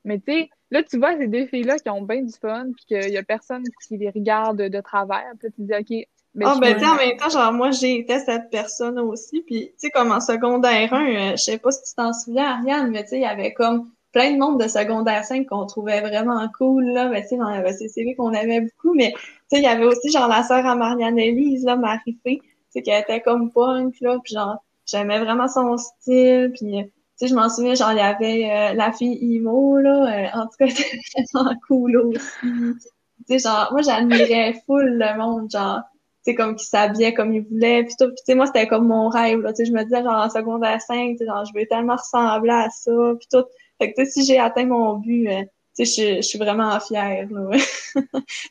Mais 0.06 0.20
tu 0.20 0.34
sais, 0.34 0.50
là, 0.70 0.84
tu 0.84 0.98
vois 0.98 1.18
ces 1.18 1.28
deux 1.28 1.46
filles-là 1.46 1.80
qui 1.80 1.90
ont 1.90 2.02
bien 2.02 2.22
du 2.22 2.34
fun, 2.34 2.66
puis 2.76 2.86
qu'il 2.86 3.12
y 3.12 3.18
a 3.18 3.24
personne 3.24 3.64
qui 3.88 3.98
les 3.98 4.10
regarde 4.10 4.58
de 4.58 4.82
travers. 4.82 5.32
Puis 5.40 5.50
tu 5.56 5.62
dis, 5.62 5.74
OK. 5.74 6.08
Ben, 6.36 6.48
ah, 6.48 6.58
ben, 6.60 6.76
tu 6.78 6.86
en 6.86 6.96
même 6.96 7.16
temps, 7.16 7.30
genre, 7.30 7.54
moi, 7.54 7.70
j'ai 7.70 8.00
été 8.00 8.20
cette 8.20 8.50
personne 8.50 9.00
aussi. 9.00 9.44
Puis, 9.44 9.68
tu 9.68 9.74
sais, 9.78 9.90
comme 9.92 10.12
en 10.12 10.20
secondaire 10.20 10.92
1, 10.92 11.06
euh, 11.06 11.32
je 11.32 11.44
sais 11.44 11.58
pas 11.60 11.72
si 11.72 11.84
tu 11.84 11.96
t'en 11.96 12.12
souviens, 12.12 12.58
Ariane, 12.58 12.90
mais 12.90 13.04
tu 13.04 13.10
sais, 13.10 13.18
il 13.18 13.22
y 13.22 13.26
avait 13.26 13.54
comme 13.54 13.92
plein 14.12 14.32
de 14.32 14.40
monde 14.40 14.60
de 14.60 14.68
secondaire 14.68 15.24
5 15.24 15.48
qu'on 15.48 15.68
trouvait 15.68 16.02
vraiment 16.02 16.44
cool, 16.58 16.86
là. 16.86 17.08
Ben, 17.10 17.22
tu 17.22 17.30
sais, 17.30 17.38
dans 17.38 17.50
la 17.50 17.72
CCV 17.72 18.16
qu'on 18.16 18.34
aimait 18.34 18.62
beaucoup, 18.62 18.96
mais 18.96 19.14
sais, 19.56 19.62
il 19.62 19.64
y 19.64 19.68
avait 19.68 19.86
aussi, 19.86 20.12
genre, 20.12 20.28
la 20.28 20.44
sœur 20.44 20.66
à 20.66 20.76
Marianne-Élise, 20.76 21.66
là, 21.66 21.76
Marie-Fé, 21.76 22.40
tu 22.42 22.50
sais, 22.70 22.82
qui 22.82 22.92
était 22.92 23.22
comme 23.22 23.52
punk, 23.52 23.96
là, 24.02 24.18
puis 24.24 24.34
genre, 24.34 24.64
j'aimais 24.86 25.20
vraiment 25.20 25.48
son 25.48 25.78
style, 25.78 26.52
puis, 26.56 26.84
tu 26.84 26.92
sais, 27.16 27.28
je 27.28 27.36
m'en 27.36 27.50
souviens, 27.50 27.76
genre, 27.76 27.92
il 27.92 27.98
y 27.98 28.02
avait 28.02 28.52
euh, 28.52 28.74
la 28.74 28.92
fille 28.92 29.18
Imo, 29.22 29.78
là, 29.80 30.36
euh, 30.36 30.40
en 30.40 30.46
tout 30.46 30.58
cas, 30.60 30.68
c'était 30.70 31.24
vraiment 31.34 31.56
cool 31.68 31.98
aussi. 31.98 32.30
Tu 32.42 33.40
sais, 33.40 33.40
genre, 33.40 33.70
moi, 33.72 33.82
j'admirais 33.82 34.62
full 34.66 34.98
le 34.98 35.18
monde, 35.18 35.50
genre, 35.52 35.82
tu 36.26 36.32
sais, 36.32 36.36
comme 36.36 36.56
qui 36.56 36.66
s'habillait 36.66 37.14
comme 37.14 37.34
il 37.34 37.44
voulait, 37.44 37.84
puis 37.84 37.96
tout, 38.00 38.08
puis 38.08 38.16
tu 38.18 38.24
sais, 38.26 38.36
moi, 38.36 38.48
c'était 38.48 38.68
comme 38.68 38.88
mon 38.88 39.10
rêve, 39.10 39.40
là, 39.42 39.54
tu 39.54 39.58
sais, 39.58 39.66
je 39.66 39.74
me 39.74 39.84
disais, 39.84 40.04
genre, 40.04 40.26
en 40.26 40.30
secondaire 40.30 40.82
5, 40.82 41.12
tu 41.12 41.18
sais, 41.18 41.26
genre, 41.26 41.46
je 41.46 41.58
veux 41.58 41.66
tellement 41.68 41.96
ressembler 41.96 42.52
à 42.52 42.70
ça, 42.70 42.92
puis 43.20 43.28
tout. 43.32 43.46
Fait 43.80 43.92
que, 43.92 44.02
tu 44.02 44.06
sais, 44.06 44.12
si 44.12 44.26
j'ai 44.26 44.40
atteint 44.40 44.66
mon 44.66 44.98
but, 44.98 45.28
euh, 45.28 45.44
tu 45.76 45.86
sais, 45.86 46.18
je, 46.18 46.22
suis 46.22 46.38
vraiment 46.38 46.80
fière, 46.80 47.28
là. 47.32 47.50
tu 47.96 48.04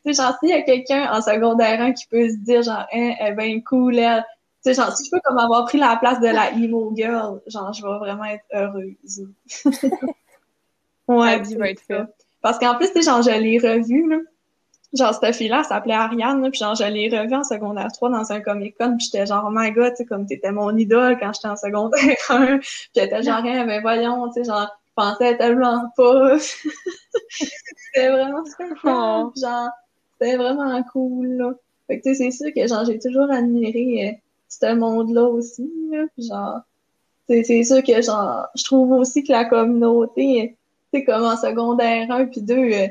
sais, 0.06 0.12
genre, 0.12 0.36
s'il 0.40 0.48
y 0.48 0.52
a 0.52 0.62
quelqu'un 0.62 1.12
en 1.12 1.22
secondaire 1.22 1.80
1 1.80 1.92
qui 1.92 2.06
peut 2.06 2.28
se 2.28 2.36
dire, 2.36 2.62
genre, 2.62 2.86
hein, 2.92 3.14
est 3.20 3.32
bien 3.32 3.60
cool, 3.60 3.98
elle. 3.98 4.24
Tu 4.64 4.72
sais, 4.72 4.80
genre, 4.80 4.96
si 4.96 5.04
je 5.04 5.10
peux 5.10 5.20
comme 5.24 5.38
avoir 5.38 5.64
pris 5.66 5.78
la 5.78 5.96
place 5.96 6.20
de 6.20 6.28
la 6.28 6.52
emo 6.52 6.92
girl, 6.96 7.40
genre, 7.46 7.72
je 7.72 7.82
vais 7.82 7.98
vraiment 7.98 8.24
être 8.24 8.44
heureuse. 8.52 9.26
ouais. 11.08 11.42
Va 11.42 11.70
être 11.70 11.82
faite. 11.82 12.14
Parce 12.40 12.58
qu'en 12.58 12.76
plus, 12.76 12.88
tu 12.88 12.94
sais, 12.94 13.02
genre, 13.02 13.22
je 13.22 13.30
l'ai 13.30 13.58
revue, 13.58 14.08
là. 14.08 14.18
Genre, 14.92 15.14
cette 15.14 15.34
fille-là, 15.34 15.60
elle 15.60 15.64
s'appelait 15.64 15.94
Ariane, 15.94 16.42
là, 16.42 16.50
puis 16.50 16.58
genre, 16.58 16.74
je 16.74 16.84
l'ai 16.84 17.08
revue 17.08 17.34
en 17.34 17.44
secondaire 17.44 17.90
3 17.92 18.10
dans 18.10 18.30
un 18.30 18.40
Comic-Con, 18.40 18.96
puis 18.98 19.06
j'étais 19.06 19.26
genre, 19.26 19.46
oh 19.48 19.52
my 19.52 19.72
god, 19.72 19.92
tu 19.92 19.98
sais, 19.98 20.04
comme 20.04 20.26
t'étais 20.26 20.52
mon 20.52 20.76
idole 20.76 21.18
quand 21.18 21.32
j'étais 21.32 21.48
en 21.48 21.56
secondaire 21.56 22.16
1, 22.28 22.58
puis 22.58 22.68
elle 22.96 23.04
était 23.04 23.22
genre, 23.22 23.38
hein, 23.38 23.64
ben 23.64 23.80
voyons, 23.80 24.28
tu 24.28 24.42
sais, 24.42 24.44
genre, 24.44 24.68
pensais 24.94 25.36
tellement 25.36 25.90
pas. 25.96 26.38
c'était 27.28 28.10
vraiment 28.10 28.44
super 28.44 28.78
fun. 28.80 29.32
Genre, 29.40 29.70
c'était 30.12 30.36
vraiment 30.36 30.82
cool, 30.92 31.26
là. 31.26 31.52
Fait 31.86 31.98
que, 31.98 32.08
tu 32.08 32.14
sais, 32.14 32.30
c'est 32.30 32.44
sûr 32.44 32.54
que, 32.54 32.66
genre, 32.66 32.84
j'ai 32.84 32.98
toujours 32.98 33.30
admiré 33.30 34.08
euh, 34.08 34.12
ce 34.48 34.74
monde-là 34.74 35.24
aussi, 35.24 35.70
là. 35.90 36.04
genre, 36.18 36.60
c'est 37.28 37.64
sûr 37.64 37.82
que, 37.82 38.02
genre, 38.02 38.46
je 38.54 38.64
trouve 38.64 38.92
aussi 38.92 39.24
que 39.24 39.32
la 39.32 39.44
communauté, 39.44 40.56
c'est 40.92 41.04
comme 41.04 41.24
en 41.24 41.36
secondaire 41.36 42.10
1 42.10 42.26
puis 42.26 42.42
2, 42.42 42.54
euh, 42.54 42.88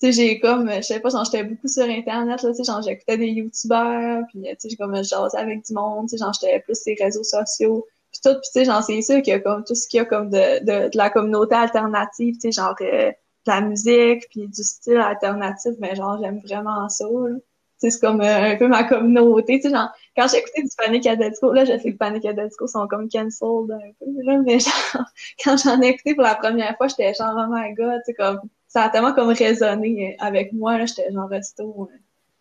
tu 0.00 0.06
sais, 0.06 0.12
j'ai 0.12 0.40
comme, 0.40 0.70
je 0.70 0.82
sais 0.82 1.00
pas, 1.00 1.08
genre, 1.08 1.24
j'étais 1.24 1.44
beaucoup 1.44 1.68
sur 1.68 1.84
Internet, 1.84 2.42
là, 2.42 2.50
tu 2.50 2.56
sais, 2.56 2.64
genre, 2.64 2.82
j'écoutais 2.82 3.16
des 3.16 3.28
YouTubers, 3.28 4.22
puis, 4.28 4.42
tu 4.42 4.48
sais, 4.58 4.68
j'ai 4.68 4.76
comme, 4.76 4.94
jasais 4.96 5.38
avec 5.38 5.64
du 5.64 5.72
monde, 5.72 6.08
tu 6.08 6.16
sais, 6.16 6.18
genre, 6.18 6.32
j'étais 6.32 6.60
plus 6.60 6.74
sur 6.74 6.92
les 6.94 7.02
réseaux 7.02 7.24
sociaux 7.24 7.86
puis 8.20 8.32
tout, 8.32 8.40
puis 8.40 8.50
tu 8.52 8.60
sais, 8.60 8.64
j'en 8.64 8.82
sais 8.82 9.00
sûr 9.02 9.22
qu'il 9.22 9.32
y 9.32 9.36
a 9.36 9.40
comme 9.40 9.64
tout 9.64 9.74
ce 9.74 9.86
qu'il 9.88 9.98
y 9.98 10.00
a 10.00 10.04
comme 10.04 10.30
de, 10.30 10.60
de, 10.64 10.88
de 10.90 10.96
la 10.96 11.10
communauté 11.10 11.54
alternative, 11.54 12.34
tu 12.34 12.40
sais, 12.40 12.52
genre 12.52 12.74
euh, 12.80 13.10
de 13.10 13.14
la 13.46 13.60
musique, 13.60 14.28
puis 14.30 14.48
du 14.48 14.62
style 14.62 14.98
alternatif, 14.98 15.72
mais 15.80 15.94
genre, 15.94 16.18
j'aime 16.20 16.40
vraiment 16.40 16.88
ça, 16.88 17.04
là. 17.04 17.36
C'est 17.80 18.00
comme 18.00 18.20
euh, 18.20 18.52
un 18.52 18.56
peu 18.56 18.66
ma 18.66 18.82
communauté, 18.82 19.60
tu 19.60 19.68
sais, 19.68 19.74
genre, 19.74 19.88
quand 20.16 20.26
j'ai 20.28 20.38
écouté 20.38 20.62
du 20.62 20.68
Panic 20.76 21.08
Disco, 21.20 21.52
là, 21.52 21.64
je 21.64 21.78
sais 21.78 21.92
que 21.92 21.96
Panic 21.96 22.26
Disco 22.26 22.66
sont 22.66 22.88
comme 22.88 23.08
cancelled 23.08 23.70
un 23.70 23.92
peu, 24.00 24.06
là, 24.24 24.38
mais 24.44 24.58
genre, 24.58 25.04
quand 25.44 25.56
j'en 25.56 25.80
ai 25.80 25.88
écouté 25.88 26.14
pour 26.14 26.24
la 26.24 26.34
première 26.34 26.76
fois, 26.76 26.88
j'étais 26.88 27.14
genre, 27.14 27.34
oh 27.36 27.46
my 27.48 27.74
god, 27.74 28.00
tu 28.04 28.12
sais, 28.12 28.14
comme, 28.14 28.40
ça 28.66 28.82
a 28.84 28.88
tellement 28.90 29.12
comme 29.14 29.28
résonné 29.30 30.16
avec 30.18 30.52
moi, 30.52 30.76
là, 30.78 30.86
j'étais 30.86 31.12
genre 31.12 31.28
resto, 31.28 31.88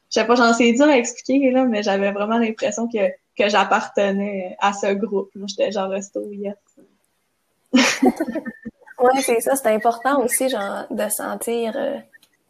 je 0.10 0.20
sais 0.20 0.26
pas, 0.26 0.36
j'en 0.36 0.54
sais 0.54 0.72
dur 0.74 0.86
à 0.88 0.98
expliquer, 0.98 1.52
là, 1.52 1.66
mais 1.66 1.84
j'avais 1.84 2.12
vraiment 2.12 2.40
l'impression 2.40 2.88
que 2.88 2.98
que 3.38 3.48
j'appartenais 3.50 4.56
à 4.60 4.74
ce 4.74 4.94
groupe. 4.94 5.32
J'étais 5.46 5.72
genre 5.72 5.90
resto 5.90 6.22
yes. 6.32 6.56
oui, 7.74 9.22
c'est 9.22 9.42
ça. 9.42 9.56
C'est 9.56 9.74
important 9.74 10.24
aussi, 10.24 10.50
genre, 10.50 10.86
de 10.90 11.08
sentir, 11.10 11.74
euh, 11.76 12.00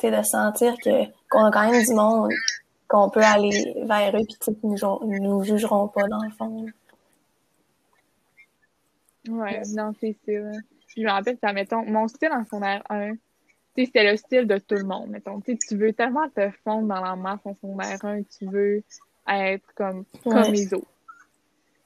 de 0.02 0.24
sentir 0.24 0.76
que 0.84 1.06
qu'on 1.30 1.46
a 1.46 1.52
quand 1.52 1.70
même 1.70 1.84
du 1.84 1.94
monde, 1.94 2.32
qu'on 2.88 3.10
peut 3.10 3.24
aller 3.24 3.76
vers 3.84 4.16
eux, 4.16 4.24
puis 4.24 4.38
qu'ils 4.40 4.56
nous, 4.64 4.78
nous 5.04 5.44
jugeront 5.44 5.88
pas, 5.90 6.08
dans 6.08 6.24
le 6.24 6.32
fond. 6.32 6.66
Ouais, 9.28 9.62
non, 9.76 9.92
c'est 10.00 10.16
sûr. 10.24 10.46
Je 10.96 11.02
me 11.02 11.10
rappelle, 11.10 11.38
ça, 11.44 11.52
mettons, 11.52 11.84
mon 11.84 12.08
style 12.08 12.32
en 12.32 12.46
secondaire 12.46 12.82
1, 12.90 13.12
c'était 13.76 14.10
le 14.10 14.18
style 14.18 14.48
de 14.48 14.58
tout 14.58 14.76
le 14.76 14.86
monde, 14.86 15.10
mettons. 15.10 15.42
tu 15.42 15.76
veux 15.76 15.94
tellement 15.94 16.30
te 16.30 16.50
fondre 16.64 16.88
dans 16.88 17.02
la 17.02 17.16
masse 17.16 17.42
en 17.44 17.54
secondaire 17.56 18.04
1, 18.04 18.24
tu 18.24 18.46
veux 18.46 18.84
être 19.28 19.66
comme, 19.76 20.06
comme 20.24 20.52
les 20.52 20.74
autres. 20.74 20.88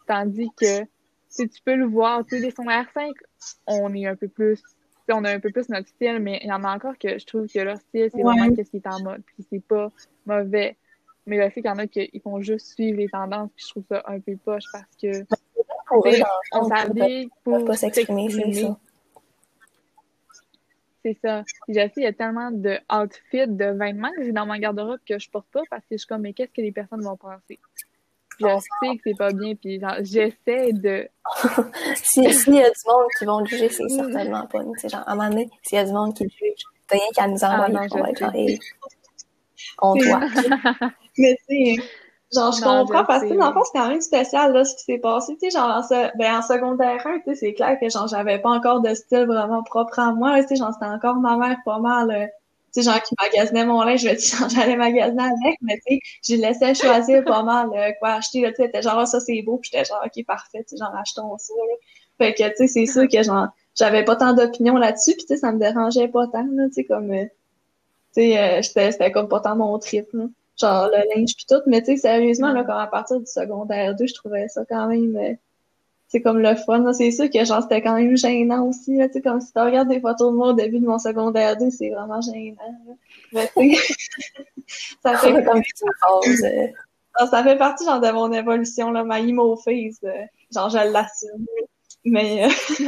Tandis 0.08 0.50
que 0.58 0.86
si 1.30 1.48
tu 1.48 1.62
peux 1.64 1.76
le 1.76 1.86
voir, 1.86 2.26
tu 2.26 2.40
sais, 2.40 2.42
les 2.42 2.50
r 2.50 2.86
5, 2.94 3.12
on 3.68 3.94
est 3.94 4.06
un 4.06 4.16
peu 4.16 4.28
plus, 4.28 4.62
on 5.10 5.24
a 5.24 5.32
un 5.32 5.40
peu 5.40 5.52
plus 5.52 5.70
notre 5.70 5.88
style, 5.88 6.20
mais 6.20 6.40
il 6.44 6.50
y 6.50 6.52
en 6.52 6.64
a 6.64 6.76
encore 6.76 6.98
que 6.98 7.18
je 7.18 7.26
trouve 7.26 7.48
que 7.48 7.60
leur 7.60 7.78
style, 7.78 8.10
c'est 8.14 8.22
vraiment 8.22 8.54
ce 8.56 8.62
qui 8.62 8.78
est 8.78 8.88
en 8.88 9.02
mode, 9.02 9.24
puis 9.26 9.46
c'est 9.50 9.64
pas 9.64 9.90
mauvais. 10.26 10.78
Mais 11.26 11.38
le 11.38 11.50
fait 11.50 11.62
qu'il 11.62 11.70
y 11.70 11.74
en 11.74 11.78
a 11.78 11.88
qui 11.88 12.20
font 12.24 12.42
juste 12.42 12.74
suivre 12.74 12.98
les 12.98 13.08
tendances, 13.08 13.50
puis 13.56 13.66
je 13.66 13.72
trouve 13.72 13.84
ça 13.90 14.04
un 14.08 14.20
peu 14.20 14.36
poche 14.38 14.64
parce 14.72 14.96
que 15.02 15.24
on 16.54 16.68
s'habille 16.68 17.30
pour 17.44 17.64
pas 17.66 17.78
s'exprimer, 17.78 18.30
c'est 18.30 18.54
ça. 18.54 18.78
C'est 21.04 21.18
ça. 21.24 21.44
Je 21.68 21.74
sais, 21.74 21.92
il 21.98 22.04
y 22.04 22.08
a 22.08 22.14
tellement 22.14 22.52
de 22.52 22.78
outfits, 22.92 23.48
de 23.48 23.66
vêtements 23.66 24.12
que 24.16 24.24
j'ai 24.24 24.32
dans 24.32 24.46
ma 24.46 24.60
garde-robe 24.60 25.00
que 25.08 25.18
je 25.18 25.30
porte 25.30 25.48
pas 25.52 25.62
parce 25.70 25.82
que 25.84 25.94
je 25.94 25.98
suis 25.98 26.08
comme, 26.08 26.22
mais 26.22 26.34
qu'est-ce 26.34 26.52
que 26.52 26.62
les 26.62 26.72
personnes 26.72 27.02
vont 27.02 27.18
penser? 27.18 27.60
Je 28.40 28.46
oh. 28.46 28.60
sais 28.60 28.96
que 28.96 29.02
c'est 29.04 29.18
pas 29.18 29.32
bien, 29.32 29.56
puis 29.56 29.80
genre, 29.80 29.96
j'essaie 30.02 30.74
de. 30.74 31.08
S'il 31.96 32.34
si 32.34 32.52
y 32.52 32.62
a 32.62 32.70
du 32.70 32.76
monde 32.88 33.08
qui 33.18 33.26
vont 33.26 33.40
le 33.40 33.46
juger, 33.46 33.70
c'est 33.70 33.88
certainement 33.90 34.48
pas 34.48 34.64
nous. 34.64 34.74
Genre, 34.84 35.04
à 35.06 35.12
un 35.12 35.16
moment 35.16 35.30
donné, 35.30 35.50
s'il 35.64 35.78
y 35.78 35.82
a 35.82 35.86
du 35.86 35.92
monde 35.92 36.16
qui 36.16 36.24
le 36.24 36.30
juge, 36.30 36.64
t'as 36.88 36.96
rien 36.96 37.08
qu'à 37.16 37.28
nous 37.28 37.44
envoyer 37.44 37.76
ah, 37.78 37.82
non, 37.82 37.90
pour 37.90 38.08
être 38.08 38.20
genre, 38.20 38.34
on 39.82 39.96
doit. 39.96 40.22
mais 41.18 41.38
tu 41.48 41.82
Genre, 42.34 42.54
je 42.54 42.62
comprends 42.62 43.04
parce 43.04 43.24
que, 43.24 43.34
dans 43.38 43.48
le 43.48 43.54
fond, 43.54 43.64
c'est 43.66 43.78
quand 43.78 43.90
même 43.90 44.00
spécial, 44.00 44.54
là, 44.54 44.64
ce 44.64 44.76
qui 44.76 44.84
s'est 44.84 45.00
passé. 45.00 45.34
Tu 45.34 45.50
sais, 45.50 45.58
genre, 45.58 45.70
en, 45.70 46.10
ben, 46.18 46.36
en 46.38 46.42
secondaire 46.42 47.06
1, 47.06 47.20
tu 47.20 47.24
sais, 47.26 47.36
c'est 47.36 47.54
clair 47.54 47.78
que, 47.80 47.90
genre, 47.90 48.08
j'avais 48.08 48.40
pas 48.40 48.52
encore 48.52 48.80
de 48.80 48.94
style 48.94 49.26
vraiment 49.26 49.64
propre 49.64 50.00
à 50.00 50.14
moi, 50.14 50.42
tu 50.42 50.50
sais, 50.50 50.56
genre, 50.56 50.72
c'était 50.74 50.90
encore 50.90 51.16
ma 51.16 51.36
mère 51.36 51.58
pas 51.66 51.80
mal, 51.80 52.10
euh, 52.10 52.26
tu 52.74 52.82
sais, 52.82 52.90
genre, 52.90 53.02
qui 53.02 53.16
magasinait 53.22 53.66
mon 53.66 53.82
linge, 53.84 54.02
je 54.02 54.48
j'allais 54.56 54.78
magasiner 54.78 55.24
avec, 55.24 55.58
mais 55.62 55.78
tu 55.86 55.96
sais, 55.96 56.36
je 56.36 56.42
laissais 56.42 56.74
choisir 56.74 57.24
pas 57.26 57.44
mal, 57.44 57.70
euh, 57.76 57.92
quoi 58.00 58.14
acheter, 58.14 58.42
là, 58.42 58.54
tu 58.54 58.64
sais, 58.64 58.82
genre, 58.82 59.00
ah, 59.00 59.06
ça, 59.06 59.20
c'est 59.20 59.42
beau, 59.42 59.58
puis 59.58 59.70
j'étais 59.74 59.84
genre, 59.84 60.02
ok, 60.06 60.26
parfait, 60.26 60.60
tu 60.60 60.70
sais, 60.70 60.78
genre, 60.78 60.96
achetons 60.96 61.38
ça, 61.38 61.54
là. 61.58 61.76
Fait 62.18 62.34
que, 62.34 62.48
tu 62.48 62.56
sais, 62.56 62.68
c'est 62.68 62.86
sûr 62.86 63.10
que, 63.10 63.24
genre, 63.24 63.48
j'avais 63.76 64.06
pas 64.06 64.16
tant 64.16 64.32
d'opinions 64.34 64.78
là-dessus, 64.78 65.16
puis 65.16 65.26
tu 65.26 65.34
sais, 65.34 65.38
ça 65.38 65.52
me 65.52 65.60
dérangeait 65.60 66.08
pas 66.08 66.28
tant, 66.28 66.48
là, 66.50 66.68
tu 66.68 66.76
sais, 66.76 66.84
comme, 66.86 67.12
euh, 67.12 67.26
tu 68.16 68.22
sais, 68.22 68.62
c'était 68.64 69.12
comme 69.12 69.28
pas 69.28 69.42
tant 69.42 69.58
mon 69.58 69.78
trip, 69.80 70.08
là 70.14 70.26
genre 70.62 70.88
le 70.88 71.16
linge 71.16 71.36
puis 71.36 71.46
tout. 71.50 71.62
Mais 71.68 71.82
tu 71.82 71.88
sais, 71.88 71.98
sérieusement, 71.98 72.54
là, 72.54 72.64
comme 72.64 72.78
à 72.78 72.88
partir 72.88 73.20
du 73.20 73.26
secondaire 73.26 73.96
2, 73.96 74.08
je 74.08 74.14
trouvais 74.14 74.48
ça 74.48 74.64
quand 74.70 74.88
même, 74.88 75.18
c'est 76.08 76.20
euh, 76.20 76.24
comme 76.24 76.40
le 76.40 76.56
fun. 76.56 76.94
C'est 76.94 77.12
sûr 77.12 77.30
que 77.30 77.44
genre 77.44 77.62
c'était 77.62 77.82
quand 77.82 77.96
même 77.96 78.16
gênant 78.16 78.68
aussi. 78.68 78.98
Tu 78.98 79.14
sais, 79.14 79.22
comme 79.22 79.42
si 79.42 79.52
tu 79.52 79.60
regardes 79.60 79.90
des 79.90 80.00
photos 80.00 80.32
de 80.32 80.38
moi 80.38 80.50
au 80.50 80.54
début 80.54 80.80
de 80.80 80.86
mon 80.86 81.00
secondaire 81.00 81.58
2, 81.58 81.70
c'est 81.72 81.90
vraiment 81.90 82.22
gênant. 82.22 82.98
Mais 83.34 83.50
tu 83.58 83.76
sais, 83.76 83.94
ça 85.04 85.18
fait 85.18 85.44
comme 85.44 85.60
euh. 85.60 87.28
ça 87.30 87.44
fait 87.44 87.58
partie 87.58 87.86
genre 87.86 88.00
de 88.00 88.12
mon 88.12 88.32
évolution 88.32 88.92
là, 88.92 89.04
ma 89.04 89.20
emo 89.20 89.56
face. 89.58 90.00
Euh, 90.04 90.12
genre 90.54 90.70
je 90.70 90.92
l'assume. 90.92 91.46
Mais 92.06 92.48
tu 92.68 92.86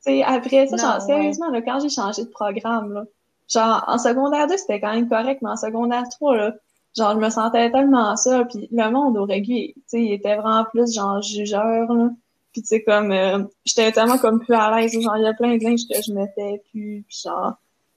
sais, 0.00 0.22
après 0.22 0.66
ça, 0.66 0.76
genre, 0.76 1.02
sérieusement, 1.02 1.50
là, 1.50 1.62
quand 1.62 1.80
j'ai 1.80 1.90
changé 1.90 2.24
de 2.24 2.30
programme, 2.30 2.92
là, 2.92 3.04
genre 3.48 3.84
en 3.86 3.98
secondaire 3.98 4.46
2, 4.46 4.56
c'était 4.56 4.80
quand 4.80 4.92
même 4.92 5.08
correct, 5.08 5.40
mais 5.42 5.50
en 5.50 5.56
secondaire 5.56 6.04
3, 6.08 6.36
là, 6.36 6.54
genre 6.96 7.12
je 7.14 7.18
me 7.18 7.30
sentais 7.30 7.70
tellement 7.70 8.16
ça 8.16 8.44
puis 8.44 8.68
le 8.70 8.90
monde 8.90 9.16
au 9.16 9.24
régulier 9.24 9.74
tu 9.76 9.82
sais 9.86 10.02
il 10.02 10.12
était 10.12 10.36
vraiment 10.36 10.64
plus 10.64 10.94
genre 10.94 11.20
jugeur 11.22 11.92
là. 11.92 12.10
Puis 12.52 12.62
tu 12.62 12.68
sais 12.68 12.84
comme 12.84 13.10
euh, 13.10 13.42
j'étais 13.64 13.90
tellement 13.92 14.18
comme 14.18 14.40
plus 14.40 14.54
à 14.54 14.76
l'aise 14.76 14.92
genre 15.00 15.16
il 15.16 15.24
y 15.24 15.26
a 15.26 15.34
plein 15.34 15.56
de 15.56 15.64
linge 15.64 15.86
que 15.88 16.00
je 16.00 16.12
mettais 16.12 16.62
plus 16.70 17.04
puis 17.06 17.18
genre 17.24 17.54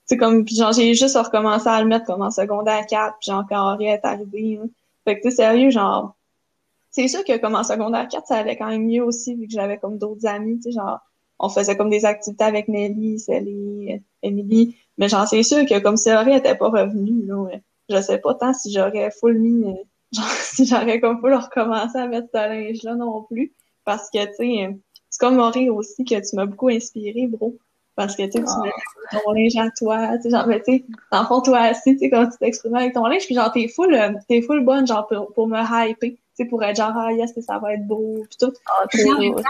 tu 0.08 0.14
sais 0.14 0.16
comme 0.16 0.44
puis 0.44 0.56
genre 0.56 0.72
j'ai 0.72 0.94
juste 0.94 1.16
recommencé 1.16 1.68
à 1.68 1.80
le 1.80 1.88
mettre 1.88 2.06
comme 2.06 2.22
en 2.22 2.30
secondaire 2.30 2.86
4 2.86 3.16
puis 3.20 3.30
genre 3.30 3.44
quand 3.48 3.72
Henri 3.72 3.86
est 3.86 4.04
arrivé 4.04 4.60
fait 5.04 5.20
que 5.20 5.28
tu 5.28 5.34
sérieux 5.34 5.70
genre 5.70 6.16
c'est 6.90 7.06
sûr 7.08 7.24
que 7.24 7.38
comme 7.38 7.54
en 7.54 7.64
secondaire 7.64 8.08
4 8.08 8.26
ça 8.26 8.36
allait 8.38 8.56
quand 8.56 8.68
même 8.68 8.86
mieux 8.86 9.04
aussi 9.04 9.34
vu 9.34 9.46
que 9.46 9.52
j'avais 9.52 9.78
comme 9.78 9.98
d'autres 9.98 10.26
amis 10.26 10.56
tu 10.56 10.72
sais 10.72 10.72
genre 10.72 10.98
on 11.40 11.48
faisait 11.48 11.76
comme 11.76 11.88
des 11.88 12.04
activités 12.04 12.42
avec 12.42 12.66
Nelly, 12.66 13.20
Sally, 13.20 14.02
Emily. 14.24 14.74
Mais 14.96 15.08
genre, 15.08 15.24
c'est 15.28 15.44
sûr 15.44 15.64
que 15.66 15.78
comme 15.78 15.96
si 15.96 16.12
Henri 16.12 16.34
était 16.34 16.56
pas 16.56 16.68
revenu, 16.68 17.24
là, 17.26 17.36
ouais 17.36 17.62
je 17.88 18.00
sais 18.00 18.18
pas 18.18 18.34
tant 18.34 18.52
si 18.54 18.72
j'aurais 18.72 19.10
full 19.10 19.38
mis, 19.38 19.64
euh, 19.64 19.74
genre, 20.12 20.28
si 20.28 20.66
j'aurais 20.66 21.00
comme 21.00 21.20
full 21.20 21.34
recommencé 21.34 21.98
à 21.98 22.06
mettre 22.06 22.28
ce 22.32 22.38
linge-là 22.38 22.94
non 22.94 23.22
plus. 23.22 23.52
Parce 23.84 24.10
que, 24.10 24.24
tu 24.26 24.34
sais, 24.34 24.78
c'est 25.10 25.18
comme 25.18 25.36
Maurice 25.36 25.70
aussi 25.70 26.04
que 26.04 26.14
tu 26.14 26.36
m'as 26.36 26.46
beaucoup 26.46 26.68
inspiré, 26.68 27.26
bro. 27.26 27.56
Parce 27.96 28.14
que, 28.14 28.22
tu 28.22 28.32
sais, 28.32 28.44
tu 28.44 28.44
ah. 28.46 28.62
mets 28.62 29.18
ton 29.20 29.32
linge 29.32 29.56
à 29.56 29.70
toi, 29.76 30.16
tu 30.18 30.22
sais, 30.22 30.30
genre, 30.30 30.46
mais 30.46 30.62
tu 30.62 30.72
sais, 30.72 30.84
le 31.10 31.24
fond, 31.24 31.40
toi 31.40 31.70
aussi, 31.70 31.94
tu 31.94 31.98
sais, 31.98 32.10
quand 32.10 32.28
tu 32.28 32.38
t'exprimes 32.38 32.76
avec 32.76 32.94
ton 32.94 33.06
linge, 33.06 33.26
puis 33.26 33.34
genre, 33.34 33.50
t'es 33.50 33.66
full, 33.66 33.92
euh, 33.92 34.12
t'es 34.28 34.40
full 34.42 34.64
bonne, 34.64 34.86
genre, 34.86 35.06
pour, 35.08 35.32
pour 35.32 35.48
me 35.48 35.58
hyper, 35.58 36.10
tu 36.10 36.18
sais, 36.34 36.44
pour 36.44 36.62
être 36.62 36.76
genre, 36.76 36.92
ah, 36.94 37.12
yes, 37.12 37.32
ça 37.40 37.58
va 37.58 37.74
être 37.74 37.86
beau, 37.86 38.24
pis 38.30 38.36
tout. 38.38 38.52
Ah, 38.66 38.86
toujours, 38.86 39.40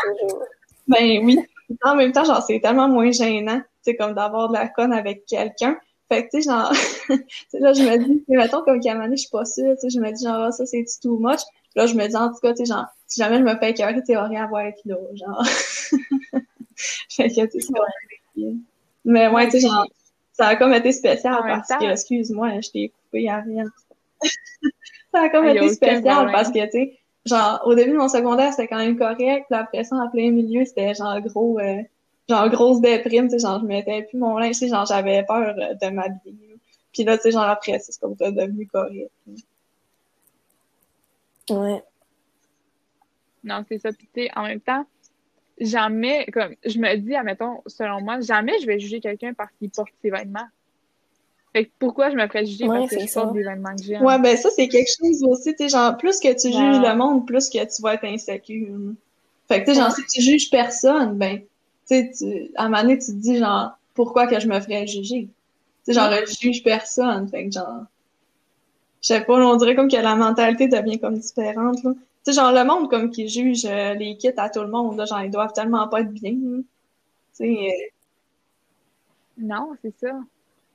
Ben 0.87 1.25
oui. 1.25 1.39
En 1.83 1.95
même 1.95 2.13
temps, 2.13 2.25
genre, 2.25 2.43
c'est 2.43 2.61
tellement 2.61 2.89
moins 2.89 3.11
gênant, 3.11 3.59
tu 3.59 3.65
sais, 3.83 3.97
comme 3.97 4.15
d'avoir 4.15 4.49
de 4.49 4.55
la 4.55 4.69
conne 4.69 4.95
avec 4.95 5.27
quelqu'un. 5.27 5.77
Fait 6.09 6.25
que, 6.25 6.31
tu 6.31 6.43
sais, 6.43 6.49
genre, 6.49 6.73
là, 7.53 7.73
je 7.73 7.83
me 7.83 7.99
dis, 7.99 8.25
mettons, 8.29 8.63
comme 8.63 8.81
qu'à 8.81 8.99
un 8.99 9.11
je 9.11 9.17
suis 9.17 9.31
pas 9.31 9.45
sûre, 9.45 9.75
tu 9.75 9.83
sais, 9.83 9.91
je 9.91 10.01
me 10.01 10.11
dis, 10.11 10.25
genre, 10.25 10.45
ah, 10.45 10.53
ça, 10.53 10.65
c'est 10.65 10.85
too 11.03 11.19
much. 11.19 11.41
Là, 11.77 11.87
je 11.87 11.95
me 11.95 12.07
dis, 12.07 12.17
en 12.17 12.29
tout 12.29 12.41
cas, 12.41 12.53
tu 12.53 12.65
sais, 12.65 12.73
genre, 12.73 12.87
si 13.07 13.21
jamais 13.21 13.39
je 13.39 13.43
me 13.43 13.57
fais 13.59 13.71
écœurer, 13.71 14.03
tu 14.03 14.17
rien 14.17 14.45
à 14.45 14.47
voir 14.47 14.63
avec 14.63 14.77
là, 14.87 14.97
genre. 15.15 15.45
fait 17.11 17.29
que, 17.29 17.47
tu 17.47 17.61
sais, 17.61 17.73
Mais 19.05 19.29
ouais, 19.29 19.49
tu 19.49 19.61
sais, 19.61 19.67
genre, 19.67 19.87
ça 20.33 20.47
a 20.47 20.57
comme 20.57 20.73
été 20.73 20.93
spécial 20.93 21.37
parce 21.43 21.69
que, 21.69 21.91
excuse-moi, 21.91 22.61
je 22.61 22.71
t'ai 22.71 22.89
coupé 22.89 23.29
à 23.29 23.41
rien. 23.41 23.65
ça 25.13 25.23
a 25.23 25.29
comme 25.29 25.47
ah, 25.47 25.55
été 25.55 25.69
spécial 25.69 26.31
parce 26.33 26.51
que, 26.51 26.65
tu 26.65 26.71
sais, 26.71 26.99
genre, 27.27 27.61
au 27.67 27.75
début 27.75 27.93
de 27.93 27.97
mon 27.97 28.09
secondaire, 28.09 28.53
c'était 28.53 28.69
quand 28.69 28.79
même 28.79 28.97
correct. 28.97 29.47
Puis 29.51 29.59
après 29.59 29.85
ça, 29.85 29.97
en 29.97 30.09
plein 30.09 30.31
milieu, 30.31 30.65
c'était 30.65 30.95
genre 30.95 31.21
gros, 31.21 31.59
euh, 31.59 31.83
genre 32.29 32.49
grosse 32.51 32.81
déprime, 32.81 33.29
tu 33.29 33.33
sais, 33.33 33.39
genre 33.39 33.61
je 33.61 33.67
mettais 33.67 34.03
plus 34.03 34.19
mon 34.19 34.39
linge, 34.39 34.55
tu 34.55 34.61
sais, 34.61 34.69
genre 34.69 34.87
j'avais 34.87 35.25
peur 35.25 35.55
euh, 35.59 35.75
de 35.75 35.91
m'habiller. 35.91 36.57
Puis 36.93 37.05
là, 37.05 37.17
tu 37.17 37.25
sais, 37.25 37.31
genre 37.31 37.45
après, 37.45 37.79
c'est 37.79 37.99
comme 38.01 38.17
ça 38.17 38.31
devenu 38.31 38.67
correct. 38.67 39.11
Ouais. 41.51 41.83
Non, 43.45 43.65
c'est 43.69 43.79
ça. 43.79 43.93
Puis 43.93 44.09
tu 44.13 44.23
sais, 44.23 44.31
en 44.37 44.43
même 44.43 44.61
temps, 44.61 44.85
jamais, 45.61 46.27
comme 46.27 46.55
je 46.65 46.79
me 46.79 46.97
dis, 46.97 47.15
admettons, 47.15 47.63
selon 47.67 48.01
moi, 48.01 48.21
jamais 48.21 48.59
je 48.61 48.67
vais 48.67 48.79
juger 48.79 49.01
quelqu'un 49.01 49.33
parce 49.33 49.51
qu'il 49.59 49.71
porte 49.71 49.93
ses 50.03 50.11
vêtements. 50.11 50.47
Fait 51.55 51.65
que 51.65 51.71
pourquoi 51.79 52.11
je 52.11 52.17
me 52.17 52.27
ferais 52.27 52.45
juger 52.45 52.67
parce 52.67 52.91
que 52.91 53.01
je 53.01 53.15
porte 53.15 53.33
des 53.33 53.43
vêtements 53.43 53.75
que 53.75 53.83
j'aime? 53.83 54.03
Ouais, 54.03 54.19
ben 54.19 54.37
ça, 54.37 54.51
c'est 54.51 54.69
quelque 54.69 54.91
chose 54.99 55.25
aussi, 55.25 55.55
tu 55.55 55.65
sais, 55.65 55.69
genre, 55.71 55.97
plus 55.97 56.21
que 56.21 56.29
tu 56.29 56.49
juges 56.49 56.83
le 56.83 56.95
monde, 56.95 57.27
plus 57.27 57.49
que 57.49 57.59
tu 57.59 57.83
vas 57.83 57.95
être 57.95 58.05
insécure. 58.05 58.93
Fait 59.49 59.61
que, 59.61 59.67
tu 59.67 59.75
sais, 59.75 59.81
genre, 59.81 59.93
si 59.93 60.05
tu 60.05 60.21
juges 60.21 60.51
personne, 60.51 61.17
ben, 61.17 61.41
tu 61.89 62.15
sais, 62.15 62.51
à 62.57 62.65
un 62.65 62.69
moment 62.69 62.83
donné, 62.83 62.99
tu 62.99 63.07
te 63.07 63.13
dis, 63.13 63.39
genre, 63.39 63.79
pourquoi 63.95 64.27
que 64.27 64.39
je 64.39 64.47
me 64.47 64.61
ferais 64.61 64.87
juger? 64.87 65.29
Tu 65.29 65.31
sais, 65.85 65.93
genre, 65.95 66.11
je 66.27 66.37
juge 66.39 66.63
personne. 66.63 67.29
Fait 67.29 67.47
que, 67.47 67.53
genre, 67.53 67.85
je 69.03 69.09
sais 69.09 69.21
pas, 69.23 69.35
on 69.35 69.57
dirait 69.57 69.75
comme 69.75 69.91
que 69.91 69.97
la 69.97 70.17
mentalité 70.17 70.69
devient 70.69 70.99
comme 70.99 71.19
différente, 71.19 71.83
là. 71.83 71.93
Tu 72.25 72.33
sais, 72.33 72.33
genre, 72.33 72.53
le 72.53 72.65
monde, 72.65 72.91
comme, 72.91 73.11
qui 73.11 73.29
juge 73.29 73.65
euh, 73.65 73.95
les 73.95 74.17
kits 74.17 74.33
à 74.37 74.51
tout 74.51 74.61
le 74.61 74.69
monde, 74.69 74.97
là, 74.97 75.05
genre, 75.07 75.23
ils 75.23 75.31
doivent 75.31 75.53
tellement 75.53 75.89
pas 75.89 76.01
être 76.01 76.13
bien, 76.13 76.33
Tu 76.33 76.65
sais. 77.33 77.45
Euh. 77.45 77.89
Non, 79.39 79.71
c'est 79.83 79.95
ça. 79.99 80.11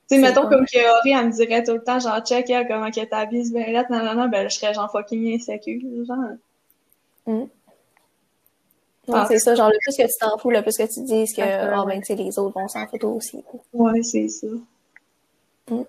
Tu 0.08 0.16
sais, 0.16 0.18
mettons, 0.18 0.48
comme 0.48 0.66
que 0.66 1.00
Ori, 1.00 1.12
elle 1.12 1.26
me 1.28 1.32
dirait 1.32 1.62
tout 1.62 1.72
le 1.72 1.82
temps, 1.82 2.00
genre, 2.00 2.20
check, 2.24 2.50
elle, 2.50 2.66
comment 2.66 2.90
qu'elle 2.90 3.08
t'habille, 3.08 3.50
ben 3.52 3.72
là, 3.72 3.84
non, 3.90 4.04
non, 4.04 4.14
non, 4.14 4.28
ben, 4.28 4.48
je 4.48 4.56
serais, 4.56 4.74
genre, 4.74 4.90
fucking 4.90 5.34
insécure, 5.34 5.80
genre. 6.06 6.36
Mm. 7.26 7.44
Ah. 9.12 9.26
c'est 9.28 9.38
ça, 9.38 9.54
genre 9.54 9.68
le 9.68 9.78
plus 9.80 9.96
que 9.96 10.02
tu 10.02 10.18
t'en 10.20 10.38
fous, 10.38 10.50
le 10.50 10.62
plus 10.62 10.76
que 10.76 10.92
tu 10.92 11.02
dises 11.02 11.34
que 11.34 11.42
oh, 11.42 11.84
ben, 11.86 12.00
les 12.08 12.38
autres 12.38 12.58
vont 12.58 12.68
s'en 12.68 12.86
photo 12.86 13.12
aussi. 13.14 13.42
Ouais, 13.72 14.02
c'est 14.02 14.28
ça. 14.28 14.46
Mm. 15.70 15.82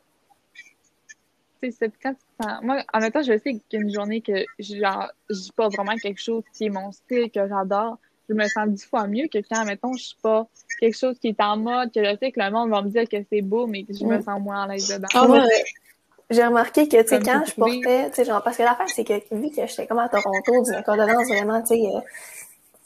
C'est 1.62 1.91
quand 2.01 2.13
tu 2.13 2.65
Moi, 2.65 2.84
en 2.93 2.99
même 2.99 3.12
temps, 3.12 3.23
je 3.23 3.38
sais 3.38 3.60
qu'une 3.69 3.91
journée 3.91 4.21
que 4.21 4.45
genre, 4.60 5.10
je 5.30 5.51
pas 5.51 5.69
vraiment 5.69 5.95
quelque 5.95 6.21
chose 6.21 6.43
qui 6.56 6.65
est 6.65 6.69
mon 6.69 6.91
style, 6.91 7.32
que 7.32 7.47
j'adore, 7.47 7.97
je 8.30 8.36
me 8.36 8.47
sens 8.47 8.67
dix 8.69 8.86
fois 8.86 9.08
mieux 9.08 9.28
que 9.28 9.39
quand, 9.39 9.65
mettons, 9.65 9.93
je 9.93 10.04
suis 10.04 10.17
pas 10.21 10.47
quelque 10.80 10.97
chose 10.97 11.17
qui 11.19 11.30
est 11.30 11.41
en 11.41 11.58
mode, 11.58 11.91
que 11.91 12.04
je 12.04 12.17
sais 12.19 12.32
que 12.32 12.39
le 12.39 12.51
monde 12.51 12.69
va 12.69 12.82
me 12.82 12.89
dire 12.89 13.08
que 13.10 13.17
c'est 13.32 13.41
beau, 13.41 13.65
mais 13.65 13.84
que 13.84 13.93
je 13.93 14.06
me 14.06 14.17
mm. 14.17 14.23
sens 14.23 14.41
moins 14.41 14.63
à 14.63 14.67
l'aise 14.67 14.88
dedans. 14.89 15.08
Ah, 15.13 15.28
ouais. 15.28 15.63
J'ai 16.30 16.43
remarqué 16.43 16.88
que, 16.88 17.01
tu 17.01 17.08
sais, 17.08 17.19
quand 17.19 17.43
je 17.45 17.54
portais, 17.54 18.10
tu 18.10 18.15
sais, 18.15 18.25
genre, 18.25 18.41
parce 18.41 18.58
que 18.58 18.63
l'affaire, 18.63 18.89
c'est 18.89 19.04
que, 19.04 19.13
vu 19.32 19.49
que 19.49 19.67
j'étais 19.67 19.86
comme 19.86 19.99
à 19.99 20.10
Toronto, 20.10 20.63
d'une 20.63 20.82
danse 20.82 21.28
vraiment, 21.28 21.62
tu 21.62 21.67
sais, 21.67 21.82
euh, 21.86 21.99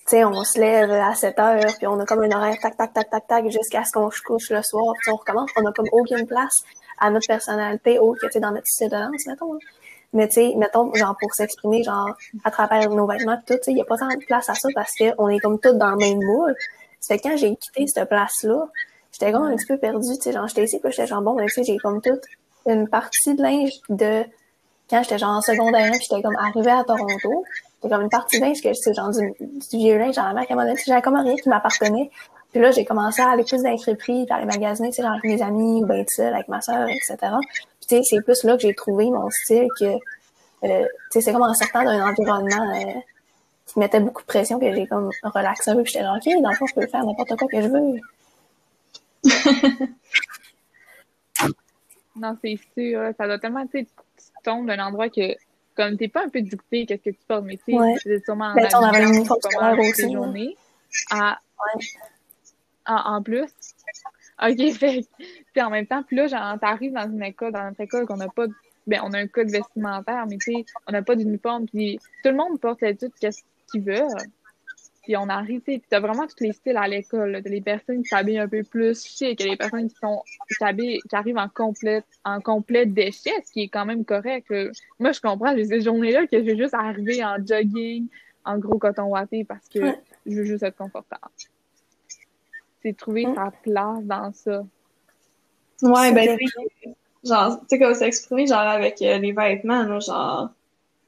sais, 0.09 0.25
on 0.25 0.43
se 0.43 0.59
lève 0.59 0.91
à 0.91 1.13
7 1.13 1.39
heures, 1.39 1.73
puis 1.77 1.87
on 1.87 1.99
a 1.99 2.05
comme 2.05 2.23
un 2.23 2.31
horaire 2.31 2.57
tac, 2.61 2.77
tac, 2.77 2.93
tac, 2.93 3.09
tac, 3.09 3.27
tac, 3.27 3.49
jusqu'à 3.49 3.83
ce 3.83 3.91
qu'on 3.91 4.09
se 4.09 4.21
couche 4.21 4.49
le 4.49 4.61
soir, 4.63 4.93
puis 4.99 5.11
on 5.11 5.15
recommence. 5.15 5.49
On 5.55 5.65
a 5.65 5.71
comme 5.71 5.87
aucune 5.91 6.25
place 6.25 6.63
à 6.99 7.09
notre 7.09 7.27
personnalité 7.27 7.99
autre 7.99 8.21
que, 8.21 8.27
tu 8.27 8.33
sais, 8.33 8.39
dans 8.39 8.51
notre 8.51 8.67
style 8.67 8.89
mettons. 9.27 9.57
Mais, 10.13 10.27
tu 10.27 10.35
sais, 10.35 10.53
mettons, 10.57 10.93
genre, 10.95 11.15
pour 11.19 11.33
s'exprimer, 11.33 11.83
genre, 11.83 12.09
à 12.43 12.51
travers 12.51 12.89
nos 12.89 13.05
vêtements, 13.05 13.37
tout, 13.45 13.53
tu 13.55 13.63
sais, 13.63 13.71
il 13.71 13.75
n'y 13.75 13.81
a 13.81 13.85
pas 13.85 13.97
tant 13.97 14.07
de 14.07 14.25
place 14.25 14.49
à 14.49 14.55
ça 14.55 14.67
parce 14.73 14.91
qu'on 14.97 15.29
est 15.29 15.39
comme 15.39 15.59
toutes 15.59 15.77
dans 15.77 15.91
le 15.91 15.97
même 15.97 16.17
moule. 16.17 16.55
C'est 16.99 17.19
quand 17.19 17.37
j'ai 17.37 17.55
quitté 17.55 17.85
cette 17.87 18.09
place-là, 18.09 18.67
j'étais 19.11 19.31
comme 19.31 19.43
un 19.43 19.55
petit 19.55 19.67
peu 19.67 19.77
perdue, 19.77 20.17
tu 20.17 20.21
sais, 20.21 20.31
genre, 20.31 20.47
j'étais 20.47 20.63
ici, 20.63 20.79
puis 20.79 20.91
j'étais 20.91 21.07
genre, 21.07 21.21
bon, 21.21 21.35
ben, 21.35 21.45
tu 21.45 21.53
sais, 21.53 21.63
j'ai 21.63 21.77
comme 21.77 22.01
toute 22.01 22.23
une 22.65 22.87
partie 22.87 23.35
de 23.35 23.41
linge 23.41 23.79
de 23.89 24.25
quand 24.89 25.03
j'étais 25.03 25.19
genre 25.19 25.37
en 25.37 25.41
secondaire, 25.41 25.93
j'étais 25.93 26.21
comme 26.21 26.35
arrivée 26.35 26.71
à 26.71 26.83
Toronto. 26.83 27.45
C'était 27.81 27.93
comme 27.93 28.03
une 28.03 28.09
partie 28.09 28.39
linge 28.39 28.61
que 28.61 28.73
j'étais 28.73 28.93
genre 28.93 29.11
du, 29.11 29.33
vieux 29.71 29.97
linge, 29.97 30.15
genre 30.15 30.25
à 30.25 30.31
un 30.31 30.75
j'avais 30.85 31.01
comme 31.01 31.15
rien 31.15 31.35
qui 31.35 31.47
m'appartenait. 31.47 32.11
Puis 32.51 32.59
là, 32.59 32.71
j'ai 32.71 32.83
commencé 32.83 33.21
à 33.21 33.29
aller 33.29 33.43
plus 33.43 33.61
dans 33.61 33.69
les 33.69 33.77
friperies, 33.77 34.25
les 34.25 34.45
magasins, 34.45 34.87
tu 34.87 34.93
sais, 34.93 35.03
genre 35.03 35.11
avec 35.11 35.23
mes 35.23 35.41
amis, 35.41 35.83
ou 35.83 35.85
ben 35.85 36.03
seul, 36.09 36.33
avec 36.33 36.47
ma 36.47 36.61
soeur, 36.61 36.87
etc. 36.89 37.15
Puis 37.19 37.67
tu 37.81 37.97
sais, 37.97 38.01
c'est 38.03 38.21
plus 38.21 38.43
là 38.43 38.55
que 38.55 38.63
j'ai 38.63 38.73
trouvé 38.73 39.09
mon 39.09 39.29
style 39.29 39.67
que, 39.79 39.85
euh, 39.85 39.97
tu 40.63 40.69
sais, 41.11 41.21
c'est 41.21 41.31
comme 41.31 41.43
en 41.43 41.53
sortant 41.53 41.83
d'un 41.83 42.05
environnement 42.05 42.75
euh, 42.75 42.99
qui 43.67 43.79
mettait 43.79 43.99
beaucoup 43.99 44.23
de 44.23 44.27
pression 44.27 44.59
que 44.59 44.73
j'ai 44.73 44.87
comme 44.87 45.11
relaxé 45.23 45.69
un 45.71 45.75
peu, 45.75 45.83
puis 45.83 45.93
j'étais 45.93 46.05
genre, 46.05 46.17
OK, 46.17 46.41
dans 46.41 46.49
le 46.49 46.55
fond, 46.55 46.65
je 46.65 46.73
peux 46.73 46.87
faire 46.87 47.05
n'importe 47.05 47.35
quoi 47.37 47.47
que 47.47 47.61
je 47.61 47.67
veux. 47.67 47.99
non, 52.15 52.35
c'est 52.41 52.57
sûr. 52.75 53.11
Ça 53.17 53.27
doit 53.27 53.37
tellement, 53.37 53.67
tu 53.67 53.85
tombes 54.43 54.65
d'un 54.65 54.79
endroit 54.79 55.09
que, 55.09 55.35
comme 55.79 55.95
t'es 55.95 56.09
pas 56.09 56.25
un 56.25 56.29
peu 56.29 56.41
dicté 56.41 56.85
qu'est-ce 56.85 57.01
que 57.01 57.09
tu 57.11 57.25
portes, 57.25 57.45
mais 57.45 57.55
tu 57.55 57.71
sais, 57.71 57.95
c'est 58.03 58.25
sûrement 58.25 58.53
ben, 58.53 58.67
en 58.73 58.83
avait 58.83 59.03
une 59.05 59.19
aussi. 59.79 60.11
Journées, 60.11 60.57
à, 61.09 61.39
en, 62.85 63.15
en, 63.15 63.23
plus. 63.23 63.47
OK, 64.41 64.71
fait 64.77 65.05
puis 65.53 65.61
en 65.61 65.69
même 65.69 65.87
temps, 65.87 66.03
puis 66.03 66.17
là, 66.17 66.27
genre, 66.27 66.59
t'arrives 66.59 66.91
dans 66.91 67.09
une 67.09 67.23
école, 67.23 67.53
dans 67.53 67.63
notre 67.63 67.79
école, 67.79 68.05
qu'on 68.05 68.17
n'a 68.17 68.27
pas, 68.27 68.47
ben, 68.87 68.99
on 69.05 69.13
a 69.13 69.19
un 69.19 69.27
code 69.27 69.49
vestimentaire, 69.49 70.25
mais 70.27 70.37
tu 70.37 70.53
sais, 70.53 70.65
on 70.85 70.91
n'a 70.91 71.01
pas 71.01 71.15
d'uniforme, 71.15 71.65
puis 71.65 71.97
tout 72.23 72.31
le 72.31 72.35
monde 72.35 72.59
porte 72.59 72.81
l'étude 72.81 73.13
qu'est-ce 73.21 73.41
qu'il 73.71 73.81
veut. 73.81 74.05
Puis 75.09 75.17
on 75.17 75.27
arrive, 75.27 75.63
tu 75.65 75.81
as 75.89 75.99
vraiment 75.99 76.27
tous 76.27 76.43
les 76.43 76.53
styles 76.53 76.77
à 76.77 76.87
l'école. 76.87 77.41
T'as 77.43 77.49
les 77.49 77.61
personnes 77.61 78.03
qui 78.03 78.09
s'habillent 78.09 78.37
un 78.37 78.47
peu 78.47 78.61
plus 78.61 79.03
chic, 79.03 79.41
les 79.41 79.57
personnes 79.57 79.89
qui 79.89 79.95
sont 79.99 80.21
qui, 80.47 80.99
qui 80.99 81.15
arrivent 81.15 81.39
en 81.39 81.49
complète 81.49 82.05
en 82.23 82.39
complet 82.39 82.85
déchet, 82.85 83.33
ce 83.43 83.51
qui 83.51 83.61
est 83.61 83.69
quand 83.69 83.87
même 83.87 84.05
correct. 84.05 84.53
Moi, 84.99 85.11
je 85.11 85.19
comprends 85.19 85.55
j'ai 85.55 85.65
ces 85.65 85.81
journées-là 85.81 86.27
que 86.27 86.37
je 86.37 86.43
vais 86.43 86.57
juste 86.57 86.75
arriver 86.75 87.25
en 87.25 87.37
jogging, 87.43 88.05
en 88.45 88.59
gros 88.59 88.77
coton 88.77 89.05
watté 89.05 89.43
parce 89.45 89.67
que 89.67 89.79
je 90.27 90.35
veux 90.35 90.45
juste 90.45 90.61
être 90.61 90.77
confortable. 90.77 91.23
C'est 92.83 92.95
trouver 92.95 93.25
sa 93.33 93.51
place 93.63 94.03
dans 94.03 94.31
ça. 94.31 94.63
Ouais, 95.81 96.13
ben, 96.13 96.37
genre, 97.23 97.59
tu 97.61 97.65
sais, 97.67 97.79
comme 97.79 97.95
s'exprimer, 97.95 98.45
genre, 98.45 98.59
avec 98.59 99.01
euh, 99.01 99.17
les 99.17 99.31
vêtements, 99.31 99.85
là, 99.85 99.99
genre, 99.99 100.51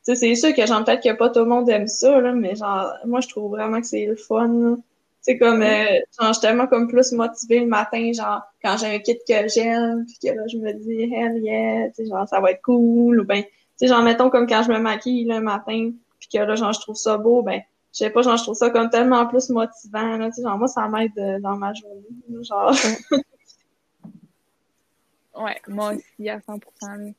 sais, 0.03 0.15
c'est 0.15 0.35
sûr 0.35 0.53
que, 0.55 0.65
genre, 0.65 0.83
peut-être 0.83 1.03
que 1.03 1.13
pas 1.13 1.29
tout 1.29 1.39
le 1.39 1.45
monde 1.45 1.69
aime 1.69 1.87
ça, 1.87 2.19
là, 2.21 2.33
mais 2.33 2.55
genre, 2.55 2.93
moi, 3.05 3.21
je 3.21 3.27
trouve 3.29 3.51
vraiment 3.51 3.79
que 3.81 3.87
c'est 3.87 4.05
le 4.05 4.15
fun, 4.15 4.77
C'est 5.21 5.37
comme, 5.37 5.61
euh, 5.61 5.85
genre, 6.19 6.29
je 6.29 6.33
suis 6.33 6.41
tellement 6.41 6.67
comme 6.67 6.87
plus 6.87 7.11
motivée 7.11 7.59
le 7.59 7.67
matin, 7.67 8.11
genre, 8.13 8.41
quand 8.63 8.77
j'ai 8.77 8.87
un 8.87 8.99
kit 8.99 9.17
que 9.27 9.47
j'aime, 9.49 10.05
puis 10.05 10.17
que 10.23 10.35
là, 10.35 10.43
je 10.47 10.57
me 10.57 10.73
dis, 10.73 11.13
hell 11.13 11.37
yeah, 11.43 11.89
tu 11.89 12.03
sais, 12.03 12.09
genre, 12.09 12.27
ça 12.27 12.39
va 12.39 12.51
être 12.51 12.61
cool, 12.63 13.19
ou 13.21 13.25
ben, 13.25 13.43
tu 13.43 13.49
sais, 13.77 13.87
genre, 13.87 14.01
mettons, 14.03 14.29
comme 14.29 14.47
quand 14.47 14.63
je 14.63 14.71
me 14.71 14.79
maquille, 14.79 15.25
le 15.25 15.39
matin, 15.41 15.91
puis 16.19 16.29
que 16.33 16.39
là, 16.39 16.55
genre, 16.55 16.73
je 16.73 16.79
trouve 16.81 16.95
ça 16.95 17.17
beau, 17.17 17.43
ben, 17.43 17.61
je 17.93 17.99
sais 17.99 18.09
pas, 18.09 18.21
genre, 18.23 18.37
je 18.37 18.43
trouve 18.43 18.55
ça 18.55 18.69
comme 18.71 18.89
tellement 18.89 19.27
plus 19.27 19.49
motivant, 19.49 20.17
là, 20.17 20.27
tu 20.29 20.35
sais, 20.35 20.41
genre, 20.43 20.57
moi, 20.57 20.67
ça 20.67 20.87
m'aide 20.87 21.11
euh, 21.17 21.39
dans 21.39 21.55
ma 21.57 21.73
journée, 21.73 22.43
genre. 22.43 22.73
Ouais, 25.35 25.61
moi 25.67 25.93
aussi, 25.93 26.29
à 26.29 26.39
100%. 26.39 27.13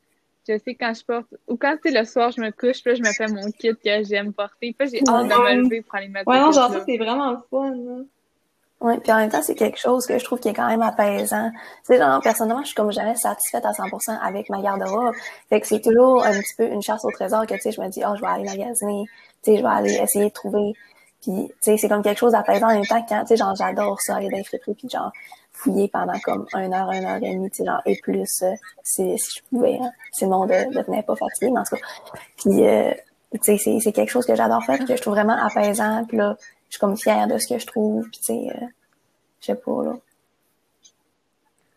Je 0.48 0.58
sais 0.58 0.74
quand 0.74 0.92
je 0.92 1.04
porte, 1.04 1.28
ou 1.46 1.56
quand 1.56 1.76
c'est 1.82 1.92
le 1.92 2.04
soir, 2.04 2.32
je 2.32 2.40
me 2.40 2.50
couche, 2.50 2.82
puis 2.82 2.96
je 2.96 3.02
me 3.02 3.12
fais 3.12 3.28
mon 3.28 3.48
kit 3.52 3.74
que 3.76 4.02
j'aime 4.04 4.32
porter, 4.32 4.74
puis 4.76 4.88
j'ai 4.88 5.02
hâte 5.08 5.28
de 5.28 5.34
me 5.34 5.62
lever 5.62 5.82
pour 5.82 5.94
aller 5.94 6.08
mettre 6.08 6.28
Ouais, 6.28 6.40
non, 6.40 6.50
genre 6.50 6.72
ça, 6.72 6.82
c'est 6.84 6.96
vraiment 6.96 7.36
fun, 7.50 7.70
là. 7.70 8.02
Oui, 8.80 8.98
puis 8.98 9.12
en 9.12 9.18
même 9.18 9.30
temps, 9.30 9.42
c'est 9.42 9.54
quelque 9.54 9.78
chose 9.78 10.04
que 10.06 10.18
je 10.18 10.24
trouve 10.24 10.40
qui 10.40 10.48
est 10.48 10.54
quand 10.54 10.66
même 10.66 10.82
apaisant. 10.82 11.50
Tu 11.52 11.58
sais, 11.84 11.98
genre, 11.98 12.20
personnellement, 12.20 12.62
je 12.62 12.66
suis 12.66 12.74
comme 12.74 12.90
jamais 12.90 13.14
satisfaite 13.14 13.64
à 13.64 13.70
100% 13.70 14.18
avec 14.20 14.50
ma 14.50 14.60
garde-robe. 14.60 15.14
Fait 15.48 15.60
que 15.60 15.68
c'est 15.68 15.80
toujours 15.80 16.24
un 16.24 16.32
petit 16.32 16.54
peu 16.58 16.66
une 16.66 16.82
chasse 16.82 17.04
au 17.04 17.10
trésor 17.12 17.46
que, 17.46 17.54
tu 17.54 17.60
sais, 17.60 17.70
je 17.70 17.80
me 17.80 17.88
dis, 17.88 18.02
oh, 18.04 18.16
je 18.16 18.20
vais 18.20 18.26
aller 18.26 18.42
magasiner, 18.42 19.04
tu 19.44 19.52
sais, 19.52 19.56
je 19.58 19.62
vais 19.62 19.68
aller 19.68 19.94
essayer 19.94 20.24
de 20.24 20.34
trouver. 20.34 20.72
Puis, 21.22 21.46
tu 21.46 21.54
sais, 21.60 21.76
c'est 21.76 21.88
comme 21.88 22.02
quelque 22.02 22.18
chose 22.18 22.32
d'apaisant 22.32 22.70
en 22.70 22.74
même 22.74 22.84
temps 22.84 23.06
quand, 23.08 23.20
tu 23.20 23.28
sais, 23.28 23.36
genre, 23.36 23.54
j'adore 23.54 24.00
ça, 24.00 24.16
aller 24.16 24.28
dans 24.28 24.38
les 24.38 24.42
friperies, 24.42 24.74
puis 24.74 24.88
genre, 24.88 25.12
fouiller 25.52 25.88
pendant 25.88 26.18
comme 26.20 26.46
une 26.54 26.74
heure, 26.74 26.90
une 26.90 27.04
heure 27.04 27.22
et 27.22 27.34
demie, 27.34 27.50
genre, 27.58 27.80
et 27.86 27.98
plus, 28.02 28.42
euh, 28.42 28.54
si, 28.82 29.18
si 29.18 29.38
je 29.38 29.42
pouvais, 29.48 29.78
hein. 29.80 29.92
sinon 30.12 30.46
de 30.46 30.74
devenir 30.74 31.04
pas 31.04 31.16
fatigué, 31.16 31.50
mais 31.50 31.60
en 31.60 31.64
tout 31.64 31.76
cas. 31.76 31.82
Puis, 32.36 32.66
euh, 32.66 32.92
tu 33.42 33.58
sais, 33.58 33.78
c'est 33.80 33.92
quelque 33.92 34.10
chose 34.10 34.26
que 34.26 34.34
j'adore 34.34 34.64
faire, 34.64 34.78
que 34.78 34.96
je 34.96 35.00
trouve 35.00 35.14
vraiment 35.14 35.36
apaisant, 35.36 36.04
puis 36.06 36.16
là, 36.16 36.36
je 36.68 36.76
suis 36.76 36.80
comme 36.80 36.96
fière 36.96 37.26
de 37.26 37.38
ce 37.38 37.46
que 37.52 37.58
je 37.58 37.66
trouve, 37.66 38.08
puis 38.10 38.20
tu 38.20 38.24
sais, 38.24 38.48
euh, 38.54 38.66
je 39.40 39.46
sais 39.46 39.54
pas, 39.54 39.84
là. 39.84 39.96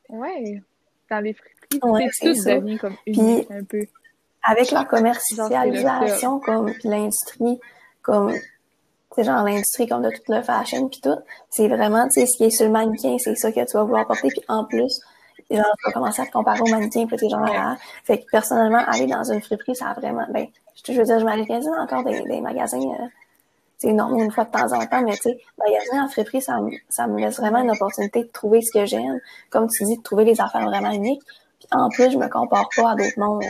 Ouais, 0.09 0.61
dans 1.09 1.19
les 1.19 1.33
friperies, 1.33 1.79
ouais, 1.83 2.07
c'est 2.11 2.33
tout 2.33 2.77
comme 2.77 2.95
unique, 3.05 3.49
un 3.51 3.63
peu. 3.63 3.81
Avec 4.43 4.71
la 4.71 4.85
commercialisation, 4.85 6.39
comme, 6.39 6.71
puis 6.71 6.89
l'industrie, 6.89 7.59
comme, 8.01 8.33
c'est 9.15 9.23
genre 9.23 9.43
l'industrie 9.43 9.87
comme 9.87 10.03
de 10.03 10.09
toute 10.09 10.27
le 10.27 10.41
fashion 10.41 10.87
puis 10.89 10.99
tout, 11.01 11.17
c'est 11.49 11.67
vraiment, 11.67 12.07
tu 12.09 12.19
sais, 12.19 12.25
ce 12.25 12.37
qui 12.37 12.43
est 12.45 12.49
sur 12.49 12.65
le 12.65 12.71
mannequin, 12.71 13.15
c'est 13.17 13.35
ça 13.35 13.51
que 13.51 13.65
tu 13.65 13.77
vas 13.77 13.83
vouloir 13.83 14.05
porter, 14.05 14.27
puis 14.27 14.41
en 14.49 14.65
plus, 14.65 14.99
genre, 15.49 15.63
tu 15.63 15.85
vas 15.85 15.91
commencer 15.93 16.21
à 16.21 16.25
te 16.25 16.31
comparer 16.31 16.61
au 16.61 16.67
mannequin, 16.67 17.05
puis 17.07 17.17
t'es 17.17 17.29
genre 17.29 17.45
là. 17.45 17.77
Fait 18.03 18.19
que 18.19 18.25
personnellement, 18.31 18.83
aller 18.87 19.07
dans 19.07 19.23
une 19.23 19.41
friperie, 19.41 19.75
ça 19.75 19.87
a 19.87 19.93
vraiment, 19.93 20.25
ben, 20.29 20.47
je, 20.85 20.93
veux 20.93 21.03
dire, 21.03 21.19
je 21.19 21.25
magasine 21.25 21.73
encore 21.79 22.03
des, 22.03 22.21
des 22.21 22.41
magasins, 22.41 22.79
euh, 22.79 23.05
c'est 23.77 23.89
énorme 23.89 24.21
une 24.21 24.31
fois 24.31 24.45
de 24.45 24.51
temps 24.51 24.73
en 24.73 24.85
temps, 24.85 25.01
mais 25.01 25.13
tu 25.13 25.29
sais, 25.29 25.39
magasiner 25.57 25.99
en 25.99 26.07
friperie, 26.09 26.41
ça, 26.41 26.59
me, 26.59 26.71
ça 26.89 27.07
me 27.07 27.19
laisse 27.19 27.37
vraiment 27.37 27.59
une 27.59 27.71
opportunité 27.71 28.23
de 28.23 28.29
trouver 28.29 28.61
ce 28.61 28.77
que 28.77 28.85
j'aime, 28.85 29.19
comme 29.49 29.69
tu 29.69 29.83
dis, 29.85 29.97
de 29.97 30.03
trouver 30.03 30.25
des 30.25 30.39
affaires 30.41 30.65
vraiment 30.65 30.91
uniques. 30.91 31.23
Puis 31.59 31.67
en 31.71 31.89
plus, 31.89 32.11
je 32.11 32.17
me 32.17 32.27
compare 32.27 32.67
pas 32.75 32.91
à 32.91 32.95
d'autres 32.95 33.17
mondes 33.19 33.43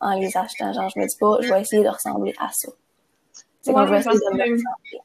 en 0.00 0.18
les 0.18 0.34
achetant. 0.36 0.72
Genre, 0.72 0.88
je 0.94 1.00
me 1.00 1.06
dis 1.06 1.16
pas, 1.18 1.36
je 1.40 1.52
vais 1.52 1.60
essayer 1.60 1.82
de 1.82 1.88
ressembler 1.88 2.34
à 2.38 2.48
ça. 2.52 2.68
C'est 3.62 3.72
quand 3.72 3.86
je 3.86 3.92
vais 3.92 3.98
essayer 4.00 4.18
de 4.18 4.36
me 4.36 4.42
ressembler. 4.42 5.00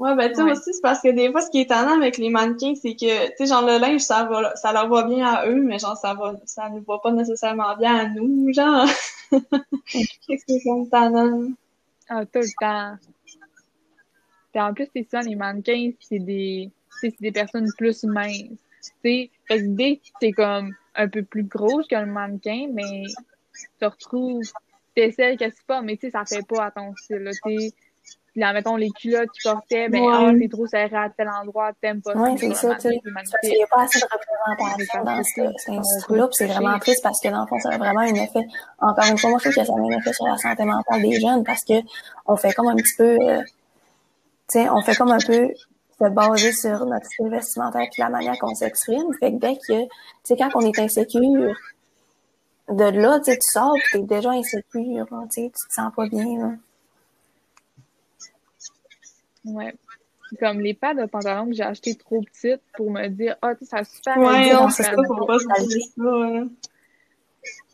Ouais, 0.00 0.16
ben, 0.16 0.30
tu 0.30 0.36
sais, 0.36 0.42
aussi, 0.42 0.72
c'est 0.72 0.80
parce 0.80 1.02
que 1.02 1.08
des 1.08 1.30
fois, 1.30 1.42
ce 1.42 1.50
qui 1.50 1.58
est 1.58 1.62
étonnant 1.64 1.94
avec 1.98 2.16
les 2.16 2.30
mannequins, 2.30 2.74
c'est 2.74 2.94
que, 2.94 3.26
tu 3.28 3.32
sais, 3.36 3.46
genre, 3.46 3.60
le 3.60 3.78
linge, 3.78 4.00
ça 4.00 4.24
va, 4.24 4.56
ça 4.56 4.72
leur 4.72 4.88
va 4.88 5.02
bien 5.02 5.26
à 5.26 5.46
eux, 5.46 5.62
mais 5.62 5.78
genre, 5.78 5.94
ça 5.94 6.14
va, 6.14 6.40
ça 6.46 6.70
ne 6.70 6.80
va 6.80 6.98
pas 7.00 7.12
nécessairement 7.12 7.76
bien 7.76 7.94
à 7.96 8.08
nous, 8.08 8.50
genre. 8.50 8.86
Qu'est-ce 9.92 10.46
que 10.46 10.58
c'est 10.58 10.86
étonnant? 10.86 11.50
Ah, 12.08 12.24
tout 12.24 12.38
le 12.38 12.48
temps. 12.58 12.96
Puis 14.52 14.62
en 14.62 14.72
plus, 14.72 14.88
c'est 14.96 15.06
ça, 15.10 15.20
les 15.20 15.34
mannequins, 15.34 15.90
c'est 16.00 16.18
des, 16.18 16.70
c'est 17.02 17.14
des 17.20 17.30
personnes 17.30 17.68
plus 17.76 18.02
minces. 18.04 18.48
Tu 18.80 18.90
sais, 19.04 19.30
fait 19.48 19.58
que 19.58 19.66
dès 19.66 19.96
que 19.96 20.08
t'es 20.18 20.32
comme 20.32 20.74
un 20.94 21.08
peu 21.08 21.22
plus 21.22 21.44
grosse 21.44 21.86
qu'un 21.86 22.06
mannequin, 22.06 22.68
mais 22.72 23.02
tu 23.54 23.66
te 23.78 23.84
retrouves, 23.84 24.50
t'essaies, 24.94 25.36
qu'est-ce 25.36 25.60
que 25.60 25.66
pas, 25.66 25.82
mais 25.82 25.98
tu 25.98 26.06
sais, 26.06 26.12
ça 26.12 26.24
fait 26.24 26.46
pas 26.48 26.64
à 26.64 26.70
ton 26.70 26.96
style, 26.96 27.18
là, 27.18 27.32
puis 28.32 28.40
là, 28.40 28.52
mettons, 28.52 28.76
les 28.76 28.90
culottes 28.90 29.30
qu'ils 29.30 29.50
portaient, 29.50 29.88
ben, 29.88 30.02
ah, 30.12 30.30
c'est 30.40 30.48
trop 30.48 30.66
serré 30.66 30.96
à 30.96 31.10
tel 31.10 31.28
endroit, 31.28 31.72
t'aimes 31.80 32.00
pas 32.00 32.12
ça. 32.12 32.20
Oui, 32.20 32.38
c'est 32.38 32.54
ça, 32.54 32.74
tu 32.76 32.82
sais. 32.82 33.00
Il 33.42 33.50
n'y 33.50 33.62
a 33.62 33.66
pas 33.66 33.82
assez 33.82 33.98
de 33.98 34.04
représentation 34.04 35.04
dans 35.04 35.22
cette 35.24 35.68
industrie-là, 35.68 36.26
puis 36.28 36.34
c'est 36.34 36.46
vraiment 36.46 36.78
triste 36.78 37.02
parce 37.02 37.20
que, 37.20 37.28
dans 37.28 37.40
le 37.40 37.46
fond, 37.48 37.58
ça 37.58 37.70
a 37.70 37.78
vraiment 37.78 38.00
un 38.00 38.14
effet, 38.14 38.46
encore 38.78 39.04
une 39.10 39.18
fois, 39.18 39.30
moi, 39.30 39.38
je 39.42 39.50
trouve 39.50 39.62
que 39.62 39.66
ça 39.66 39.72
a 39.72 39.76
un 39.76 39.98
effet 39.98 40.12
sur 40.12 40.26
la 40.26 40.36
santé 40.36 40.64
mentale 40.64 41.02
des 41.02 41.20
jeunes 41.20 41.44
parce 41.44 41.64
que 41.64 41.74
on 42.26 42.36
fait 42.36 42.52
comme 42.52 42.68
un 42.68 42.76
petit 42.76 42.96
peu, 42.96 43.18
euh, 43.20 43.42
tu 43.42 44.60
sais, 44.60 44.68
on 44.70 44.80
fait 44.82 44.94
comme 44.94 45.10
un 45.10 45.18
peu 45.18 45.48
se 46.00 46.08
baser 46.08 46.52
sur 46.52 46.86
notre 46.86 47.06
style 47.06 47.28
vestimentaire 47.28 47.86
puis 47.92 48.00
la 48.00 48.08
manière 48.08 48.38
qu'on 48.38 48.54
s'exprime. 48.54 49.12
Fait 49.18 49.32
que 49.32 49.38
dès 49.38 49.54
que, 49.56 49.82
tu 49.82 49.88
sais, 50.24 50.36
quand 50.36 50.50
on 50.54 50.60
est 50.60 50.78
insécure, 50.78 51.54
de 52.68 52.84
là, 52.84 53.18
tu 53.18 53.32
sais, 53.32 53.38
tu 53.38 53.50
sors 53.52 53.74
tu 53.74 53.98
t'es 53.98 54.06
déjà 54.06 54.30
insécure, 54.30 55.06
tu 55.08 55.42
sais, 55.42 55.50
tu 55.50 55.68
te 55.68 55.74
sens 55.74 55.92
pas 55.94 56.06
bien, 56.06 56.38
là. 56.38 56.52
Ouais. 59.44 59.74
Comme 60.38 60.60
les 60.60 60.74
pads 60.74 60.94
de 60.94 61.06
pantalon 61.06 61.46
que 61.46 61.54
j'ai 61.54 61.64
acheté 61.64 61.94
trop 61.96 62.22
petites 62.22 62.62
pour 62.76 62.90
me 62.90 63.08
dire, 63.08 63.36
ah, 63.42 63.54
tu 63.54 63.64
sais, 63.64 63.76
ça 63.76 63.84
super 63.84 64.18
Ouais, 64.18 64.52
non, 64.52 64.68
c'est 64.68 64.84
ça, 64.84 64.92
pour 64.92 65.26
pas 65.26 65.38
se 65.38 65.44
ça. 65.44 65.54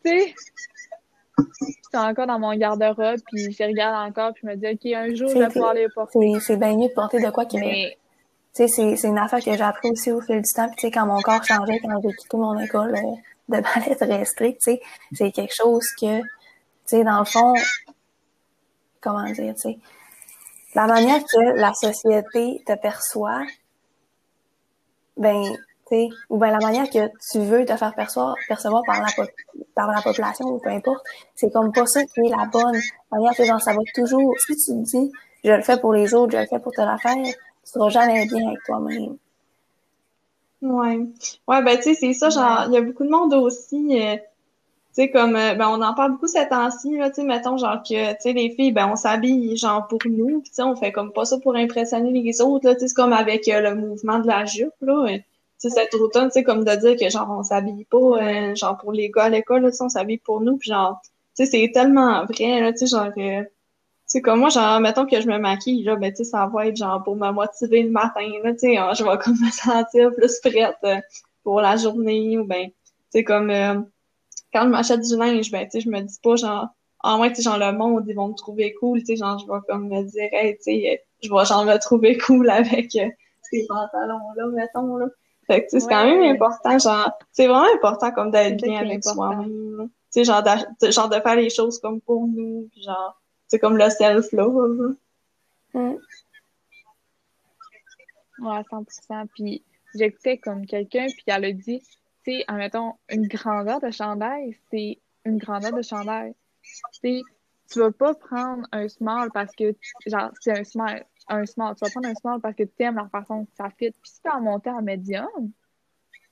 Tu 0.05 0.11
sais, 0.11 0.35
encore 1.95 2.27
dans 2.27 2.39
mon 2.39 2.55
garde-robe, 2.55 3.21
puis 3.27 3.53
je 3.53 3.63
regarde 3.63 4.11
encore, 4.11 4.33
puis 4.33 4.43
je 4.45 4.49
me 4.49 4.57
dis, 4.57 4.67
OK, 4.67 4.95
un 4.95 5.15
jour, 5.15 5.29
je 5.29 5.39
vais 5.39 5.49
pouvoir 5.49 5.75
les 5.75 5.89
porter. 5.89 6.41
C'est 6.41 6.57
bien 6.57 6.77
mieux 6.77 6.89
de 6.89 6.95
porter 6.95 7.21
de 7.21 7.31
quoi 7.31 7.45
qui 7.45 7.59
Mais... 7.59 7.97
Tu 8.55 8.67
sais, 8.69 8.97
c'est 8.97 9.09
une 9.09 9.19
affaire 9.19 9.41
que 9.45 9.53
j'ai 9.53 9.61
appris 9.61 9.91
aussi 9.91 10.11
au 10.11 10.21
fil 10.23 10.41
du 10.41 10.51
temps. 10.51 10.67
Puis, 10.69 10.77
tu 10.77 10.81
sais, 10.87 10.91
quand 10.91 11.05
mon 11.05 11.21
corps 11.21 11.45
changeait, 11.45 11.79
quand 11.79 12.01
j'ai 12.03 12.15
quitté 12.15 12.39
mon 12.39 12.59
école 12.59 12.95
euh, 12.95 13.55
de 13.55 13.61
ballet 13.75 13.95
très 13.95 14.25
strict, 14.25 14.61
tu 14.65 14.73
sais, 14.73 14.81
c'est 15.13 15.31
quelque 15.31 15.55
chose 15.55 15.87
que, 16.01 16.21
tu 16.21 16.27
sais, 16.87 17.05
dans 17.05 17.19
le 17.19 17.27
fond, 17.27 17.53
comment 19.03 19.25
dire, 19.25 19.55
tu 19.55 19.61
sais, 19.61 19.79
la 20.77 20.87
manière 20.87 21.25
que 21.25 21.59
la 21.59 21.73
société 21.73 22.63
te 22.67 22.75
perçoit, 22.75 23.43
ben, 25.17 25.43
tu 25.89 25.97
sais, 25.97 26.09
ou 26.29 26.37
ben 26.37 26.51
la 26.51 26.59
manière 26.59 26.91
que 26.91 27.09
tu 27.33 27.41
veux 27.41 27.65
te 27.65 27.75
faire 27.77 27.95
percevoir, 27.95 28.37
percevoir 28.47 28.83
par 28.87 29.01
la, 29.01 29.07
par 29.75 29.91
la 29.91 30.03
population 30.03 30.47
ou 30.47 30.59
peu 30.59 30.69
importe, 30.69 31.03
c'est 31.35 31.51
comme 31.51 31.73
pas 31.73 31.87
ça 31.87 32.05
qui 32.05 32.21
est 32.21 32.29
la 32.29 32.45
bonne 32.53 32.79
manière 33.11 33.35
que 33.35 33.45
genre 33.45 33.61
ça 33.61 33.73
va 33.73 33.81
toujours. 33.95 34.35
Si 34.39 34.55
tu 34.55 34.73
te 34.73 34.85
dis, 34.85 35.13
je 35.45 35.53
le 35.53 35.63
fais 35.63 35.81
pour 35.81 35.95
les 35.95 36.13
autres, 36.13 36.33
je 36.33 36.39
le 36.39 36.47
fais 36.47 36.59
pour 36.59 36.73
te 36.73 36.83
la 36.83 36.99
faire, 36.99 37.25
tu 37.25 37.35
seras 37.65 37.89
jamais 37.89 38.27
bien 38.27 38.47
avec 38.47 38.63
toi-même. 38.67 39.17
Ouais. 40.61 40.99
Ouais, 41.49 41.63
ben 41.63 41.77
tu 41.79 41.85
sais, 41.85 41.95
c'est 41.95 42.13
ça, 42.13 42.29
genre, 42.29 42.65
il 42.69 42.75
y 42.75 42.77
a 42.77 42.83
beaucoup 42.83 43.05
de 43.05 43.11
monde 43.11 43.33
aussi. 43.33 43.99
Euh, 43.99 44.17
tu 44.97 45.03
sais, 45.03 45.11
comme, 45.11 45.37
euh, 45.37 45.55
ben, 45.55 45.69
on 45.69 45.83
en 45.83 45.93
parle 45.93 46.13
beaucoup 46.13 46.27
ces 46.27 46.49
temps-ci, 46.49 46.97
là, 46.97 47.11
tu 47.11 47.17
sais, 47.17 47.25
mettons, 47.25 47.59
genre, 47.59 47.83
que, 47.83 48.13
tu 48.13 48.17
sais, 48.21 48.33
les 48.33 48.49
filles, 48.51 48.73
ben, 48.73 48.89
on 48.91 48.97
s'habille, 48.97 49.55
genre, 49.55 49.87
pour 49.89 49.99
nous, 50.07 50.41
tu 50.41 50.51
sais, 50.53 50.63
on 50.63 50.75
fait 50.75 50.91
comme 50.91 51.13
pas 51.13 51.27
ça 51.27 51.39
pour 51.39 51.55
impressionner 51.55 52.11
les 52.13 52.41
autres, 52.41 52.67
là, 52.67 52.75
tu 52.75 52.81
sais, 52.81 52.89
c'est 52.89 52.95
comme 52.95 53.13
avec 53.13 53.47
euh, 53.49 53.61
le 53.61 53.75
mouvement 53.75 54.21
de 54.21 54.27
la 54.27 54.47
jupe, 54.47 54.73
là, 54.81 55.07
tu 55.09 55.23
sais, 55.59 55.69
cet 55.69 55.93
automne, 55.95 56.29
tu 56.29 56.33
sais, 56.35 56.45
comme 56.45 56.65
de 56.65 56.75
dire 56.77 56.97
que, 56.97 57.11
genre, 57.11 57.29
on 57.31 57.43
s'habille 57.43 57.85
pas, 57.85 57.99
euh, 57.99 58.55
genre, 58.55 58.79
pour 58.79 58.93
les 58.93 59.11
gars 59.11 59.25
à 59.25 59.29
l'école, 59.29 59.63
là, 59.65 59.71
tu 59.71 59.77
sais, 59.77 59.85
on 59.85 59.91
s'habille 59.91 60.17
pour 60.17 60.41
nous, 60.41 60.57
puis 60.57 60.71
genre, 60.71 60.99
tu 61.37 61.45
sais, 61.45 61.51
c'est 61.51 61.71
tellement 61.75 62.25
vrai, 62.25 62.61
là, 62.63 62.73
tu 62.73 62.79
sais, 62.79 62.87
genre, 62.87 63.13
tu 63.15 63.23
sais, 64.07 64.23
comme 64.23 64.41
moi, 64.41 64.49
genre, 64.49 64.81
mettons 64.81 65.05
que 65.05 65.21
je 65.21 65.29
me 65.29 65.37
maquille, 65.39 65.83
là, 65.85 65.97
ben, 65.97 66.11
tu 66.11 66.19
sais, 66.19 66.25
ça 66.25 66.47
va 66.47 66.69
être, 66.69 66.77
genre, 66.79 67.05
pour 67.05 67.17
me 67.17 67.31
motiver 67.33 67.83
le 67.83 67.91
matin, 67.91 68.27
là, 68.43 68.53
tu 68.55 68.61
sais, 68.61 68.77
je 68.95 69.05
vais 69.05 69.19
comme 69.23 69.37
me 69.45 69.51
sentir 69.51 70.11
plus 70.15 70.41
prête, 70.41 71.05
pour 71.43 71.61
la 71.61 71.77
journée 71.77 72.39
ou 72.39 72.45
ben, 72.45 72.71
c'est 73.11 73.25
comme 73.25 73.51
euh, 73.51 73.75
quand 74.57 74.65
je 74.65 74.71
m'achète 74.71 75.01
du 75.03 75.17
linge, 75.17 75.51
ben, 75.51 75.65
tu 75.65 75.73
sais, 75.73 75.81
je 75.81 75.91
me 75.91 76.01
dis 76.01 76.19
pas 76.23 76.37
genre, 76.37 76.69
en 77.01 77.19
moins, 77.19 77.29
tu 77.29 77.37
sais, 77.37 77.43
genre, 77.43 77.59
le 77.59 77.73
monde, 77.73 78.05
ils 78.09 78.15
vont 78.15 78.29
me 78.29 78.35
trouver 78.35 78.73
cool, 78.75 79.01
tu 79.01 79.07
sais, 79.07 79.17
genre, 79.17 79.39
je 79.39 79.47
vais 79.47 79.59
comme 79.69 79.89
me 79.89 80.03
dire, 80.03 80.29
hey, 80.33 80.57
tu 80.57 80.63
sais, 80.63 81.05
je 81.23 81.29
vais 81.29 81.45
genre 81.45 81.65
me 81.65 81.77
trouver 81.79 82.17
cool 82.17 82.49
avec 82.49 82.97
euh, 82.97 83.09
ces 83.43 83.67
pantalons-là, 83.69 84.47
mettons, 84.47 84.97
là. 84.97 85.07
Fait 85.47 85.63
que, 85.63 85.79
c'est 85.79 85.87
quand 85.87 86.05
même 86.05 86.23
important, 86.23 86.79
genre, 86.79 87.11
c'est 87.33 87.47
vraiment 87.47 87.73
important 87.75 88.11
comme 88.11 88.31
d'être 88.31 88.57
bien 88.63 88.81
avec 88.81 89.05
soi-même, 89.05 89.89
Tu 89.89 89.91
sais, 90.11 90.25
genre, 90.25 90.43
genre 90.83 91.09
de 91.09 91.21
faire 91.21 91.37
les 91.37 91.51
choses 91.51 91.79
comme 91.79 92.01
pour 92.01 92.27
nous, 92.27 92.69
genre, 92.83 93.21
c'est 93.47 93.59
comme 93.59 93.77
le 93.77 93.91
self-love, 93.91 94.97
mm. 95.75 95.97
Ouais, 98.39 98.63
100%. 98.71 99.27
Puis 99.35 99.63
j'écoutais 99.95 100.39
comme 100.39 100.67
quelqu'un, 100.67 101.07
puis 101.07 101.25
elle 101.27 101.45
a 101.45 101.53
dit, 101.53 101.83
tu 102.27 102.33
sais, 102.33 102.45
admettons, 102.49 102.95
une 103.09 103.29
grandeur 103.29 103.81
de 103.81 103.91
chandail, 103.91 104.57
c'est 104.71 104.99
une 105.25 105.39
grandeur 105.39 105.73
de 105.73 105.83
chandail. 105.83 106.35
Tu 107.03 107.23
tu 107.71 107.81
vas 107.81 107.91
pas 107.91 108.15
prendre 108.15 108.67
un 108.73 108.89
small 108.89 109.31
parce 109.33 109.55
que, 109.57 109.75
genre, 110.07 110.31
c'est 110.41 110.57
un 110.57 110.65
small, 110.65 111.05
un 111.29 111.47
small. 111.47 111.75
Tu 111.75 111.85
vas 111.85 111.91
prendre 111.91 112.09
un 112.09 112.15
small 112.15 112.41
parce 112.41 112.55
que 112.55 112.63
tu 112.63 112.83
aimes 112.83 112.97
la 112.97 113.09
façon 113.09 113.45
que 113.45 113.51
ça 113.57 113.71
fit. 113.71 113.91
Puis 113.91 114.11
si 114.11 114.23
tu 114.23 114.29
as 114.29 114.39
monté 114.39 114.71
en 114.71 114.83
médium, 114.83 115.51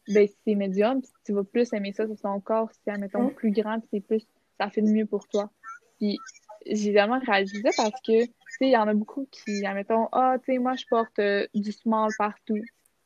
ben 0.08 0.28
c'est 0.44 0.54
médium, 0.54 1.00
puis 1.00 1.10
tu 1.24 1.32
vas 1.32 1.42
plus 1.42 1.72
aimer 1.72 1.92
ça 1.92 2.06
sur 2.06 2.20
ton 2.20 2.40
corps. 2.40 2.70
Si 2.72 2.80
c'est, 2.84 2.92
admettons, 2.92 3.30
plus 3.30 3.50
grand, 3.50 3.80
puis 3.80 3.88
c'est 3.92 4.00
plus, 4.00 4.26
ça 4.60 4.70
fait 4.70 4.82
mieux 4.82 5.06
pour 5.06 5.26
toi. 5.26 5.50
Puis 5.98 6.18
j'ai 6.66 6.92
vraiment 6.92 7.18
réalisé 7.18 7.60
ça 7.72 7.82
parce 7.82 8.00
que, 8.00 8.24
tu 8.24 8.32
sais, 8.58 8.66
il 8.66 8.70
y 8.72 8.76
en 8.76 8.86
a 8.86 8.94
beaucoup 8.94 9.26
qui, 9.30 9.66
admettons, 9.66 10.08
ah, 10.12 10.36
tu 10.38 10.52
sais, 10.52 10.58
moi, 10.58 10.74
je 10.76 10.84
porte 10.88 11.18
euh, 11.18 11.46
du 11.54 11.72
small 11.72 12.10
partout. 12.16 12.62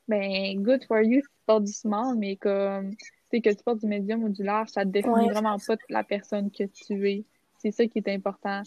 Ben, 0.09 0.63
good 0.63 0.85
for 0.87 1.03
you 1.03 1.21
si 1.21 1.29
tu 1.29 1.45
portes 1.47 1.65
du 1.65 1.73
small, 1.73 2.17
mais 2.17 2.37
comme, 2.37 2.91
tu 2.97 3.07
sais, 3.31 3.41
que 3.41 3.51
tu 3.51 3.63
portes 3.63 3.81
du 3.81 3.87
médium 3.87 4.25
ou 4.25 4.31
du 4.31 4.43
large, 4.43 4.71
ça 4.71 4.85
te 4.85 4.89
définit 4.89 5.29
vraiment 5.31 5.57
pas 5.67 5.77
la 5.91 6.03
personne 6.03 6.51
que 6.51 6.65
tu 6.65 7.11
es. 7.11 7.25
C'est 7.59 7.73
ça 7.73 7.87
qui 7.87 7.99
est 7.99 8.09
important 8.09 8.63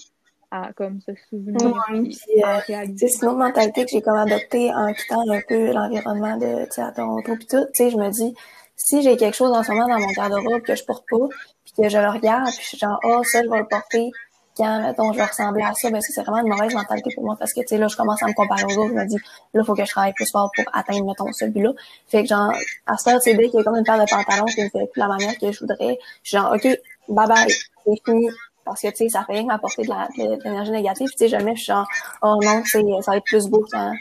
à, 0.52 0.74
comme, 0.74 1.00
se 1.02 1.14
souvenir. 1.30 1.66
Ouais, 1.66 2.02
puis, 2.04 2.44
euh, 2.44 2.86
c'est 2.98 3.22
une 3.22 3.30
autre 3.30 3.38
mentalité 3.38 3.86
que 3.86 3.92
j'ai 3.92 4.02
comme 4.02 4.18
adoptée 4.18 4.72
en 4.72 4.94
quittant 4.94 5.30
un 5.30 5.42
peu 5.48 5.72
l'environnement 5.72 6.38
de, 6.38 6.66
tu 6.66 6.72
sais, 6.72 6.82
à 6.82 6.92
Toronto 6.92 7.36
puis 7.36 7.48
tout. 7.48 7.66
Tu 7.74 7.84
sais, 7.84 7.90
je 7.90 7.98
me 7.98 8.10
dis, 8.12 8.36
si 8.76 9.02
j'ai 9.02 9.18
quelque 9.18 9.36
chose 9.36 9.52
en 9.52 9.64
ce 9.64 9.72
moment 9.72 9.88
dans 9.88 10.00
mon 10.00 10.12
garde-robe 10.12 10.62
que 10.62 10.76
je 10.76 10.84
porte 10.84 11.06
pas, 11.10 11.28
puis 11.64 11.74
que 11.78 11.90
je 11.90 11.98
le 11.98 12.10
regarde, 12.10 12.50
puis 12.50 12.62
je 12.62 12.68
suis 12.68 12.78
genre, 12.78 13.00
oh, 13.04 13.22
ça, 13.24 13.44
je 13.44 13.50
vais 13.50 13.60
le 13.60 13.68
porter, 13.68 14.12
quand, 14.58 14.82
mettons, 14.82 15.14
je 15.14 15.18
vais 15.18 15.26
ressembler 15.26 15.64
à 15.64 15.74
ça, 15.74 15.90
ben, 15.90 16.02
c'est 16.02 16.22
vraiment 16.22 16.40
une 16.40 16.50
mauvaise 16.50 16.74
mentalité 16.74 17.12
pour 17.16 17.24
moi 17.24 17.36
parce 17.40 17.54
que, 17.54 17.62
tu 17.62 17.68
sais, 17.68 17.78
là, 17.78 17.88
je 17.88 17.96
commence 17.96 18.22
à 18.22 18.28
me 18.28 18.34
comparer 18.34 18.66
aux 18.66 18.78
autres. 18.78 18.90
Je 18.90 19.00
me 19.00 19.06
dis, 19.06 19.16
là, 19.16 19.62
il 19.62 19.66
faut 19.66 19.74
que 19.74 19.86
je 19.86 19.90
travaille 19.90 20.14
plus 20.14 20.30
fort 20.30 20.52
pour 20.56 20.66
atteindre, 20.74 21.06
mettons, 21.06 21.32
ce 21.32 21.46
but-là. 21.46 21.72
Fait 22.08 22.24
que, 22.24 22.30
genre, 22.30 22.52
à 22.86 22.98
ce 22.98 23.02
stade, 23.02 23.22
c'est 23.22 23.34
dès 23.36 23.50
qu'il 23.50 23.60
y 23.60 23.62
a 23.62 23.64
comme 23.64 23.78
une 23.78 23.84
paire 23.84 24.00
de 24.00 24.10
pantalons 24.10 24.46
qui 24.46 24.62
me 24.62 24.70
fait 24.70 24.88
plus 24.92 25.00
la 25.00 25.08
manière 25.08 25.38
que 25.38 25.52
je 25.52 25.60
voudrais, 25.60 26.00
je 26.24 26.30
suis 26.30 26.38
genre, 26.38 26.54
OK, 26.54 26.68
bye 27.08 27.28
bye, 27.28 27.48
c'est 27.48 28.04
fini. 28.04 28.30
Parce 28.66 28.82
que, 28.82 28.88
tu 28.90 28.96
sais, 28.98 29.10
ça 29.10 29.24
fait 29.26 29.34
rien 29.34 29.44
que 29.44 29.48
m'apporter 29.48 29.84
de 29.84 30.44
l'énergie 30.44 30.72
négative. 30.72 31.10
tu 31.12 31.18
sais, 31.18 31.28
jamais 31.28 31.56
je 31.56 31.64
suis 31.64 31.72
genre, 31.72 31.88
oh 32.22 32.38
non, 32.44 32.62
tu 32.62 32.70
sais, 32.70 32.84
ça 33.02 33.12
va 33.12 33.18
être 33.18 33.26
plus 33.26 33.48
beau 33.48 33.66
quand, 33.72 33.94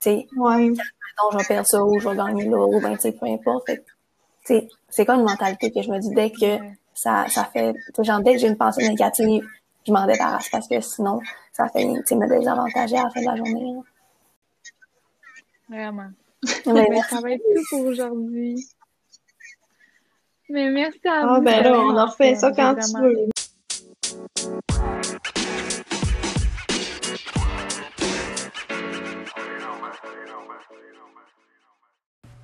tu 0.00 0.10
sais, 0.10 0.26
ouais. 0.36 0.68
mettons, 0.68 1.30
je 1.32 1.38
vais 1.38 1.44
perdre 1.44 1.68
ça 1.68 1.82
ou 1.82 1.98
je 1.98 2.08
vais 2.08 2.16
gagner 2.16 2.44
là 2.46 2.58
ou 2.58 2.80
ben, 2.80 2.94
tu 2.96 3.02
sais, 3.02 3.12
peu 3.12 3.26
importe. 3.26 3.66
Fait 3.66 3.84
tu 4.44 4.54
sais, 4.54 4.68
c'est 4.90 5.06
comme 5.06 5.20
une 5.20 5.26
mentalité 5.26 5.70
que 5.70 5.82
je 5.82 5.90
me 5.90 5.98
dis 6.00 6.10
dès 6.10 6.30
que 6.30 6.58
ça, 7.02 7.26
ça 7.28 7.44
fait, 7.44 7.74
genre, 7.98 8.20
dès 8.20 8.34
que 8.34 8.38
j'ai 8.38 8.46
une 8.46 8.56
pensée 8.56 8.88
négative, 8.88 9.44
je 9.84 9.92
m'en 9.92 10.06
débarrasse 10.06 10.48
parce 10.50 10.68
que 10.68 10.80
sinon, 10.80 11.20
ça 11.52 11.66
fait, 11.68 11.84
tu 12.06 12.14
me 12.14 12.28
désavantager 12.28 12.96
à 12.96 13.02
la 13.02 13.10
fin 13.10 13.20
de 13.20 13.26
la 13.26 13.36
journée. 13.36 13.80
Vraiment. 15.68 16.10
Mais, 16.66 17.00
ça 17.02 17.20
va 17.20 17.32
être 17.32 17.42
tout 17.42 17.62
pour 17.70 17.86
aujourd'hui. 17.86 18.68
Mais 20.48 20.70
merci 20.70 21.00
à 21.08 21.22
ah, 21.22 21.26
vous. 21.26 21.34
Ah, 21.34 21.40
ben 21.40 21.64
là, 21.64 21.80
on 21.80 21.96
en 21.96 22.06
refait 22.06 22.36
ça 22.36 22.52
quand 22.52 22.76
tu 22.76 23.00
veux. 23.00 23.31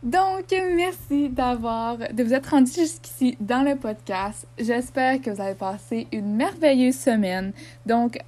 Donc, 0.02 0.54
merci 0.76 1.28
d'avoir, 1.28 1.98
de 1.98 2.22
vous 2.22 2.32
être 2.32 2.50
rendu 2.50 2.70
jusqu'ici 2.70 3.36
dans 3.40 3.62
le 3.62 3.74
podcast. 3.74 4.46
J'espère 4.56 5.20
que 5.20 5.30
vous 5.30 5.40
avez 5.40 5.56
passé 5.56 6.06
une 6.12 6.36
merveilleuse 6.36 6.94
semaine. 6.94 7.52
Donc, 7.84 8.18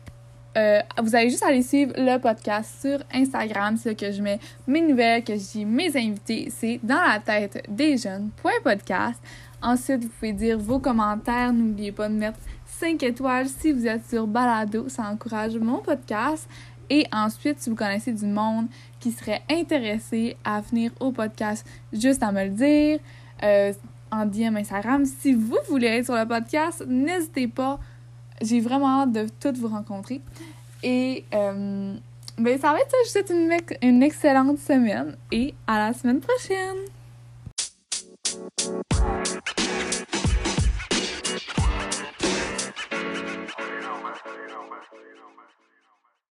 euh, 0.57 0.81
vous 1.01 1.15
allez 1.15 1.31
juste 1.31 1.45
aller 1.45 1.63
suivre 1.63 1.93
le 1.97 2.19
podcast 2.19 2.81
sur 2.81 2.99
Instagram, 3.15 3.77
c'est 3.77 3.95
que 3.95 4.11
je 4.11 4.21
mets 4.21 4.41
mes 4.67 4.81
nouvelles, 4.81 5.23
que 5.23 5.35
je 5.35 5.53
dis 5.53 5.65
mes 5.65 5.97
invités. 5.97 6.49
C'est 6.51 6.81
dans 6.83 7.01
la 7.01 7.21
tête 7.21 7.65
des 7.69 7.97
jeunes. 7.97 8.31
podcast. 8.65 9.21
Ensuite, 9.63 10.03
vous 10.03 10.11
pouvez 10.11 10.33
dire 10.33 10.59
vos 10.59 10.81
commentaires. 10.81 11.53
N'oubliez 11.53 11.93
pas 11.93 12.09
de 12.09 12.15
mettre 12.15 12.39
5 12.67 13.01
étoiles 13.05 13.47
si 13.47 13.71
vous 13.71 13.87
êtes 13.87 14.09
sur 14.09 14.27
Balado. 14.27 14.89
Ça 14.89 15.05
encourage 15.05 15.57
mon 15.57 15.79
podcast. 15.79 16.49
Et 16.89 17.07
ensuite, 17.13 17.61
si 17.61 17.71
vous 17.71 17.77
connaissez 17.77 18.13
du 18.13 18.27
monde 18.27 18.67
qui 19.01 19.13
serait 19.13 19.43
intéressé 19.51 20.37
à 20.45 20.61
venir 20.61 20.93
au 21.01 21.11
podcast, 21.11 21.67
juste 21.93 22.23
à 22.23 22.31
me 22.31 22.45
le 22.45 22.51
dire 22.51 23.01
euh, 23.43 23.73
en 24.13 24.27
DM 24.27 24.57
Instagram. 24.57 25.05
Si 25.05 25.33
vous 25.33 25.59
voulez 25.69 25.89
être 25.89 26.05
sur 26.05 26.15
le 26.15 26.27
podcast, 26.27 26.85
n'hésitez 26.87 27.49
pas. 27.49 27.81
J'ai 28.41 28.61
vraiment 28.61 29.03
hâte 29.03 29.13
de 29.13 29.27
toutes 29.41 29.57
vous 29.57 29.69
rencontrer. 29.69 30.21
Et 30.83 31.25
euh, 31.35 31.95
ben, 32.39 32.59
ça 32.59 32.73
va 32.73 32.81
être 32.81 32.91
ça. 32.91 32.97
Je 33.05 33.09
vous 33.09 33.13
souhaite 33.13 33.31
une, 33.31 33.89
une 33.89 34.03
excellente 34.03 34.59
semaine 34.59 35.17
et 35.33 35.55
à 35.67 35.79
la 35.79 35.93
semaine 35.93 36.21
prochaine. 36.21 36.77